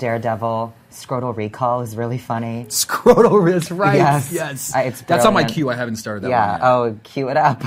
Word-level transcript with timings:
Daredevil. 0.00 0.74
Scrotal 0.90 1.36
Recall 1.36 1.82
is 1.82 1.94
really 1.94 2.18
funny. 2.18 2.64
Scrotal, 2.68 3.48
that's 3.48 3.70
right. 3.70 3.96
Yes. 3.96 4.32
Yes. 4.32 4.74
Uh, 4.74 4.78
it's 4.80 5.02
that's 5.02 5.24
on 5.24 5.34
my 5.34 5.42
brilliant. 5.42 5.54
queue. 5.54 5.70
I 5.70 5.74
haven't 5.76 5.96
started 5.96 6.22
that 6.24 6.30
yeah. 6.30 6.52
one 6.52 6.60
yet. 6.60 6.96
Oh, 6.96 7.00
cue 7.04 7.28
it 7.28 7.36
up. 7.36 7.62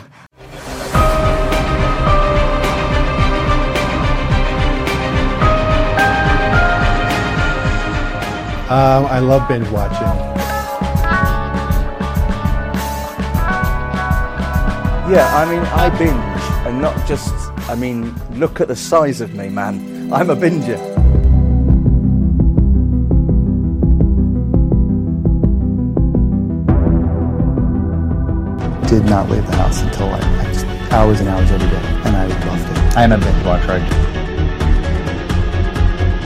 Um, 8.70 9.06
I 9.06 9.20
love 9.20 9.48
binge 9.48 9.70
watching. 9.70 10.02
Yeah, 15.14 15.30
I 15.36 15.46
mean, 15.46 15.60
I 15.60 15.90
binge, 16.00 16.68
and 16.68 16.82
not 16.82 17.08
just. 17.08 17.32
I 17.70 17.76
mean, 17.76 18.16
look 18.40 18.60
at 18.60 18.68
the 18.68 18.76
size 18.76 19.22
of 19.22 19.36
me, 19.36 19.50
man. 19.50 20.12
I'm 20.12 20.32
a 20.32 20.36
binger. 20.36 21.13
Did 28.94 29.06
not 29.06 29.28
leave 29.28 29.44
the 29.48 29.56
house 29.56 29.82
until 29.82 30.06
like, 30.06 30.24
I 30.24 30.92
hours 30.92 31.20
and 31.20 31.28
hours 31.28 31.50
every 31.50 31.68
day, 31.68 31.82
and 32.06 32.16
I 32.16 32.28
loved 32.28 32.72
it. 32.72 32.96
I 32.96 33.02
am 33.02 33.12
a 33.12 33.18
binge 33.18 33.44
watcher. 33.44 33.80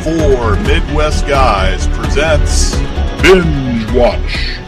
Four 0.04 0.58
Midwest 0.64 1.26
Guys 1.28 1.88
presents 1.88 2.76
Binge 3.22 3.90
Watch. 3.94 4.67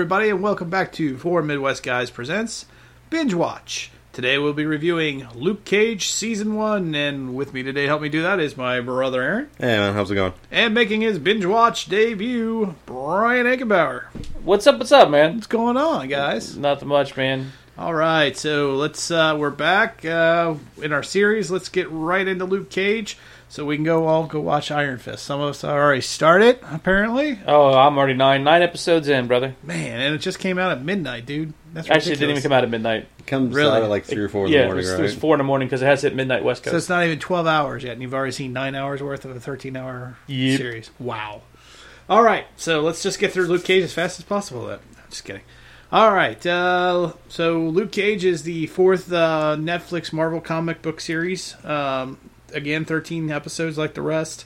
Everybody, 0.00 0.30
and 0.30 0.42
welcome 0.42 0.70
back 0.70 0.90
to 0.92 1.18
Four 1.18 1.42
Midwest 1.42 1.82
Guys 1.82 2.08
Presents 2.08 2.64
Binge 3.10 3.34
Watch. 3.34 3.90
Today 4.14 4.38
we'll 4.38 4.54
be 4.54 4.64
reviewing 4.64 5.28
Luke 5.34 5.66
Cage 5.66 6.08
Season 6.08 6.54
1, 6.54 6.94
and 6.94 7.34
with 7.34 7.52
me 7.52 7.62
today 7.62 7.82
to 7.82 7.88
help 7.88 8.00
me 8.00 8.08
do 8.08 8.22
that 8.22 8.40
is 8.40 8.56
my 8.56 8.80
brother 8.80 9.20
Aaron. 9.20 9.50
Hey 9.58 9.76
man, 9.76 9.92
how's 9.92 10.10
it 10.10 10.14
going? 10.14 10.32
And 10.50 10.72
making 10.72 11.02
his 11.02 11.18
Binge 11.18 11.44
Watch 11.44 11.84
debut, 11.84 12.76
Brian 12.86 13.44
Eichenbauer. 13.44 14.04
What's 14.42 14.66
up? 14.66 14.78
What's 14.78 14.90
up, 14.90 15.10
man? 15.10 15.34
What's 15.34 15.46
going 15.46 15.76
on, 15.76 16.08
guys? 16.08 16.56
Nothing 16.56 16.88
much, 16.88 17.14
man. 17.14 17.52
All 17.76 17.92
right, 17.92 18.34
so 18.34 18.76
let's, 18.76 19.10
uh, 19.10 19.36
we're 19.38 19.50
back 19.50 20.02
uh, 20.06 20.54
in 20.80 20.94
our 20.94 21.02
series. 21.02 21.50
Let's 21.50 21.68
get 21.68 21.90
right 21.90 22.26
into 22.26 22.46
Luke 22.46 22.70
Cage 22.70 23.18
so 23.50 23.66
we 23.66 23.76
can 23.76 23.84
go 23.84 24.06
all 24.06 24.26
go 24.26 24.40
watch 24.40 24.70
Iron 24.70 24.96
Fist. 24.98 25.24
Some 25.24 25.40
of 25.40 25.50
us 25.50 25.62
already 25.64 26.00
started, 26.00 26.58
apparently. 26.70 27.38
Oh, 27.46 27.74
I'm 27.74 27.98
already 27.98 28.14
nine 28.14 28.42
nine 28.44 28.62
episodes 28.62 29.08
in, 29.08 29.26
brother. 29.26 29.56
Man, 29.62 30.00
and 30.00 30.14
it 30.14 30.18
just 30.18 30.38
came 30.38 30.58
out 30.58 30.72
at 30.72 30.82
midnight, 30.82 31.26
dude. 31.26 31.52
That's 31.74 31.90
Actually, 31.90 32.12
it 32.12 32.16
didn't 32.20 32.30
even 32.30 32.42
come 32.42 32.52
out 32.52 32.64
at 32.64 32.70
midnight. 32.70 33.06
It 33.18 33.26
comes 33.26 33.54
Really? 33.54 33.70
out 33.76 33.82
at 33.82 33.88
like 33.90 34.04
three 34.04 34.22
or 34.22 34.28
four 34.28 34.46
in 34.46 34.52
yeah, 34.52 34.60
the 34.62 34.64
morning, 34.68 34.78
it, 34.84 34.86
was, 34.86 34.90
right? 34.92 35.00
it 35.00 35.02
was 35.02 35.14
four 35.14 35.34
in 35.34 35.38
the 35.38 35.44
morning 35.44 35.68
because 35.68 35.82
it 35.82 35.86
has 35.86 36.02
hit 36.02 36.14
midnight 36.16 36.42
West 36.42 36.62
Coast. 36.62 36.70
So 36.70 36.76
Coast. 36.76 36.84
it's 36.84 36.88
not 36.88 37.04
even 37.04 37.18
12 37.18 37.46
hours 37.46 37.84
yet, 37.84 37.92
and 37.92 38.02
you've 38.02 38.14
already 38.14 38.32
seen 38.32 38.52
nine 38.52 38.74
hours 38.74 39.02
worth 39.02 39.24
of 39.24 39.36
a 39.36 39.40
13 39.40 39.76
hour 39.76 40.16
Yep. 40.26 40.58
series. 40.58 40.90
Wow. 40.98 41.42
All 42.08 42.22
right, 42.22 42.46
so 42.56 42.80
let's 42.80 43.02
just 43.02 43.18
get 43.20 43.32
through 43.32 43.46
Luke 43.46 43.62
Cage 43.64 43.84
as 43.84 43.92
fast 43.92 44.18
as 44.18 44.24
possible. 44.24 44.66
Then. 44.66 44.78
Just 45.10 45.24
kidding. 45.24 45.42
All 45.92 46.12
right, 46.12 46.44
uh, 46.46 47.12
so 47.28 47.60
Luke 47.62 47.90
Cage 47.92 48.24
is 48.24 48.42
the 48.44 48.66
fourth 48.68 49.12
uh, 49.12 49.56
Netflix 49.58 50.12
Marvel 50.12 50.40
comic 50.40 50.82
book 50.82 51.00
series. 51.00 51.54
Um, 51.64 52.18
again, 52.52 52.84
13 52.84 53.30
episodes 53.30 53.78
like 53.78 53.94
the 53.94 54.02
rest. 54.02 54.44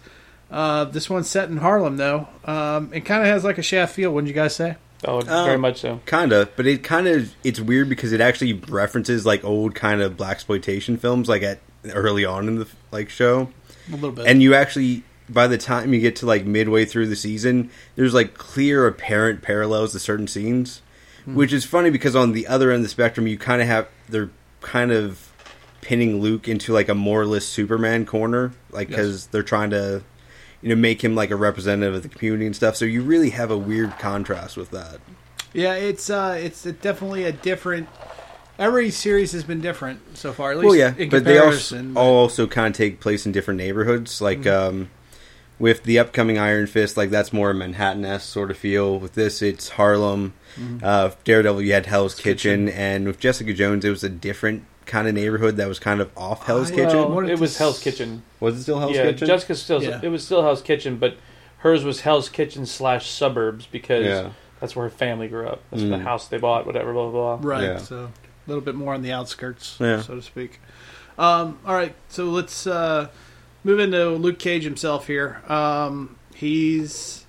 Uh, 0.50 0.84
this 0.84 1.08
one's 1.10 1.28
set 1.28 1.48
in 1.48 1.56
Harlem, 1.58 1.96
though. 1.96 2.28
Um, 2.44 2.90
it 2.92 3.00
kind 3.04 3.22
of 3.22 3.28
has 3.28 3.44
like 3.44 3.58
a 3.58 3.62
Shaft 3.62 3.94
feel, 3.94 4.12
wouldn't 4.12 4.28
you 4.28 4.34
guys 4.34 4.54
say? 4.54 4.76
oh, 5.06 5.20
very 5.20 5.58
much 5.58 5.80
so. 5.80 6.00
Kinda, 6.06 6.48
but 6.56 6.66
it 6.66 6.82
kind 6.82 7.06
of 7.06 7.34
it's 7.44 7.60
weird 7.60 7.88
because 7.90 8.12
it 8.12 8.20
actually 8.22 8.54
references 8.54 9.26
like 9.26 9.44
old 9.44 9.74
kind 9.74 10.00
of 10.00 10.16
black 10.16 10.32
exploitation 10.32 10.96
films, 10.96 11.28
like 11.28 11.42
at 11.42 11.58
early 11.92 12.24
on 12.24 12.48
in 12.48 12.58
the 12.58 12.66
like 12.90 13.10
show, 13.10 13.50
A 13.90 13.96
little 13.96 14.12
bit. 14.12 14.26
and 14.26 14.42
you 14.42 14.54
actually 14.54 15.02
by 15.28 15.46
the 15.46 15.58
time 15.58 15.92
you 15.92 16.00
get 16.00 16.16
to 16.16 16.26
like 16.26 16.46
midway 16.46 16.84
through 16.86 17.06
the 17.08 17.16
season, 17.16 17.70
there's 17.96 18.14
like 18.14 18.34
clear 18.34 18.86
apparent 18.86 19.42
parallels 19.42 19.92
to 19.92 19.98
certain 19.98 20.26
scenes, 20.26 20.80
which 21.26 21.52
is 21.52 21.64
funny 21.66 21.90
because 21.90 22.16
on 22.16 22.32
the 22.32 22.46
other 22.46 22.70
end 22.70 22.76
of 22.78 22.82
the 22.84 22.88
spectrum, 22.88 23.26
you 23.26 23.36
kind 23.36 23.60
of 23.60 23.68
have 23.68 23.88
they're 24.08 24.30
kind 24.62 24.90
of 24.90 25.32
pinning 25.84 26.20
Luke 26.20 26.48
into 26.48 26.72
like 26.72 26.88
a 26.88 26.94
moralist 26.94 27.50
Superman 27.50 28.04
corner, 28.06 28.52
like 28.72 28.88
Yes. 28.88 28.96
because 28.96 29.26
they're 29.28 29.42
trying 29.44 29.70
to. 29.70 30.02
You 30.62 30.70
know, 30.70 30.76
make 30.80 31.04
him 31.04 31.14
like 31.14 31.30
a 31.30 31.36
representative 31.36 31.94
of 31.94 32.02
the 32.02 32.08
community 32.08 32.46
and 32.46 32.56
stuff. 32.56 32.74
So 32.74 32.86
you 32.86 33.02
really 33.02 33.28
have 33.30 33.50
a 33.50 33.58
weird 33.58 33.98
contrast 33.98 34.56
with 34.56 34.70
that. 34.70 34.98
Yeah, 35.52 35.74
it's 35.74 36.08
uh, 36.08 36.38
it's 36.42 36.62
definitely 36.62 37.24
a 37.24 37.32
different. 37.32 37.86
Every 38.58 38.88
series 38.88 39.32
has 39.32 39.44
been 39.44 39.60
different 39.60 40.16
so 40.16 40.32
far. 40.32 40.52
At 40.52 40.56
least 40.60 40.66
Well, 40.68 40.74
yeah, 40.76 40.94
in 40.96 41.10
but 41.10 41.24
they 41.24 41.36
also, 41.36 41.50
comparison. 41.76 41.96
all 41.98 42.14
also 42.16 42.46
kind 42.46 42.68
of 42.72 42.78
take 42.78 42.98
place 42.98 43.26
in 43.26 43.32
different 43.32 43.58
neighborhoods. 43.58 44.22
Like 44.22 44.38
Mm-hmm. 44.40 44.76
um, 44.78 44.90
with 45.58 45.82
the 45.84 45.98
upcoming 45.98 46.38
Iron 46.38 46.66
Fist, 46.66 46.96
like 46.96 47.10
that's 47.10 47.30
more 47.30 47.52
Manhattan 47.52 48.06
esque 48.06 48.26
sort 48.32 48.50
of 48.50 48.56
feel. 48.56 48.98
With 48.98 49.12
this, 49.12 49.42
it's 49.42 49.68
Harlem. 49.68 50.32
Mm-hmm. 50.58 50.78
Uh, 50.82 51.10
Daredevil, 51.24 51.60
you 51.60 51.74
had 51.74 51.84
Hell's 51.84 52.14
Kitchen, 52.14 52.70
and 52.70 53.06
with 53.06 53.20
Jessica 53.20 53.52
Jones, 53.52 53.84
it 53.84 53.90
was 53.90 54.02
a 54.02 54.08
different 54.08 54.64
kind 54.86 55.08
of 55.08 55.14
neighborhood 55.14 55.56
that 55.56 55.68
was 55.68 55.78
kind 55.78 56.00
of 56.00 56.10
off 56.16 56.46
Hell's 56.46 56.70
I, 56.70 56.74
uh, 56.74 56.76
Kitchen. 56.76 57.14
Well, 57.14 57.28
it 57.28 57.38
was 57.38 57.56
Hell's 57.56 57.80
Kitchen. 57.80 58.22
was 58.40 58.56
it 58.58 58.62
still 58.62 58.78
Hell's 58.80 58.94
yeah, 58.96 59.04
Kitchen? 59.04 59.26
Jessica's 59.26 59.62
still 59.62 59.82
Yeah. 59.82 60.00
it 60.02 60.08
was 60.08 60.24
still 60.24 60.42
Hell's 60.42 60.62
Kitchen, 60.62 60.96
but 60.98 61.16
hers 61.58 61.84
was 61.84 62.02
Hell's 62.02 62.28
Kitchen 62.28 62.66
slash 62.66 63.08
suburbs 63.08 63.66
because 63.66 64.04
Yeah. 64.04 64.30
that's 64.60 64.76
where 64.76 64.84
her 64.84 64.90
family 64.90 65.28
grew 65.28 65.46
up. 65.48 65.62
That's 65.70 65.82
Mm. 65.82 65.90
the 65.90 65.98
house 65.98 66.28
they 66.28 66.38
bought, 66.38 66.66
whatever, 66.66 66.92
blah 66.92 67.10
blah. 67.10 67.36
blah. 67.36 67.50
Right. 67.50 67.62
Yeah. 67.64 67.78
So 67.78 67.96
a 68.04 68.10
little 68.46 68.62
bit 68.62 68.74
more 68.74 68.92
on 68.94 69.02
the 69.02 69.12
outskirts, 69.12 69.76
Yeah. 69.80 70.00
so 70.02 70.16
to 70.16 70.22
speak. 70.22 70.60
Um, 71.18 71.58
all 71.66 71.74
right. 71.74 71.94
So 72.08 72.24
let's 72.26 72.66
uh, 72.66 73.08
move 73.62 73.78
into 73.80 74.10
Luke 74.10 74.38
Cage 74.38 74.64
himself 74.64 75.06
here. 75.06 75.40
Um, 75.48 76.16
he's 76.34 77.24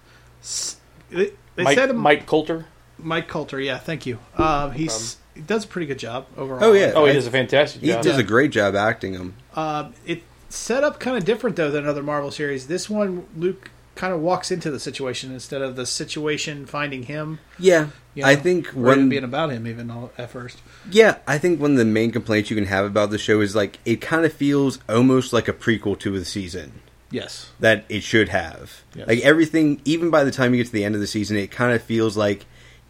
they, 1.09 1.31
they 1.55 1.63
Mike, 1.63 1.75
said 1.77 1.89
him, 1.91 1.97
Mike 1.97 2.25
Colter. 2.25 2.65
Mike 2.97 3.27
Colter. 3.27 3.59
Yeah. 3.59 3.77
Thank 3.77 4.05
you. 4.05 4.19
Um, 4.37 4.71
he's 4.71 5.17
he 5.35 5.41
does 5.41 5.65
a 5.65 5.67
pretty 5.67 5.85
good 5.85 5.99
job 5.99 6.25
overall. 6.37 6.63
Oh, 6.63 6.73
yeah. 6.73 6.93
Oh, 6.95 7.05
he 7.05 7.11
I- 7.11 7.13
does 7.13 7.27
a 7.27 7.31
fantastic 7.31 7.81
he 7.81 7.87
job. 7.89 8.03
does 8.03 8.17
a 8.17 8.23
great 8.23 8.51
job 8.51 8.75
acting 8.75 9.13
him. 9.13 9.35
Um, 9.55 9.93
it's 10.05 10.23
set 10.49 10.83
up 10.83 10.99
kind 10.99 11.17
of 11.17 11.25
different 11.25 11.55
though 11.55 11.69
than 11.71 11.85
other 11.85 12.01
Marvel 12.03 12.31
series. 12.31 12.67
This 12.67 12.89
one, 12.89 13.25
Luke 13.37 13.69
kind 13.95 14.13
of 14.13 14.19
walks 14.19 14.51
into 14.51 14.69
the 14.71 14.79
situation 14.79 15.31
instead 15.31 15.61
of 15.61 15.75
the 15.77 15.85
situation 15.85 16.65
finding 16.65 17.03
him. 17.03 17.39
Yeah, 17.57 17.87
You 18.13 18.23
know, 18.23 18.29
I 18.29 18.35
think 18.35 18.67
or 18.67 18.71
even 18.71 18.83
when 18.83 19.09
being 19.09 19.23
about 19.23 19.51
him 19.51 19.65
even 19.67 19.89
all, 19.89 20.11
at 20.17 20.29
first. 20.31 20.57
Yeah, 20.91 21.17
I 21.27 21.37
think 21.37 21.61
one 21.61 21.71
of 21.71 21.77
the 21.77 21.85
main 21.85 22.11
complaints 22.11 22.49
you 22.49 22.55
can 22.57 22.65
have 22.65 22.83
about 22.85 23.09
the 23.09 23.17
show 23.17 23.39
is 23.41 23.55
like 23.55 23.79
it 23.85 24.01
kind 24.01 24.25
of 24.25 24.33
feels 24.33 24.79
almost 24.89 25.31
like 25.31 25.47
a 25.47 25.53
prequel 25.53 25.97
to 25.99 26.17
the 26.17 26.25
season 26.25 26.81
Yes. 27.09 27.51
that 27.61 27.85
it 27.87 28.03
should 28.03 28.27
have. 28.29 28.81
Yes. 28.93 29.07
Like 29.07 29.19
everything, 29.21 29.79
even 29.85 30.09
by 30.09 30.25
the 30.25 30.31
time 30.31 30.53
you 30.53 30.57
get 30.61 30.67
to 30.67 30.73
the 30.73 30.83
end 30.83 30.95
of 30.95 31.01
the 31.01 31.07
season, 31.07 31.37
it 31.37 31.49
kind 31.51 31.73
of 31.73 31.81
feels 31.81 32.17
like 32.17 32.45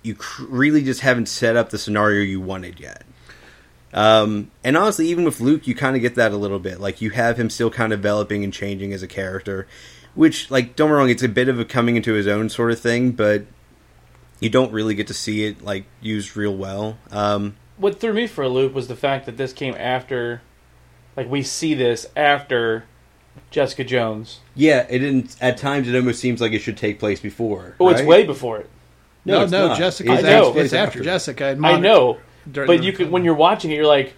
you 0.06 0.16
cr- 0.16 0.44
really 0.44 0.84
just 0.84 1.02
haven't 1.02 1.28
set 1.28 1.56
up 1.56 1.70
the 1.70 1.78
scenario 1.78 2.22
you 2.22 2.40
wanted 2.40 2.80
yet. 2.80 3.04
Um, 3.94 4.52
and 4.64 4.78
honestly, 4.78 5.08
even 5.08 5.24
with 5.24 5.40
Luke, 5.40 5.68
you 5.68 5.74
kind 5.74 5.96
of 5.96 6.02
get 6.02 6.16
that 6.16 6.32
a 6.32 6.38
little 6.38 6.60
bit. 6.60 6.80
Like 6.80 7.02
you 7.02 7.10
have 7.12 7.38
him 7.38 7.50
still 7.50 7.72
kind 7.72 7.92
of 7.94 8.00
developing 8.00 8.44
and 8.44 8.54
changing 8.54 8.94
as 8.94 9.02
a 9.02 9.08
character, 9.08 9.68
which, 10.14 10.52
like, 10.52 10.76
don't 10.76 10.90
get 10.90 10.94
me 10.94 10.98
wrong, 10.98 11.10
it's 11.10 11.24
a 11.24 11.30
bit 11.30 11.50
of 11.50 11.60
a 11.60 11.66
coming 11.66 11.96
into 11.96 12.14
his 12.14 12.28
own 12.28 12.50
sort 12.50 12.72
of 12.72 12.80
thing, 12.80 13.12
but 13.12 13.46
you 14.40 14.50
don't 14.50 14.72
really 14.72 14.96
get 14.96 15.08
to 15.08 15.14
see 15.14 15.46
it 15.46 15.64
like 15.64 15.86
used 16.02 16.36
real 16.38 16.56
well. 16.56 16.98
Um, 17.12 17.56
what 17.78 18.00
threw 18.00 18.14
me 18.14 18.28
for 18.28 18.44
a 18.44 18.50
loop 18.50 18.74
was 18.74 18.88
the 18.88 18.96
fact 18.96 19.26
that 19.26 19.38
this 19.38 19.54
came 19.54 19.76
after, 19.76 20.42
like 21.18 21.30
we 21.30 21.42
see 21.42 21.74
this 21.74 22.06
after 22.16 22.84
Jessica 23.50 23.84
Jones. 23.84 24.40
Yeah, 24.56 24.86
it 24.90 25.00
didn't. 25.00 25.36
At 25.42 25.58
times, 25.58 25.88
it 25.88 25.96
almost 25.96 26.19
seems 26.19 26.42
like 26.42 26.51
it 26.51 26.60
should 26.60 26.78
take 26.78 27.00
place 27.00 27.19
before. 27.19 27.75
Oh, 27.80 27.90
it's 27.90 28.01
way 28.01 28.25
before 28.25 28.60
it. 28.60 28.69
No, 29.25 29.42
it's 29.44 29.51
no, 29.51 29.69
Jessica. 29.75 30.10
Jessica's 30.10 30.19
I 30.25 30.30
know. 30.30 30.48
after, 30.50 30.60
it's 30.62 30.74
after 30.74 31.00
Jessica. 31.01 31.50
in 31.50 31.66
I 31.66 31.77
know, 31.80 32.18
but 32.45 32.83
you 32.83 32.94
could 32.94 33.10
when 33.12 33.24
you're 33.24 33.33
watching 33.33 33.72
it, 33.72 33.75
you're 33.75 33.86
like, 33.88 34.13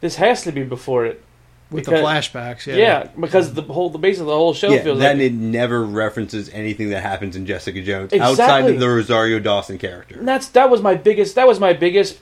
this 0.00 0.16
has 0.16 0.42
to 0.44 0.52
be 0.52 0.62
before 0.64 1.06
it. 1.06 1.24
with 1.70 1.84
because- 1.86 2.00
the 2.00 2.38
flashbacks. 2.38 2.66
Yeah. 2.66 2.74
Yeah, 2.76 3.08
because 3.18 3.52
the 3.54 3.62
whole 3.62 3.90
the 3.90 3.98
base 3.98 4.20
of 4.20 4.26
the 4.26 4.34
whole 4.34 4.54
show 4.54 4.70
Yeah, 4.70 4.82
feels 4.82 4.98
then 4.98 5.18
like 5.18 5.26
it 5.26 5.32
never 5.34 5.84
references 5.84 6.48
anything 6.50 6.90
that 6.90 7.02
happens 7.02 7.36
in 7.36 7.44
Jessica 7.46 7.82
Jones 7.82 8.12
Exactly. 8.12 8.20
outside 8.44 8.70
of 8.70 8.80
the 8.80 8.88
Rosario 8.88 9.38
Dawson 9.38 9.76
character. 9.78 10.18
And 10.18 10.26
that's 10.28 10.48
that 10.48 10.70
was 10.70 10.80
my 10.82 10.94
biggest 10.94 11.34
that 11.34 11.46
was 11.46 11.58
my 11.60 11.72
biggest 11.72 12.20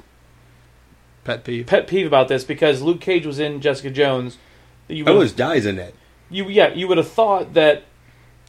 Pet 1.25 1.43
peeve. 1.45 1.67
pet 1.67 1.87
peeve 1.89 2.07
about 2.07 2.29
this 2.29 2.45
because 2.45 2.83
Luke 2.83 3.01
Cage 3.01 3.27
was 3.27 3.39
in 3.41 3.61
Jessica 3.61 3.91
Jones. 3.91 4.39
You 4.89 5.05
Oh, 5.07 5.15
would, 5.15 5.23
his 5.23 5.33
dies 5.33 5.67
in 5.67 5.79
it. 5.79 5.95
you 6.31 6.49
yeah 6.49 6.73
you 6.73 6.87
would 6.89 6.99
have 6.99 7.09
thought 7.11 7.55
that 7.55 7.83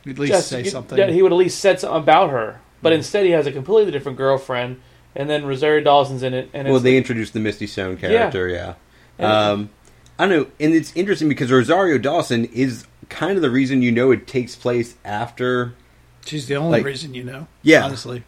At 0.06 0.20
least 0.20 0.32
Jessica, 0.34 0.64
say 0.64 0.70
something. 0.70 0.96
that 0.98 1.10
he 1.10 1.22
would 1.24 1.32
at 1.32 1.38
least 1.38 1.60
said 1.60 1.80
something 1.80 2.02
about 2.04 2.30
her, 2.30 2.60
but 2.82 2.94
instead 2.94 3.26
he 3.26 3.32
has 3.32 3.48
a 3.48 3.52
completely 3.52 3.92
different 3.92 4.18
girlfriend, 4.18 4.80
and 5.16 5.30
then 5.30 5.46
Rosario 5.46 5.84
Dawson's 5.84 6.24
in 6.24 6.34
it, 6.34 6.50
and 6.54 6.68
Well, 6.68 6.78
it's 6.78 6.84
they 6.84 6.98
introduced 6.98 7.34
the 7.34 7.40
Misty 7.40 7.68
Stone 7.68 7.98
character, 7.98 8.48
yeah. 8.48 8.74
And- 9.18 9.28
Um, 9.32 9.70
I 10.20 10.26
don't 10.28 10.38
know, 10.38 10.48
and 10.60 10.74
it's 10.74 10.92
interesting 10.96 11.30
because 11.30 11.52
Rosario 11.52 11.98
Dawson 12.00 12.46
is 12.46 12.86
kind 13.10 13.36
of 13.36 13.42
the 13.44 13.52
reason 13.52 13.82
you 13.84 13.92
know 13.92 14.10
it 14.12 14.26
takes 14.28 14.56
place 14.56 14.96
after 15.06 15.74
She's 16.26 16.48
the 16.48 16.56
only 16.56 16.80
Like- 16.80 16.86
reason 16.86 17.14
you 17.14 17.24
know. 17.24 17.48
Yeah. 17.62 17.84
honestly. 17.86 18.24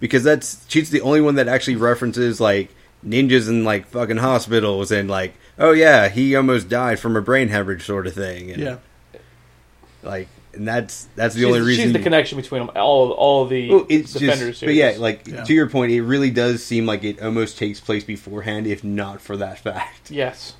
because 0.00 0.24
that's 0.24 0.64
she's 0.66 0.88
the 0.90 1.02
only 1.02 1.20
one 1.20 1.34
that 1.34 1.46
actually 1.46 1.76
references 1.76 2.40
like 2.40 2.70
ninjas 3.06 3.48
in 3.50 3.64
like 3.64 3.86
fucking 3.86 4.16
hospitals 4.16 4.90
and 4.90 5.08
like 5.10 5.34
oh 5.58 5.72
yeah 5.72 6.08
he 6.08 6.34
almost 6.34 6.68
died 6.70 6.98
from 6.98 7.16
a 7.16 7.20
brain 7.20 7.48
hemorrhage 7.48 7.84
sort 7.84 8.06
of 8.06 8.14
thing 8.14 8.50
and 8.50 8.62
Yeah, 8.62 8.76
like 10.02 10.26
and 10.54 10.66
that's 10.66 11.08
that's 11.16 11.34
the 11.34 11.40
she's, 11.42 11.46
only 11.46 11.60
reason 11.60 11.84
she's 11.86 11.92
the 11.92 11.98
connection 12.00 12.36
between 12.40 12.66
them, 12.66 12.76
all 12.76 13.10
all 13.12 13.46
the 13.46 13.70
Well, 13.70 13.86
it's 13.88 14.12
defenders. 14.12 14.60
just, 14.60 14.64
but 14.64 14.74
yeah, 14.74 14.94
like 14.98 15.26
Yeah. 15.26 15.44
to 15.44 15.52
your 15.54 15.68
point, 15.68 15.92
it 15.92 16.02
really 16.02 16.30
does 16.30 16.64
seem 16.64 16.86
like 16.86 17.04
it 17.04 17.22
almost 17.22 17.56
takes 17.58 17.80
place 17.80 18.04
beforehand, 18.04 18.66
if 18.66 18.82
not 18.84 19.20
for 19.20 19.36
that 19.36 19.58
fact. 19.66 20.10
yes, 20.10 20.54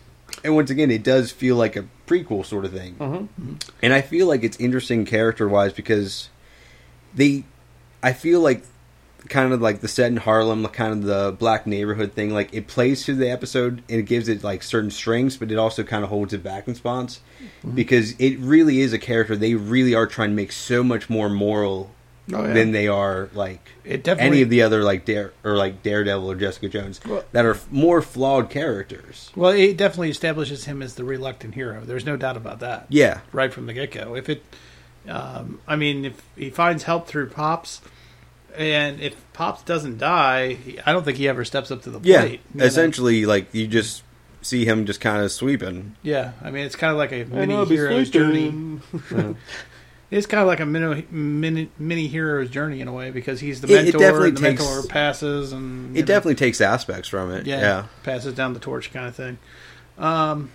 And 0.44 0.54
once 0.54 0.70
again, 0.70 0.90
it 0.90 1.02
does 1.02 1.32
feel 1.32 1.56
like 1.56 1.76
a 1.76 1.84
prequel 2.06 2.44
sort 2.46 2.64
of 2.64 2.72
thing. 2.72 2.94
Mhm. 2.98 3.28
And 3.82 3.92
I 3.92 4.00
feel 4.00 4.26
like 4.26 4.42
it's 4.44 4.56
interesting 4.58 5.04
character 5.04 5.48
wise 5.48 5.72
because 5.72 6.28
they, 7.14 7.44
I 8.02 8.12
feel 8.12 8.40
like 8.40 8.62
kind 9.28 9.52
of 9.52 9.60
like 9.60 9.80
the 9.80 9.88
set 9.88 10.10
in 10.10 10.16
Harlem, 10.16 10.66
kind 10.68 10.92
of 10.92 11.02
the 11.02 11.36
black 11.38 11.66
neighborhood 11.66 12.12
thing, 12.12 12.30
like 12.32 12.52
it 12.52 12.66
plays 12.66 13.04
through 13.04 13.16
the 13.16 13.30
episode 13.30 13.82
and 13.88 14.00
it 14.00 14.06
gives 14.06 14.28
it 14.28 14.42
like 14.42 14.62
certain 14.62 14.90
strengths, 14.90 15.36
but 15.36 15.50
it 15.52 15.58
also 15.58 15.82
kind 15.82 16.02
of 16.04 16.10
holds 16.10 16.32
it 16.32 16.42
back 16.42 16.66
in 16.68 16.74
spots 16.74 17.20
because 17.74 18.12
it 18.18 18.38
really 18.38 18.80
is 18.80 18.92
a 18.92 18.98
character 18.98 19.36
they 19.36 19.54
really 19.54 19.94
are 19.94 20.06
trying 20.06 20.30
to 20.30 20.36
make 20.36 20.52
so 20.52 20.82
much 20.82 21.08
more 21.10 21.28
moral 21.28 21.90
Oh, 22.32 22.44
yeah. 22.46 22.52
than 22.52 22.70
they 22.70 22.86
are 22.86 23.28
like 23.34 23.70
It 23.84 24.04
definitely- 24.04 24.36
any 24.36 24.42
of 24.42 24.50
the 24.50 24.62
other 24.62 24.84
like 24.84 25.04
Dare 25.04 25.32
or 25.42 25.56
like 25.56 25.82
Daredevil 25.82 26.30
or 26.30 26.36
Jessica 26.36 26.68
Jones 26.68 27.00
Well- 27.04 27.24
that 27.32 27.44
are 27.44 27.56
more 27.72 28.00
flawed 28.02 28.50
characters. 28.50 29.30
Well, 29.34 29.50
it 29.50 29.76
definitely 29.76 30.10
establishes 30.10 30.66
him 30.66 30.80
as 30.80 30.94
the 30.94 31.02
reluctant 31.02 31.54
hero. 31.54 31.82
There's 31.84 32.06
no 32.06 32.16
doubt 32.16 32.36
about 32.36 32.60
that. 32.60 32.86
Yeah, 32.88 33.20
right 33.32 33.52
from 33.52 33.66
the 33.66 33.72
get 33.72 33.90
go. 33.90 34.14
If 34.14 34.28
it, 34.28 34.44
um, 35.08 35.58
I 35.66 35.74
mean, 35.74 36.04
if 36.04 36.22
he 36.36 36.50
finds 36.50 36.84
help 36.84 37.08
through 37.08 37.30
Pops, 37.30 37.80
and 38.56 39.00
if 39.00 39.14
Pops 39.32 39.62
doesn't 39.62 39.98
die, 39.98 40.56
I 40.84 40.92
don't 40.92 41.04
think 41.04 41.18
he 41.18 41.28
ever 41.28 41.44
steps 41.44 41.70
up 41.70 41.82
to 41.82 41.90
the 41.90 42.00
yeah. 42.02 42.20
plate. 42.22 42.40
you 42.54 42.60
know? 42.60 42.64
Essentially, 42.66 43.26
like 43.26 43.52
you 43.54 43.66
just 43.66 44.02
see 44.42 44.64
him 44.64 44.86
just 44.86 45.00
kind 45.00 45.22
of 45.22 45.30
sweeping. 45.32 45.96
Yeah, 46.02 46.32
I 46.42 46.50
mean, 46.50 46.64
it's 46.66 46.76
kind 46.76 46.90
of 46.90 46.96
like 46.98 47.12
a 47.12 47.24
mini 47.24 47.54
I'll 47.54 47.66
be 47.66 47.76
hero's 47.76 48.10
journey. 48.10 48.50
sleeping. 49.08 49.36
It's 50.12 50.26
kind 50.26 50.40
of 50.40 50.48
like 50.48 50.58
a 50.58 50.66
mini, 50.66 51.06
mini 51.08 51.70
mini 51.78 52.08
hero's 52.08 52.50
journey 52.50 52.80
in 52.80 52.88
a 52.88 52.92
way 52.92 53.12
because 53.12 53.38
he's 53.38 53.60
the 53.60 53.68
It- 53.68 53.70
it 53.70 53.82
mentor. 53.84 53.98
definitely 54.00 54.28
and 54.30 54.36
the 54.38 54.40
takes- 54.40 54.64
mentor 54.64 54.88
passes, 54.88 55.52
and 55.52 55.96
It 55.96 56.00
know, 56.00 56.06
definitely 56.06 56.34
takes 56.34 56.60
aspects 56.60 57.08
from 57.08 57.30
it. 57.30 57.46
yeah, 57.46 57.60
Yeah, 57.60 57.86
passes 58.02 58.34
down 58.34 58.52
the 58.52 58.58
torch 58.58 58.92
kind 58.92 59.06
of 59.06 59.14
thing. 59.14 59.38
Um, 59.98 60.50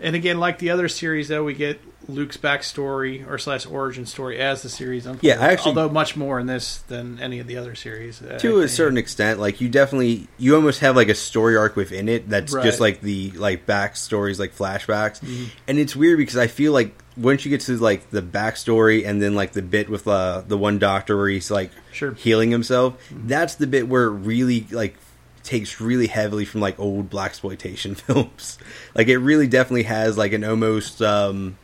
and 0.00 0.16
again, 0.16 0.38
like 0.40 0.58
the 0.58 0.70
other 0.70 0.88
series, 0.88 1.28
though, 1.28 1.44
we 1.44 1.54
get 1.54 1.80
Luke's 2.08 2.36
backstory 2.36 3.28
or 3.28 3.38
slash 3.38 3.66
origin 3.66 4.04
story 4.06 4.38
as 4.38 4.62
the 4.62 4.68
series 4.68 5.06
unfolds. 5.06 5.22
Yeah, 5.22 5.40
I 5.40 5.52
actually- 5.52 5.70
although 5.70 5.88
much 5.90 6.16
more 6.16 6.40
in 6.40 6.46
this 6.46 6.78
than 6.88 7.18
any 7.20 7.38
of 7.38 7.46
the 7.46 7.56
other 7.56 7.74
series. 7.74 8.20
To 8.38 8.60
a 8.60 8.68
certain 8.68 8.98
extent, 8.98 9.38
like 9.38 9.60
you 9.60 9.68
definitely 9.68 10.26
you 10.38 10.54
almost 10.56 10.80
have 10.80 10.96
like 10.96 11.08
a 11.08 11.14
story 11.14 11.56
arc 11.56 11.76
within 11.76 12.08
it 12.08 12.28
that's 12.28 12.52
Right. 12.52 12.64
just 12.64 12.80
like 12.80 13.00
the 13.00 13.30
like 13.32 13.66
backstories, 13.66 14.38
like 14.38 14.56
flashbacks, 14.56 15.20
Mm-hmm. 15.20 15.44
and 15.68 15.78
it's 15.78 15.94
weird 15.94 16.18
because 16.18 16.36
I 16.36 16.46
feel 16.48 16.72
like 16.72 16.96
once 17.16 17.44
you 17.44 17.50
get 17.50 17.60
to 17.62 17.76
like 17.76 18.10
the 18.10 18.22
backstory 18.22 19.06
and 19.06 19.20
then 19.20 19.34
like 19.34 19.52
the 19.52 19.62
bit 19.62 19.88
with 19.90 20.08
uh, 20.08 20.42
the 20.48 20.56
one 20.56 20.78
doctor 20.78 21.16
where 21.16 21.28
he's 21.28 21.50
like 21.50 21.70
Sure. 21.92 22.10
Mm-hmm. 22.12 22.18
healing 22.20 22.50
himself, 22.50 22.94
that's 23.12 23.56
the 23.56 23.66
bit 23.66 23.86
where 23.88 24.04
it 24.04 24.10
really 24.10 24.66
like 24.72 24.96
takes 25.42 25.80
really 25.80 26.06
heavily 26.06 26.44
from 26.44 26.60
like 26.60 26.78
old 26.78 27.08
black 27.10 27.30
exploitation 27.30 27.94
films. 27.96 28.58
like 28.94 29.08
it 29.08 29.18
really 29.18 29.46
definitely 29.46 29.84
has 29.84 30.16
like 30.18 30.32
an 30.32 30.44
almost 30.44 31.00
um 31.02 31.56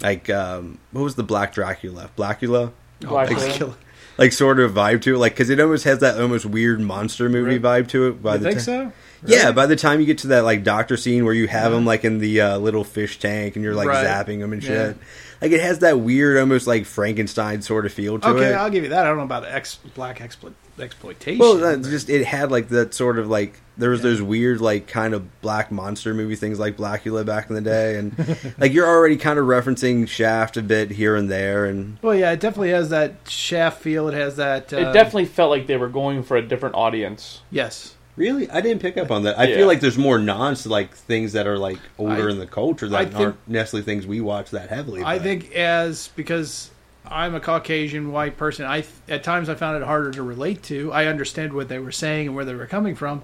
like 0.00 0.28
um 0.30 0.78
what 0.90 1.02
was 1.02 1.14
the 1.14 1.22
Black 1.22 1.52
Dracula? 1.54 2.10
Blacula? 2.16 2.72
Black 3.00 3.30
Oh, 3.60 3.74
like 4.18 4.32
sort 4.32 4.60
of 4.60 4.72
vibe 4.72 5.02
to 5.02 5.14
it, 5.14 5.18
like 5.18 5.32
because 5.32 5.50
it 5.50 5.58
almost 5.60 5.84
has 5.84 5.98
that 6.00 6.20
almost 6.20 6.44
weird 6.46 6.80
monster 6.80 7.28
movie 7.28 7.58
vibe 7.58 7.88
to 7.88 8.08
it. 8.08 8.22
By 8.22 8.34
You 8.34 8.38
the 8.40 8.48
think 8.50 8.60
so? 8.60 8.92
Yeah, 9.24 9.52
by 9.52 9.66
the 9.66 9.76
time 9.76 10.00
you 10.00 10.06
get 10.06 10.18
to 10.18 10.28
that 10.28 10.42
like 10.44 10.64
doctor 10.64 10.96
scene 10.96 11.24
where 11.24 11.34
you 11.34 11.46
have 11.48 11.72
him 11.72 11.84
like 11.84 12.04
in 12.04 12.18
the 12.18 12.40
uh, 12.40 12.58
little 12.58 12.82
fish 12.84 13.18
tank 13.20 13.54
and 13.56 13.64
you're 13.64 13.74
like 13.74 13.88
Right. 13.88 14.04
zapping 14.06 14.38
him 14.38 14.52
and 14.52 14.62
shit, 14.62 14.96
Yeah. 14.96 15.02
like 15.40 15.52
it 15.52 15.60
has 15.60 15.78
that 15.80 16.00
weird, 16.00 16.38
almost 16.38 16.66
like 16.66 16.84
Frankenstein 16.86 17.62
sort 17.62 17.86
of 17.86 17.92
feel 17.92 18.18
to 18.18 18.28
Okay, 18.28 18.38
it. 18.38 18.46
Okay, 18.48 18.54
I'll 18.54 18.70
give 18.70 18.82
you 18.84 18.90
that. 18.90 19.04
I 19.04 19.08
don't 19.08 19.18
know 19.18 19.22
about 19.24 19.44
ex- 19.44 19.76
black 19.94 20.20
exploit 20.20 20.54
exploitation. 20.78 21.38
well, 21.38 21.56
that 21.56 21.82
but- 21.82 21.90
just 21.90 22.08
it 22.10 22.24
had 22.24 22.50
like 22.50 22.68
that 22.68 22.94
sort 22.94 23.18
of 23.18 23.28
like 23.28 23.60
there 23.78 23.90
was 23.90 24.02
those 24.02 24.20
weird 24.20 24.60
like 24.60 24.86
kind 24.86 25.14
of 25.14 25.40
black 25.40 25.72
monster 25.72 26.12
movie 26.12 26.36
things 26.36 26.58
like 26.58 26.76
Blacula 26.76 27.24
back 27.24 27.48
in 27.48 27.54
the 27.54 27.60
day, 27.62 27.96
and 27.96 28.54
like 28.58 28.72
you're 28.72 28.86
already 28.88 29.16
kind 29.16 29.38
of 29.38 29.46
referencing 29.46 30.06
Shaft 30.08 30.56
a 30.56 30.62
bit 30.62 30.90
here 30.92 31.16
and 31.16 31.30
there, 31.30 31.64
and 31.66 31.98
well, 32.02 32.14
yeah, 32.14 32.32
it 32.32 32.40
definitely 32.40 32.70
has 32.70 32.90
that 32.90 33.14
shaft 33.28 33.80
feel. 33.80 34.08
It 34.08 34.14
has 34.14 34.36
that. 34.36 34.72
Uh, 34.72 34.76
it 34.78 34.92
definitely 34.92 35.26
felt 35.26 35.50
like 35.50 35.66
they 35.66 35.76
were 35.76 35.88
going 35.88 36.22
for 36.22 36.36
a 36.36 36.42
different 36.42 36.74
audience. 36.74 37.40
yes. 37.50 37.94
Really, 38.14 38.50
I 38.50 38.60
didn't 38.60 38.82
pick 38.82 38.98
up 38.98 39.10
on 39.10 39.22
that. 39.22 39.38
I 39.38 39.44
Yeah. 39.46 39.56
feel 39.56 39.66
like 39.66 39.80
there's 39.80 39.96
more 39.96 40.18
nods 40.18 40.64
to 40.64 40.68
like 40.68 40.94
things 40.94 41.32
that 41.32 41.46
are 41.46 41.56
like 41.56 41.78
older 41.98 42.28
I- 42.28 42.32
in 42.32 42.38
the 42.38 42.46
culture 42.46 42.86
that 42.90 43.04
think- 43.08 43.14
aren't 43.18 43.48
necessarily 43.48 43.86
things 43.86 44.06
we 44.06 44.20
watch 44.20 44.50
that 44.50 44.68
heavily. 44.68 45.02
I 45.02 45.16
but- 45.16 45.22
think 45.24 45.52
as 45.52 46.10
because 46.14 46.70
I'm 47.06 47.34
a 47.34 47.40
Caucasian 47.40 48.12
white 48.12 48.36
person, 48.36 48.64
I 48.64 48.84
at 49.08 49.22
times 49.24 49.48
I 49.48 49.54
found 49.54 49.76
it 49.82 49.86
harder 49.86 50.10
to 50.12 50.22
relate 50.22 50.62
to. 50.64 50.92
I 50.92 51.06
understand 51.06 51.52
what 51.52 51.68
they 51.68 51.78
were 51.78 51.92
saying 51.92 52.28
and 52.28 52.36
where 52.36 52.44
they 52.44 52.54
were 52.54 52.66
coming 52.66 52.94
from, 52.94 53.22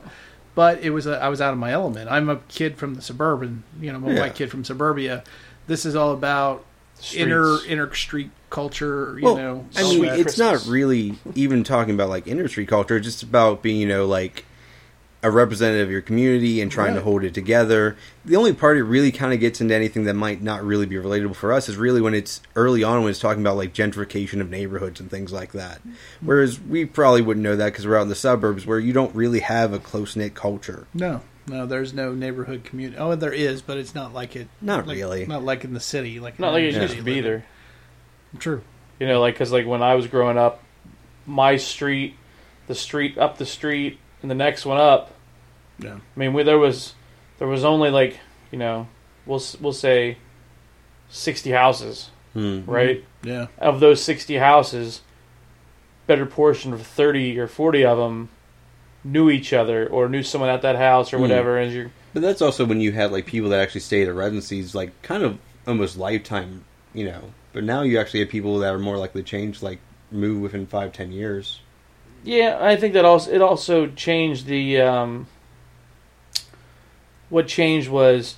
but 0.54 0.80
it 0.80 0.90
was 0.90 1.06
a, 1.06 1.18
I 1.22 1.28
was 1.28 1.40
out 1.40 1.52
of 1.52 1.58
my 1.58 1.70
element. 1.72 2.10
I'm 2.10 2.28
a 2.28 2.36
kid 2.48 2.76
from 2.76 2.94
the 2.94 3.02
suburban, 3.02 3.62
you 3.80 3.90
know, 3.92 3.98
I'm 3.98 4.04
a 4.04 4.14
Yeah. 4.14 4.20
white 4.20 4.34
kid 4.34 4.50
from 4.50 4.64
suburbia. 4.64 5.22
This 5.66 5.86
is 5.86 5.94
all 5.94 6.12
about 6.12 6.64
inner 7.14 7.56
Streets. 7.58 7.70
inner 7.72 7.94
street 7.94 8.30
culture. 8.50 9.16
You 9.18 9.24
Well, 9.24 9.36
know, 9.36 9.66
I 9.76 9.82
mean, 9.84 10.04
it's 10.04 10.38
not 10.38 10.66
really 10.66 11.14
even 11.34 11.62
talking 11.62 11.94
about 11.94 12.08
like 12.08 12.26
inner 12.26 12.48
street 12.48 12.68
culture. 12.68 12.96
It's 12.96 13.06
just 13.06 13.22
about 13.22 13.62
being, 13.62 13.80
you 13.80 13.86
know, 13.88 14.06
like 14.06 14.44
a 15.22 15.30
representative 15.30 15.88
of 15.88 15.90
your 15.90 16.00
community 16.00 16.60
and 16.60 16.70
trying 16.70 16.94
to 16.94 17.00
hold 17.00 17.24
it 17.24 17.34
together. 17.34 17.96
The 18.24 18.36
only 18.36 18.52
part 18.52 18.76
it 18.76 18.84
really 18.84 19.10
kind 19.10 19.32
of 19.32 19.40
gets 19.40 19.60
into 19.60 19.74
anything 19.74 20.04
that 20.04 20.14
might 20.14 20.40
not 20.42 20.62
really 20.62 20.86
be 20.86 20.94
relatable 20.94 21.34
for 21.34 21.52
us 21.52 21.68
is 21.68 21.76
really 21.76 22.00
when 22.00 22.14
it's 22.14 22.40
early 22.54 22.84
on 22.84 23.00
when 23.02 23.10
it's 23.10 23.18
talking 23.18 23.42
about 23.42 23.56
like 23.56 23.74
gentrification 23.74 24.40
of 24.40 24.48
neighborhoods 24.48 25.00
and 25.00 25.10
things 25.10 25.32
like 25.32 25.50
that. 25.52 25.78
Mm-hmm. 25.80 26.26
Whereas 26.26 26.60
we 26.60 26.84
probably 26.84 27.22
wouldn't 27.22 27.42
know 27.42 27.56
that 27.56 27.72
because 27.72 27.84
we're 27.84 27.96
out 27.98 28.02
in 28.02 28.08
the 28.08 28.14
suburbs 28.14 28.64
where 28.64 28.78
you 28.78 28.92
don't 28.92 29.12
really 29.14 29.40
have 29.40 29.72
a 29.72 29.80
close 29.80 30.14
knit 30.14 30.36
culture. 30.36 30.86
No, 30.94 31.22
no, 31.48 31.66
there's 31.66 31.92
no 31.92 32.12
neighborhood 32.14 32.62
community. 32.62 32.98
Oh, 32.98 33.16
there 33.16 33.32
is, 33.32 33.60
but 33.60 33.76
it's 33.76 33.96
not 33.96 34.14
like 34.14 34.36
it. 34.36 34.46
Not 34.60 34.86
like- 34.86 34.96
really. 34.98 35.26
Not 35.26 35.42
like 35.42 35.64
in 35.64 35.74
the 35.74 35.80
city. 35.80 36.20
Like 36.20 36.38
Not 36.38 36.52
like 36.52 36.62
it 36.62 36.68
in 36.68 36.74
the 36.74 36.80
used 36.82 36.90
city 36.92 37.00
to 37.00 37.04
be 37.04 37.14
living. 37.16 37.24
either. 37.24 37.44
True. 38.38 38.62
You 39.00 39.08
know, 39.08 39.20
like 39.20 39.34
because 39.34 39.50
like 39.50 39.66
when 39.66 39.82
I 39.82 39.96
was 39.96 40.06
growing 40.06 40.38
up, 40.38 40.62
my 41.26 41.56
street, 41.56 42.14
the 42.68 42.74
street 42.76 43.18
up 43.18 43.38
the 43.38 43.46
street, 43.46 43.98
and 44.22 44.30
the 44.30 44.34
next 44.34 44.64
one 44.66 44.78
up. 44.78 45.12
Yeah. 45.78 45.94
I 45.94 46.18
mean, 46.18 46.32
we, 46.32 46.42
there 46.42 46.58
was 46.58 46.94
there 47.38 47.48
was 47.48 47.64
only 47.64 47.90
like 47.90 48.18
you 48.50 48.58
know, 48.58 48.88
we'll 49.26 49.42
we'll 49.60 49.72
say 49.72 50.16
sixty 51.08 51.50
houses, 51.50 52.10
Hmm. 52.34 52.60
right? 52.66 53.04
Yeah. 53.22 53.46
Of 53.58 53.80
those 53.80 54.02
sixty 54.02 54.36
houses, 54.36 55.02
better 56.06 56.26
portion 56.26 56.72
of 56.72 56.82
thirty 56.86 57.38
or 57.38 57.46
forty 57.46 57.84
of 57.84 57.98
them 57.98 58.28
knew 59.04 59.30
each 59.30 59.52
other 59.52 59.86
or 59.86 60.08
knew 60.08 60.22
someone 60.22 60.50
at 60.50 60.62
that 60.62 60.76
house 60.76 61.12
or 61.12 61.16
Hmm. 61.16 61.22
whatever. 61.22 61.58
And 61.58 61.72
you're 61.72 61.90
But 62.14 62.22
that's 62.22 62.42
also 62.42 62.64
when 62.64 62.80
you 62.80 62.92
had 62.92 63.12
like 63.12 63.26
people 63.26 63.50
that 63.50 63.60
actually 63.60 63.82
stayed 63.82 64.08
at 64.08 64.14
residencies, 64.14 64.74
like 64.74 65.00
kind 65.02 65.22
of 65.22 65.38
almost 65.66 65.96
lifetime, 65.96 66.64
you 66.94 67.04
know. 67.04 67.32
But 67.52 67.64
now 67.64 67.82
you 67.82 67.98
actually 67.98 68.20
have 68.20 68.28
people 68.28 68.58
that 68.58 68.72
are 68.74 68.78
more 68.78 68.98
likely 68.98 69.22
to 69.22 69.28
change, 69.28 69.62
like 69.62 69.78
move 70.10 70.40
within 70.42 70.66
five, 70.66 70.92
ten 70.92 71.12
years. 71.12 71.60
Yeah, 72.24 72.58
I 72.60 72.76
think 72.76 72.94
that 72.94 73.04
also 73.04 73.30
it 73.30 73.40
also 73.42 73.86
changed 73.88 74.46
the. 74.46 74.80
Um, 74.80 75.26
what 77.28 77.46
changed 77.46 77.88
was 77.88 78.36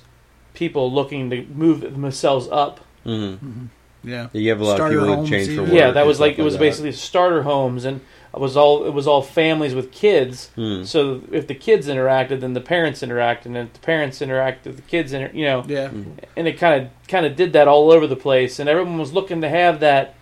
people 0.53 0.91
looking 0.91 1.29
to 1.29 1.43
move 1.45 1.81
themselves 1.81 2.47
up. 2.51 2.81
Mm-hmm. 3.05 3.65
Yeah. 4.03 4.29
You 4.33 4.49
have 4.49 4.59
a 4.61 4.65
lot 4.65 4.75
Starter 4.77 4.97
of 4.97 5.01
people 5.03 5.09
that 5.09 5.15
homes 5.17 5.29
change 5.29 5.45
for 5.47 5.51
even. 5.53 5.65
work. 5.65 5.73
yeah, 5.73 5.91
that 5.91 6.05
was 6.05 6.19
like 6.19 6.33
stuff 6.33 6.39
it 6.39 6.43
was 6.43 6.53
that. 6.55 6.59
basically 6.59 6.91
starter 6.91 7.43
homes, 7.43 7.85
and 7.85 8.01
it 8.33 8.39
was 8.39 8.57
all 8.57 8.85
it 8.85 8.91
was 8.93 9.07
all 9.07 9.21
families 9.21 9.75
with 9.75 9.91
kids. 9.91 10.49
Hmm. 10.55 10.83
So 10.83 11.21
if 11.31 11.47
the 11.47 11.53
kids 11.55 11.87
interacted, 11.87 12.39
then 12.41 12.53
the 12.53 12.61
parents 12.61 13.01
interacted, 13.01 13.45
and 13.47 13.57
if 13.57 13.73
the 13.73 13.79
parents 13.79 14.19
interacted, 14.19 14.75
the 14.75 14.81
kids 14.81 15.13
inter- 15.13 15.31
you 15.35 15.45
know, 15.45 15.63
Yeah. 15.67 15.91
and 16.35 16.47
it 16.47 16.57
kind 16.57 16.83
of 16.83 16.89
kind 17.07 17.25
of 17.25 17.35
did 17.35 17.53
that 17.53 17.67
all 17.67 17.91
over 17.91 18.07
the 18.07 18.15
place, 18.15 18.57
and 18.59 18.67
everyone 18.67 18.97
was 18.97 19.13
looking 19.13 19.41
to 19.41 19.49
have 19.49 19.79
that 19.81 20.15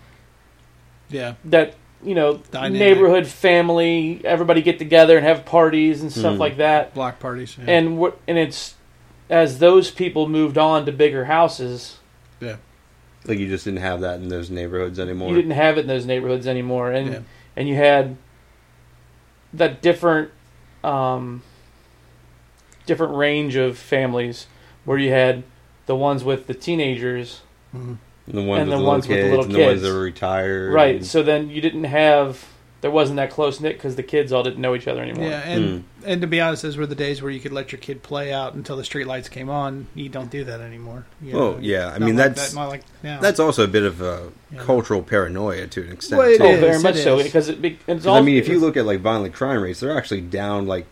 Yeah. 1.10 1.36
that 1.46 1.76
you 2.04 2.16
know 2.16 2.38
Dynamic. 2.52 2.80
neighborhood 2.80 3.28
family, 3.28 4.22
everybody 4.24 4.62
get 4.62 4.80
together 4.80 5.18
and 5.18 5.26
have 5.26 5.46
parties 5.46 6.02
and 6.02 6.12
stuff 6.12 6.36
Hmm. 6.36 6.40
like 6.40 6.58
that. 6.58 6.94
Block 6.94 7.20
parties. 7.20 7.58
Yeah. 7.58 7.72
and 7.74 7.98
what 7.98 8.18
and 8.28 8.38
it's 8.38 8.76
as 9.30 9.60
those 9.60 9.92
people 9.92 10.28
moved 10.28 10.58
on 10.58 10.86
to 10.86 10.92
bigger 10.92 11.26
houses 11.26 11.98
yeah. 12.40 12.56
like 13.26 13.38
you 13.38 13.48
just 13.48 13.64
didn't 13.66 13.82
have 13.82 14.02
that 14.02 14.16
in 14.22 14.28
those 14.30 14.50
neighborhoods 14.50 14.98
anymore. 15.00 15.30
you 15.30 15.36
didn't 15.36 15.52
have 15.52 15.78
it 15.78 15.82
in 15.82 15.88
those 15.88 16.06
neighborhoods 16.06 16.48
anymore 16.48 16.92
and 16.92 17.12
Yeah. 17.12 17.20
and 17.56 17.68
you 17.70 17.76
had 17.76 18.16
that 19.54 19.82
different 19.82 20.32
um 20.84 21.44
different 22.86 23.14
range 23.16 23.56
of 23.56 23.78
families 23.78 24.48
where 24.86 24.98
you 24.98 25.12
had 25.12 25.44
the 25.86 25.96
ones 25.96 26.24
with 26.24 26.48
the 26.48 26.54
teenagers, 26.54 27.42
The 28.30 28.42
ones, 28.44 28.62
And 28.62 28.70
with, 28.70 28.78
the 28.78 28.84
the 28.84 28.88
ones 28.90 29.08
with 29.08 29.18
the 29.18 29.24
little 29.30 29.46
and 29.46 29.54
the 29.54 29.60
ones 29.60 29.72
kids. 29.74 29.82
that 29.84 29.94
were 29.94 30.00
retired. 30.02 30.74
right? 30.74 30.96
and- 30.98 31.06
So 31.06 31.24
then 31.24 31.50
you 31.50 31.62
didn't 31.62 31.86
have 31.86 32.46
there 32.82 32.92
wasn't 32.92 33.18
that 33.18 33.30
close 33.30 33.60
knit 33.60 33.76
because 33.76 33.98
the 33.98 34.04
kids 34.04 34.32
all 34.32 34.42
didn't 34.42 34.62
know 34.62 34.74
each 34.74 34.88
other 34.88 35.02
anymore. 35.02 35.26
Yeah, 35.30 35.42
and 35.42 35.82
hmm. 35.82 36.06
and 36.06 36.22
to 36.22 36.28
be 36.28 36.40
honest, 36.40 36.62
those 36.62 36.78
were 36.78 36.86
the 36.86 36.96
days 36.96 37.22
where 37.22 37.30
you 37.30 37.42
could 37.42 37.52
let 37.52 37.74
your 37.74 37.80
kid 37.80 38.04
play 38.04 38.32
out 38.32 38.54
until 38.54 38.78
the 38.78 38.86
street 38.86 39.06
lights 39.06 39.28
came 39.28 39.50
on. 39.50 39.88
You 39.96 40.08
don't 40.08 40.32
do 40.32 40.46
that 40.46 40.62
anymore. 40.62 41.06
You 41.22 41.38
Oh, 41.38 41.58
yeah, 41.60 41.88
I 41.94 42.00
mean, 42.00 42.16
like 42.16 42.28
that's- 42.36 42.54
that, 42.54 42.66
like 42.70 42.84
now. 43.04 43.20
That's 43.20 43.38
also 43.42 43.66
a 43.66 43.68
bit 43.68 43.84
of 43.84 44.00
a 44.02 44.30
Yeah. 44.54 44.60
cultural 44.62 45.02
paranoia 45.04 45.68
to 45.68 45.82
an 45.84 45.92
extent. 45.92 46.20
Well, 46.20 46.30
it 46.30 46.38
too. 46.38 46.44
Oh, 46.46 46.52
is, 46.52 46.60
very 46.62 46.76
it 46.78 46.82
much 46.84 46.96
so 46.96 47.22
because 47.22 47.50
it. 47.50 47.62
be- 47.62 47.78
It's 47.86 47.86
'Cause, 47.86 48.06
all, 48.08 48.16
I 48.16 48.22
mean, 48.22 48.38
if 48.38 48.48
you 48.48 48.60
look 48.60 48.78
at 48.78 48.86
like 48.86 49.02
violent 49.02 49.34
crime 49.34 49.62
rates, 49.62 49.82
they're 49.82 49.98
actually 49.98 50.22
down 50.22 50.66
like 50.66 50.86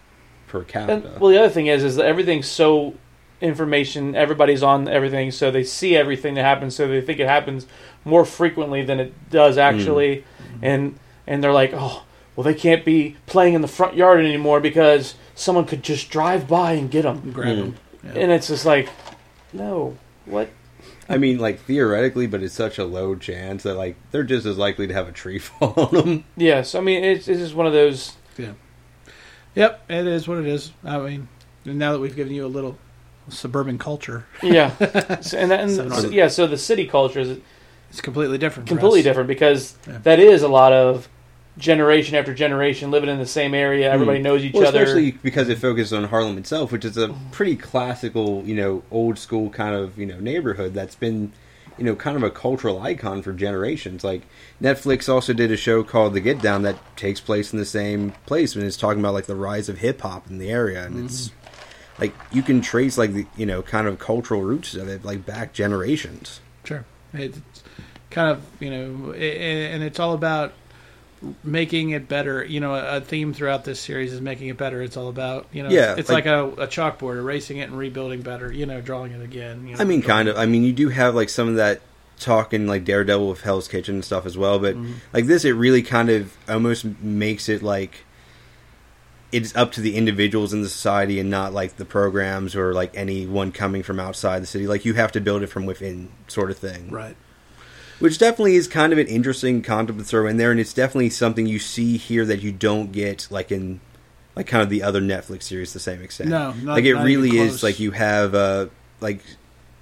per 0.47 0.59
And, 0.59 0.67
capita. 0.67 1.11
well, 1.21 1.31
the 1.31 1.39
other 1.39 1.49
thing 1.49 1.67
is, 1.67 1.85
is 1.85 1.95
that 1.95 2.05
everything's 2.05 2.47
so 2.47 2.95
information. 3.41 4.15
Everybody's 4.15 4.63
on 4.63 4.87
everything, 4.87 5.31
so 5.31 5.51
they 5.51 5.63
see 5.63 5.95
everything 5.95 6.33
that 6.35 6.43
happens. 6.43 6.75
So 6.75 6.87
they 6.87 7.01
think 7.01 7.19
it 7.19 7.27
happens 7.27 7.65
more 8.05 8.25
frequently 8.25 8.83
than 8.83 8.99
it 8.99 9.13
does 9.29 9.57
actually, 9.57 10.23
and 10.61 10.97
and 11.25 11.43
they're 11.43 11.53
like, 11.53 11.71
oh, 11.73 12.03
well, 12.35 12.43
they 12.43 12.53
can't 12.53 12.85
be 12.85 13.15
playing 13.25 13.53
in 13.53 13.61
the 13.61 13.67
front 13.67 13.95
yard 13.95 14.19
anymore 14.23 14.59
because 14.59 15.15
someone 15.35 15.65
could 15.65 15.83
just 15.83 16.09
drive 16.09 16.47
by 16.47 16.73
and 16.73 16.89
get 16.89 17.03
them. 17.03 17.31
grab 17.31 17.55
Mm. 17.57 17.59
'em. 17.63 17.75
And 18.15 18.31
it's 18.31 18.47
just 18.47 18.65
like, 18.65 18.87
no, 19.51 19.97
what? 20.25 20.49
I 21.09 21.17
mean, 21.17 21.37
like 21.39 21.59
theoretically, 21.61 22.27
but 22.27 22.41
it's 22.43 22.53
such 22.53 22.77
a 22.77 22.85
low 22.85 23.15
chance 23.15 23.63
that 23.63 23.75
like 23.75 23.95
they're 24.11 24.23
just 24.23 24.45
as 24.45 24.57
likely 24.57 24.87
to 24.87 24.93
have 24.93 25.07
a 25.07 25.11
tree 25.11 25.39
fall 25.39 25.73
on 25.77 25.93
them. 25.95 26.23
Yes, 26.37 26.75
I 26.75 26.79
mean, 26.81 27.03
it's 27.03 27.27
it's 27.27 27.39
just 27.39 27.55
one 27.55 27.65
of 27.67 27.73
those. 27.73 28.15
Yeah. 28.37 28.53
Yep, 29.55 29.89
it 29.89 30.05
is 30.07 30.27
what 30.27 30.37
it 30.37 30.45
is. 30.45 30.71
I 30.83 30.97
mean, 30.99 31.27
now 31.65 31.91
that 31.93 31.99
we've 31.99 32.15
given 32.15 32.33
you 32.33 32.45
a 32.45 32.47
little 32.47 32.77
suburban 33.29 33.77
culture, 33.77 34.25
Yeah, 34.41 34.71
so, 35.21 35.37
and, 35.37 35.51
that, 35.51 35.59
and 35.61 35.71
so- 35.71 36.09
yeah. 36.09 36.27
So 36.27 36.47
the 36.47 36.57
city 36.57 36.85
culture 36.87 37.19
is 37.19 37.37
it's 37.89 38.01
completely 38.01 38.37
different. 38.37 38.67
completely 38.69 39.01
different 39.01 39.27
because 39.27 39.75
Yeah. 39.87 39.97
that 40.03 40.19
is 40.19 40.43
a 40.43 40.47
lot 40.47 40.73
of 40.73 41.07
generation 41.57 42.15
after 42.15 42.33
generation 42.33 42.91
living 42.91 43.09
in 43.09 43.17
the 43.17 43.25
same 43.25 43.53
area. 43.55 43.91
Everybody 43.91 44.19
knows 44.19 44.43
each 44.43 44.51
Hmm. 44.51 44.59
Well, 44.59 44.67
other. 44.67 44.83
especially 44.83 45.11
because 45.23 45.49
it 45.49 45.57
focuses 45.57 45.91
on 45.93 46.03
Harlem 46.05 46.37
itself, 46.37 46.71
which 46.71 46.85
is 46.85 46.97
a 46.97 47.15
pretty 47.31 47.55
classical, 47.55 48.43
you 48.45 48.55
know, 48.55 48.83
old 48.91 49.17
school 49.17 49.49
kind 49.49 49.73
of 49.75 49.97
you 49.97 50.05
know 50.05 50.19
neighborhood 50.19 50.73
that's 50.75 50.95
been, 50.95 51.31
you 51.77 51.83
know, 51.85 51.95
kind 51.95 52.15
of 52.15 52.21
a 52.23 52.29
cultural 52.29 52.81
icon 52.81 53.21
for 53.23 53.33
generations. 53.33 54.03
Like 54.03 54.21
Netflix 54.61 55.09
also 55.11 55.33
did 55.33 55.51
a 55.51 55.57
show 55.57 55.83
called 55.83 56.13
The 56.13 56.19
Get 56.21 56.41
Down 56.41 56.61
that 56.61 56.77
takes 56.95 57.19
place 57.21 57.51
in 57.53 57.57
the 57.59 57.65
same 57.65 58.11
place 58.27 58.55
and 58.55 58.63
it's 58.63 58.77
talking 58.77 58.99
about 58.99 59.13
like 59.15 59.25
the 59.25 59.35
rise 59.35 59.67
of 59.69 59.79
hip 59.79 60.01
hop 60.01 60.29
in 60.29 60.37
the 60.37 60.49
area, 60.51 60.85
and 60.85 61.05
it's 61.05 61.31
like 61.99 62.13
you 62.31 62.41
can 62.43 62.61
trace 62.61 62.97
like 62.97 63.13
the 63.13 63.25
you 63.35 63.45
know 63.45 63.61
kind 63.61 63.87
of 63.87 63.99
cultural 63.99 64.41
roots 64.41 64.73
of 64.75 64.87
it 64.87 65.03
like 65.05 65.25
back 65.25 65.53
generations. 65.53 66.39
Sure, 66.63 66.85
it's 67.13 67.39
kind 68.11 68.29
of 68.31 68.43
you 68.59 68.69
know, 68.69 69.11
and 69.13 69.83
it's 69.83 69.99
all 69.99 70.13
about 70.13 70.53
making 71.43 71.89
it 71.91 72.07
better. 72.07 72.43
You 72.45 72.59
know, 72.59 72.75
a 72.75 73.01
theme 73.01 73.33
throughout 73.33 73.63
this 73.65 73.79
series 73.79 74.13
is 74.13 74.21
making 74.21 74.49
it 74.49 74.57
better. 74.57 74.81
It's 74.81 74.97
all 74.97 75.07
about 75.09 75.47
you 75.51 75.63
know, 75.63 75.69
Yeah, 75.69 75.95
it's 75.97 76.09
like- 76.09 76.25
like, 76.25 76.33
a, 76.33 76.45
a 76.63 76.67
chalkboard, 76.67 77.17
erasing 77.17 77.57
it 77.57 77.69
and 77.69 77.77
rebuilding 77.77 78.21
better. 78.21 78.51
You 78.51 78.65
know, 78.65 78.81
drawing 78.81 79.11
it 79.13 79.21
again. 79.23 79.67
You 79.67 79.75
know, 79.75 79.81
I 79.81 79.83
mean, 79.83 80.01
kind 80.01 80.27
of. 80.29 80.37
I 80.37 80.45
mean, 80.45 80.63
you 80.63 80.73
do 80.73 80.89
have 80.89 81.15
like 81.15 81.29
some 81.29 81.47
of 81.47 81.55
that 81.55 81.81
talk 82.19 82.53
in 82.53 82.65
like 82.67 82.83
Daredevil 82.83 83.29
with 83.29 83.41
Hell's 83.41 83.67
Kitchen 83.67 83.95
and 83.95 84.05
stuff 84.05 84.25
as 84.25 84.37
well, 84.37 84.59
but 84.59 84.75
Mm-hmm. 84.75 84.93
like 85.13 85.25
this, 85.25 85.45
it 85.45 85.51
really 85.53 85.81
kind 85.83 86.09
of 86.09 86.35
almost 86.49 86.83
makes 87.01 87.47
it 87.49 87.61
like 87.63 88.03
it's 89.31 89.55
up 89.55 89.71
to 89.73 89.81
the 89.81 89.95
individuals 89.95 90.53
in 90.53 90.61
the 90.61 90.69
society 90.69 91.19
and 91.19 91.29
not 91.29 91.53
like 91.53 91.75
the 91.77 91.85
programs 91.85 92.55
or 92.55 92.73
like 92.73 92.95
anyone 92.95 93.51
coming 93.51 93.83
from 93.83 93.99
outside 93.99 94.41
the 94.41 94.45
city. 94.47 94.67
Like 94.67 94.85
you 94.85 94.93
have 94.93 95.11
to 95.13 95.21
build 95.21 95.43
it 95.43 95.47
from 95.47 95.65
within, 95.65 96.09
sort 96.27 96.49
of 96.51 96.57
thing. 96.57 96.89
right. 96.89 97.15
Which 97.99 98.19
definitely 98.19 98.55
is 98.55 98.67
kind 98.67 98.93
of 98.93 98.99
an 98.99 99.07
interesting 99.07 99.63
concept 99.63 99.97
to 99.97 100.05
throw 100.05 100.27
in 100.27 100.37
there, 100.37 100.51
and 100.51 100.59
it's 100.59 100.71
definitely 100.71 101.09
something 101.09 101.47
you 101.47 101.57
see 101.57 101.97
here 101.97 102.25
that 102.25 102.43
you 102.43 102.51
don't 102.51 102.91
get 102.91 103.27
like 103.31 103.51
in 103.51 103.79
like 104.35 104.45
kind 104.45 104.61
of 104.61 104.69
the 104.69 104.83
other 104.83 105.01
Netflix 105.01 105.43
series 105.43 105.69
to 105.71 105.73
the 105.73 105.79
same 105.79 106.03
extent. 106.03 106.29
No, 106.29 106.51
not- 106.53 106.75
like 106.75 106.83
it 106.85 106.93
really 106.93 107.39
is 107.39 107.63
like 107.63 107.79
you 107.79 107.89
have 107.91 108.35
uh 108.35 108.67
like 109.01 109.21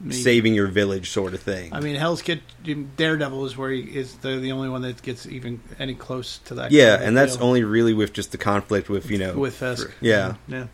I 0.02 0.04
mean- 0.08 0.12
saving 0.14 0.54
your 0.56 0.68
village 0.68 1.10
sort 1.10 1.34
of 1.34 1.42
thing. 1.42 1.74
I 1.74 1.80
mean, 1.80 1.96
Hell's 1.96 2.22
Kitchen, 2.22 2.92
Daredevil 2.98 3.46
is 3.46 3.56
where 3.58 3.72
he 3.72 3.82
is 3.82 4.14
the 4.16 4.38
the 4.38 4.52
only 4.52 4.70
one 4.70 4.82
that 4.82 5.02
gets 5.02 5.26
even 5.26 5.62
any 5.80 5.96
close 5.96 6.40
to 6.46 6.56
that. 6.56 6.72
yeah, 6.72 6.92
kind 6.92 7.02
of 7.02 7.08
and 7.10 7.18
that's 7.18 7.38
deal 7.38 7.46
only 7.46 7.64
really 7.64 7.94
with 7.94 8.12
just 8.14 8.32
the 8.32 8.38
conflict 8.38 8.90
with 8.90 9.10
you 9.10 9.18
know 9.18 9.34
with 9.38 9.56
Fisk. 9.56 9.92
yeah. 10.02 10.36
yeah. 10.48 10.68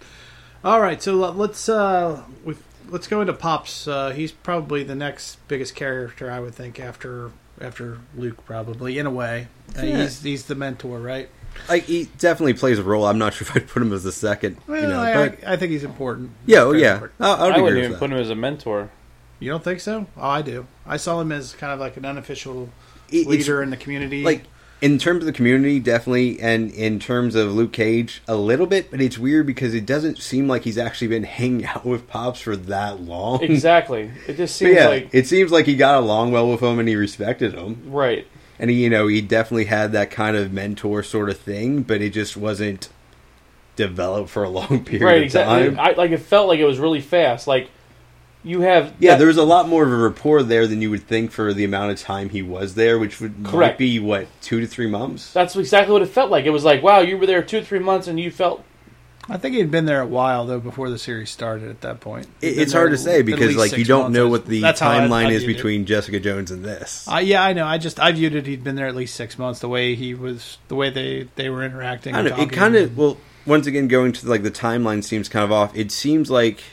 All 0.63 0.79
right, 0.81 1.01
so 1.01 1.15
let- 1.15 1.37
let's 1.37 1.67
uh, 1.69 2.21
with, 2.43 2.63
let's 2.89 3.07
go 3.07 3.21
into 3.21 3.33
Pops. 3.33 3.87
Uh, 3.87 4.09
he's 4.11 4.31
probably 4.31 4.83
the 4.83 4.95
next 4.95 5.37
biggest 5.47 5.73
character, 5.75 6.29
I 6.31 6.39
would 6.39 6.53
think, 6.55 6.79
after 6.79 7.31
after 7.59 7.99
Luke, 8.15 8.43
probably 8.45 8.97
in 8.97 9.05
a 9.05 9.11
way. 9.11 9.47
Uh, 9.77 9.83
Yeah. 9.83 9.97
He's 10.03 10.21
he's 10.21 10.45
the 10.45 10.55
mentor, 10.55 10.99
right? 10.99 11.29
like 11.67 11.83
he 11.83 12.05
definitely 12.17 12.53
plays 12.53 12.79
a 12.79 12.83
role. 12.83 13.05
I'm 13.05 13.17
not 13.17 13.33
sure 13.35 13.45
if 13.47 13.55
I'd 13.55 13.67
put 13.67 13.81
him 13.81 13.91
as 13.93 14.03
the 14.03 14.11
second. 14.11 14.57
Well, 14.67 14.81
you 14.81 14.87
know, 14.87 14.99
I, 14.99 15.13
but 15.29 15.39
I, 15.47 15.53
I 15.53 15.57
think 15.57 15.71
he's 15.71 15.83
important. 15.83 16.31
yeah, 16.45 16.59
oh 16.61 16.71
yeah, 16.71 16.93
important. 16.93 17.21
I'll, 17.21 17.31
I'll 17.35 17.41
I 17.43 17.49
agree 17.49 17.61
wouldn't 17.61 17.75
with 17.75 17.77
even 17.85 17.91
that. 17.93 17.99
put 17.99 18.11
him 18.11 18.17
as 18.17 18.29
a 18.29 18.35
mentor. 18.35 18.89
You 19.41 19.49
don't 19.51 19.63
think 19.63 19.81
so? 19.81 20.05
Oh, 20.15 20.29
I 20.29 20.41
do. 20.41 20.67
I 20.85 20.95
saw 20.97 21.19
him 21.19 21.31
as 21.33 21.53
kind 21.53 21.73
of 21.73 21.79
like 21.81 21.97
an 21.97 22.05
unofficial 22.05 22.69
It- 23.09 23.21
it's- 23.21 23.27
leader 23.27 23.61
in 23.61 23.69
the 23.71 23.77
community. 23.77 24.23
like 24.23 24.43
in 24.81 24.97
terms 24.97 25.19
of 25.19 25.25
the 25.27 25.31
community, 25.33 25.79
definitely, 25.79 26.39
and 26.39 26.71
in 26.71 26.97
terms 26.99 27.35
of 27.35 27.53
Luke 27.53 27.71
Cage, 27.71 28.23
a 28.27 28.35
little 28.35 28.65
bit. 28.65 28.89
But 28.89 28.99
it's 28.99 29.17
weird 29.19 29.45
because 29.45 29.75
it 29.75 29.85
doesn't 29.85 30.17
seem 30.17 30.47
like 30.47 30.63
he's 30.63 30.77
actually 30.77 31.07
been 31.09 31.23
hanging 31.39 31.65
out 31.65 31.85
with 31.85 32.07
Pops 32.07 32.39
for 32.41 32.55
that 32.55 33.01
long. 33.01 33.43
Exactly. 33.43 34.09
It 34.27 34.37
just 34.37 34.55
seems 34.57 34.75
yeah, 34.75 34.87
like 34.87 35.09
it 35.11 35.27
seems 35.27 35.51
like 35.51 35.65
he 35.65 35.75
got 35.75 35.95
along 35.97 36.31
well 36.31 36.49
with 36.49 36.61
him 36.61 36.79
and 36.79 36.87
he 36.87 36.95
respected 36.95 37.53
him, 37.53 37.81
right. 37.87 38.25
and 38.59 38.69
he, 38.69 38.83
you 38.83 38.89
know, 38.89 39.07
he 39.07 39.21
definitely 39.21 39.65
had 39.65 39.91
that 39.91 40.09
kind 40.11 40.35
of 40.37 40.51
mentor 40.53 41.03
sort 41.03 41.29
of 41.29 41.37
thing. 41.39 41.81
But 41.83 42.01
it 42.01 42.11
just 42.11 42.35
wasn't 42.37 42.89
developed 43.75 44.29
for 44.29 44.43
a 44.43 44.49
long 44.49 44.83
period 44.85 45.05
Right, 45.05 45.17
of 45.17 45.23
exactly. 45.23 45.75
time. 45.75 45.79
I, 45.79 45.91
like 45.93 46.11
it 46.11 46.19
felt 46.19 46.47
like 46.47 46.59
it 46.59 46.65
was 46.65 46.79
really 46.79 47.01
fast. 47.01 47.47
Like 47.47 47.69
you 48.43 48.61
have 48.61 48.93
Yeah, 48.99 49.11
that- 49.11 49.17
there 49.19 49.27
was 49.27 49.37
a 49.37 49.43
lot 49.43 49.67
more 49.67 49.83
of 49.83 49.91
a 49.91 49.95
rapport 49.95 50.41
there 50.43 50.65
than 50.67 50.81
you 50.81 50.89
would 50.89 51.07
think 51.07 51.31
for 51.31 51.53
the 51.53 51.63
amount 51.63 51.91
of 51.91 51.99
time 51.99 52.29
he 52.29 52.41
was 52.41 52.75
there, 52.75 52.97
which 52.99 53.19
would 53.21 53.39
might 53.39 53.51
Correct. 53.51 53.77
be 53.77 53.99
what 53.99 54.27
two 54.41 54.59
to 54.59 54.67
three 54.67 54.87
months. 54.87 55.31
That's 55.33 55.55
exactly 55.55 55.93
what 55.93 56.01
it 56.01 56.07
felt 56.09 56.31
like. 56.31 56.45
It 56.45 56.49
was 56.51 56.63
like, 56.63 56.81
wow, 56.81 56.99
you 56.99 57.17
were 57.17 57.25
there 57.25 57.41
two 57.43 57.59
or 57.59 57.63
three 57.63 57.79
months, 57.79 58.07
and 58.07 58.19
you 58.19 58.31
felt 58.31 58.63
I 59.29 59.37
think 59.37 59.55
he'd 59.55 59.69
been 59.69 59.85
there 59.85 60.01
a 60.01 60.05
while 60.07 60.47
though 60.47 60.59
before 60.59 60.89
the 60.89 60.97
series 60.97 61.29
started. 61.29 61.69
At 61.69 61.81
that 61.81 61.99
point, 61.99 62.25
It, 62.41 62.57
it's 62.57 62.73
hard 62.73 62.89
to 62.89 62.97
say 62.97 63.21
because 63.21 63.55
like 63.55 63.77
you 63.77 63.85
don't 63.85 64.05
months. 64.05 64.15
know 64.15 64.27
what 64.27 64.47
the 64.47 64.59
That's 64.61 64.81
I- 64.81 64.99
timeline 64.99 65.27
I 65.27 65.31
is 65.33 65.43
viewed 65.43 65.51
it. 65.51 65.55
between 65.57 65.85
Jessica 65.85 66.19
Jones 66.19 66.49
and 66.49 66.65
this. 66.65 67.07
Uh, 67.09 67.17
yeah, 67.17 67.43
I 67.43 67.53
know. 67.53 67.65
I 67.65 67.77
just 67.77 67.99
I 67.99 68.11
viewed 68.11 68.33
it. 68.33 68.47
He'd 68.47 68.63
been 68.63 68.75
there 68.75 68.87
at 68.87 68.95
least 68.95 69.15
six 69.15 69.37
months. 69.37 69.59
The 69.59 69.69
way 69.69 69.93
he 69.93 70.15
was, 70.15 70.57
the 70.67 70.75
way 70.75 70.89
they 70.89 71.27
they 71.35 71.49
were 71.49 71.63
interacting. 71.63 72.15
I 72.15 72.23
know. 72.23 72.35
It 72.35 72.51
kind 72.51 72.75
of 72.75 72.97
well, 72.97 73.17
once 73.45 73.67
again, 73.67 73.87
going 73.87 74.11
to 74.13 74.27
like 74.27 74.41
the 74.41 74.51
timeline 74.51 75.03
seems 75.03 75.29
kind 75.29 75.45
of 75.45 75.51
off. 75.51 75.75
It 75.77 75.91
seems 75.91 76.31
like 76.31 76.63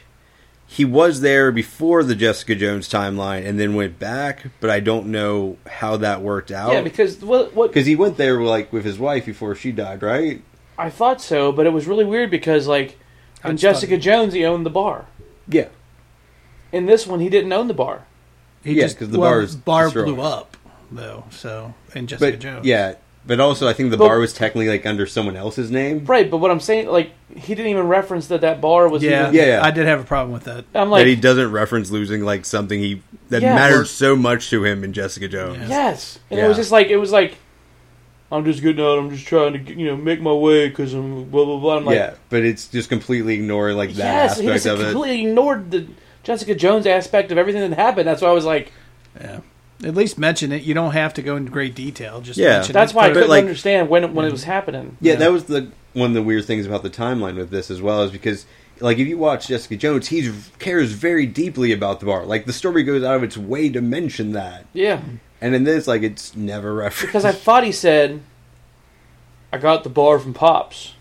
he 0.70 0.84
was 0.84 1.22
there 1.22 1.50
before 1.50 2.04
the 2.04 2.14
Jessica 2.14 2.54
Jones 2.54 2.88
timeline 2.90 3.46
and 3.46 3.58
then 3.58 3.74
went 3.74 3.98
back, 3.98 4.46
but 4.60 4.68
I 4.68 4.80
don't 4.80 5.06
know 5.06 5.56
how 5.66 5.96
that 5.96 6.20
worked 6.20 6.50
out. 6.50 6.72
yeah. 6.72 6.82
Because 6.82 7.22
what 7.22 7.54
what 7.54 7.70
because 7.70 7.86
he 7.86 7.96
went 7.96 8.18
there 8.18 8.40
like 8.42 8.70
with 8.72 8.84
his 8.84 8.98
wife 8.98 9.24
before 9.26 9.54
she 9.54 9.72
died, 9.72 10.02
right? 10.02 10.42
I 10.76 10.90
thought 10.90 11.20
so, 11.22 11.50
but 11.52 11.66
it 11.66 11.70
was 11.70 11.86
really 11.86 12.04
weird 12.04 12.30
because 12.30 12.66
like 12.68 12.98
I 13.42 13.48
in 13.50 13.56
Jessica 13.56 13.94
he- 13.94 14.00
Jones, 14.00 14.34
he 14.34 14.44
owned 14.44 14.66
the 14.66 14.70
bar. 14.70 15.06
Yeah. 15.48 15.68
In 16.70 16.84
this 16.86 17.06
one, 17.06 17.20
he 17.20 17.30
didn't 17.30 17.52
own 17.52 17.66
the 17.68 17.74
bar. 17.74 18.04
He 18.62 18.74
Yeah, 18.74 18.82
just 18.82 18.98
'cause 18.98 19.08
the 19.08 19.18
well, 19.18 19.30
bar 19.30 19.40
is 19.40 19.56
bar 19.56 19.84
destroyed. 19.84 20.06
blew 20.06 20.20
up 20.20 20.56
though. 20.92 21.24
So 21.30 21.74
and 21.94 22.06
Jessica 22.08 22.32
But 22.32 22.40
Jones. 22.40 22.66
yeah, 22.66 22.94
but 23.28 23.38
also 23.38 23.68
I 23.68 23.72
think 23.74 23.92
the 23.92 23.96
But- 23.96 24.08
bar 24.08 24.18
was 24.18 24.32
technically 24.32 24.68
like 24.68 24.84
under 24.84 25.06
someone 25.06 25.36
else's 25.36 25.70
name. 25.70 26.04
Right, 26.04 26.28
but 26.28 26.38
what 26.38 26.50
I'm 26.50 26.58
saying, 26.58 26.88
like, 26.88 27.12
he 27.36 27.54
didn't 27.54 27.70
even 27.70 27.86
reference 27.86 28.26
that 28.28 28.40
that 28.40 28.60
bar 28.60 28.88
was. 28.88 29.02
yeah, 29.04 29.24
even, 29.24 29.34
Yeah, 29.36 29.46
yeah. 29.46 29.60
I 29.64 29.70
did 29.70 29.86
have 29.86 30.00
a 30.00 30.04
problem 30.04 30.32
with 30.32 30.44
that. 30.44 30.64
I'm 30.74 30.88
that 30.88 30.90
like, 30.90 31.06
he 31.06 31.14
doesn't 31.14 31.52
reference 31.52 31.90
losing 31.92 32.24
like 32.24 32.44
something 32.44 32.80
he 32.80 33.02
that 33.28 33.42
Yes. 33.42 33.54
matters 33.54 33.90
so 33.90 34.16
much 34.16 34.50
to 34.50 34.64
him 34.64 34.82
in 34.82 34.92
Jessica 34.92 35.28
Jones. 35.28 35.58
Yeah. 35.60 35.68
yes, 35.68 36.18
and 36.30 36.40
it 36.40 36.48
was 36.48 36.56
just 36.56 36.72
like 36.72 36.88
it 36.88 36.96
was 36.96 37.12
like, 37.12 37.36
I'm 38.32 38.44
just 38.44 38.62
getting 38.62 38.84
out. 38.84 38.98
I'm 38.98 39.10
just 39.10 39.26
trying 39.26 39.52
to 39.64 39.72
you 39.74 39.86
know 39.86 39.96
make 39.96 40.20
my 40.20 40.32
way 40.32 40.68
because 40.68 40.92
I'm 40.92 41.24
blah 41.30 41.44
blah 41.44 41.58
blah. 41.58 41.76
I'm 41.76 41.84
like, 41.84 41.94
yeah, 41.96 42.14
but 42.30 42.42
it's 42.44 42.66
just 42.66 42.88
completely 42.88 43.34
ignoring 43.34 43.76
like 43.76 43.90
that 43.94 43.96
yes, 44.04 44.38
he 44.40 44.46
aspect 44.48 44.64
just 44.64 44.66
of 44.66 44.80
it. 44.80 44.92
completely 44.92 45.26
ignored 45.28 45.70
the 45.70 45.86
Jessica 46.24 46.54
Jones 46.54 46.86
aspect 46.86 47.30
of 47.32 47.38
everything 47.38 47.68
that 47.70 47.76
happened. 47.78 48.06
That's 48.08 48.20
why 48.20 48.28
I 48.28 48.32
was 48.32 48.44
like, 48.44 48.72
Yeah, 49.20 49.40
at 49.84 49.94
least 49.94 50.18
mention 50.18 50.50
it. 50.52 50.62
You 50.62 50.74
don't 50.74 50.92
have 50.92 51.14
to 51.14 51.22
go 51.22 51.36
into 51.36 51.50
great 51.50 51.74
detail. 51.74 52.20
Just 52.20 52.38
Yeah. 52.38 52.56
mention 52.58 52.72
that's 52.72 52.92
it. 52.92 52.96
why 52.96 53.06
I 53.06 53.10
couldn't 53.10 53.28
like- 53.28 53.44
understand 53.44 53.88
when 53.88 54.04
it, 54.04 54.12
when 54.12 54.26
it 54.26 54.32
was 54.32 54.44
happening. 54.44 54.96
Yeah, 55.00 55.12
Yeah. 55.12 55.18
that 55.20 55.32
was 55.32 55.44
the 55.44 55.68
one 55.94 56.08
of 56.10 56.14
the 56.14 56.22
weird 56.22 56.44
things 56.44 56.66
about 56.66 56.82
the 56.82 56.90
timeline 56.90 57.36
with 57.36 57.50
this 57.50 57.70
as 57.70 57.80
well 57.82 58.02
is 58.02 58.10
because 58.10 58.44
like 58.80 58.98
if 58.98 59.08
you 59.08 59.18
watch 59.18 59.48
Jessica 59.48 59.76
Jones, 59.76 60.08
he 60.08 60.30
cares 60.58 60.92
very 60.92 61.26
deeply 61.26 61.72
about 61.72 62.00
the 62.00 62.06
bar. 62.06 62.24
Like 62.24 62.44
the 62.46 62.52
story 62.52 62.82
goes 62.84 63.02
out 63.02 63.16
of 63.16 63.22
its 63.24 63.36
way 63.36 63.68
to 63.70 63.80
mention 63.80 64.32
that, 64.32 64.66
Yeah, 64.72 65.00
and 65.40 65.54
in 65.54 65.64
this, 65.64 65.86
like 65.88 66.02
it's 66.02 66.36
never 66.36 66.74
referenced. 66.74 67.06
because 67.06 67.24
I 67.24 67.32
thought 67.32 67.64
he 67.64 67.72
said, 67.72 68.20
I 69.52 69.58
got 69.58 69.82
the 69.82 69.90
bar 69.90 70.18
from 70.18 70.34
Pops, 70.34 70.92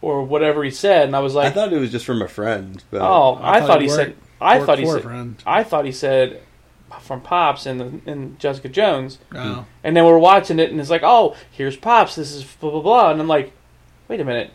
or 0.00 0.24
whatever 0.24 0.64
he 0.64 0.70
said, 0.70 1.06
and 1.06 1.14
I 1.14 1.20
was 1.20 1.34
like, 1.34 1.48
I 1.48 1.50
thought 1.50 1.72
it 1.72 1.78
was 1.78 1.92
just 1.92 2.06
from 2.06 2.22
a 2.22 2.28
friend. 2.28 2.82
But 2.90 3.02
oh, 3.02 3.34
I 3.40 3.56
I, 3.56 3.60
thought 3.60 3.66
thought 3.68 3.80
he 3.82 3.86
worked. 3.88 3.96
said, 3.96 4.14
I 4.40 4.58
thought 4.64 4.78
he 4.80 4.86
said. 4.86 5.02
friend. 5.02 5.36
I 5.46 5.62
thought 5.62 5.84
he 5.84 5.92
said 5.92 6.40
from 7.00 7.20
Pops 7.20 7.66
and 7.66 8.02
and 8.06 8.38
Jessica 8.38 8.68
Jones, 8.68 9.18
Oh. 9.34 9.38
Hmm. 9.54 9.60
and 9.84 9.96
then 9.96 10.04
we're 10.04 10.18
watching 10.18 10.58
it, 10.58 10.70
and 10.70 10.80
it's 10.80 10.90
like, 10.90 11.02
oh, 11.04 11.34
here's 11.50 11.76
Pops. 11.76 12.14
This 12.16 12.32
is 12.32 12.44
blah 12.44 12.70
blah 12.70 12.80
blah, 12.82 13.10
and 13.10 13.20
I'm 13.20 13.28
like, 13.28 13.52
wait 14.08 14.20
a 14.20 14.24
minute, 14.24 14.50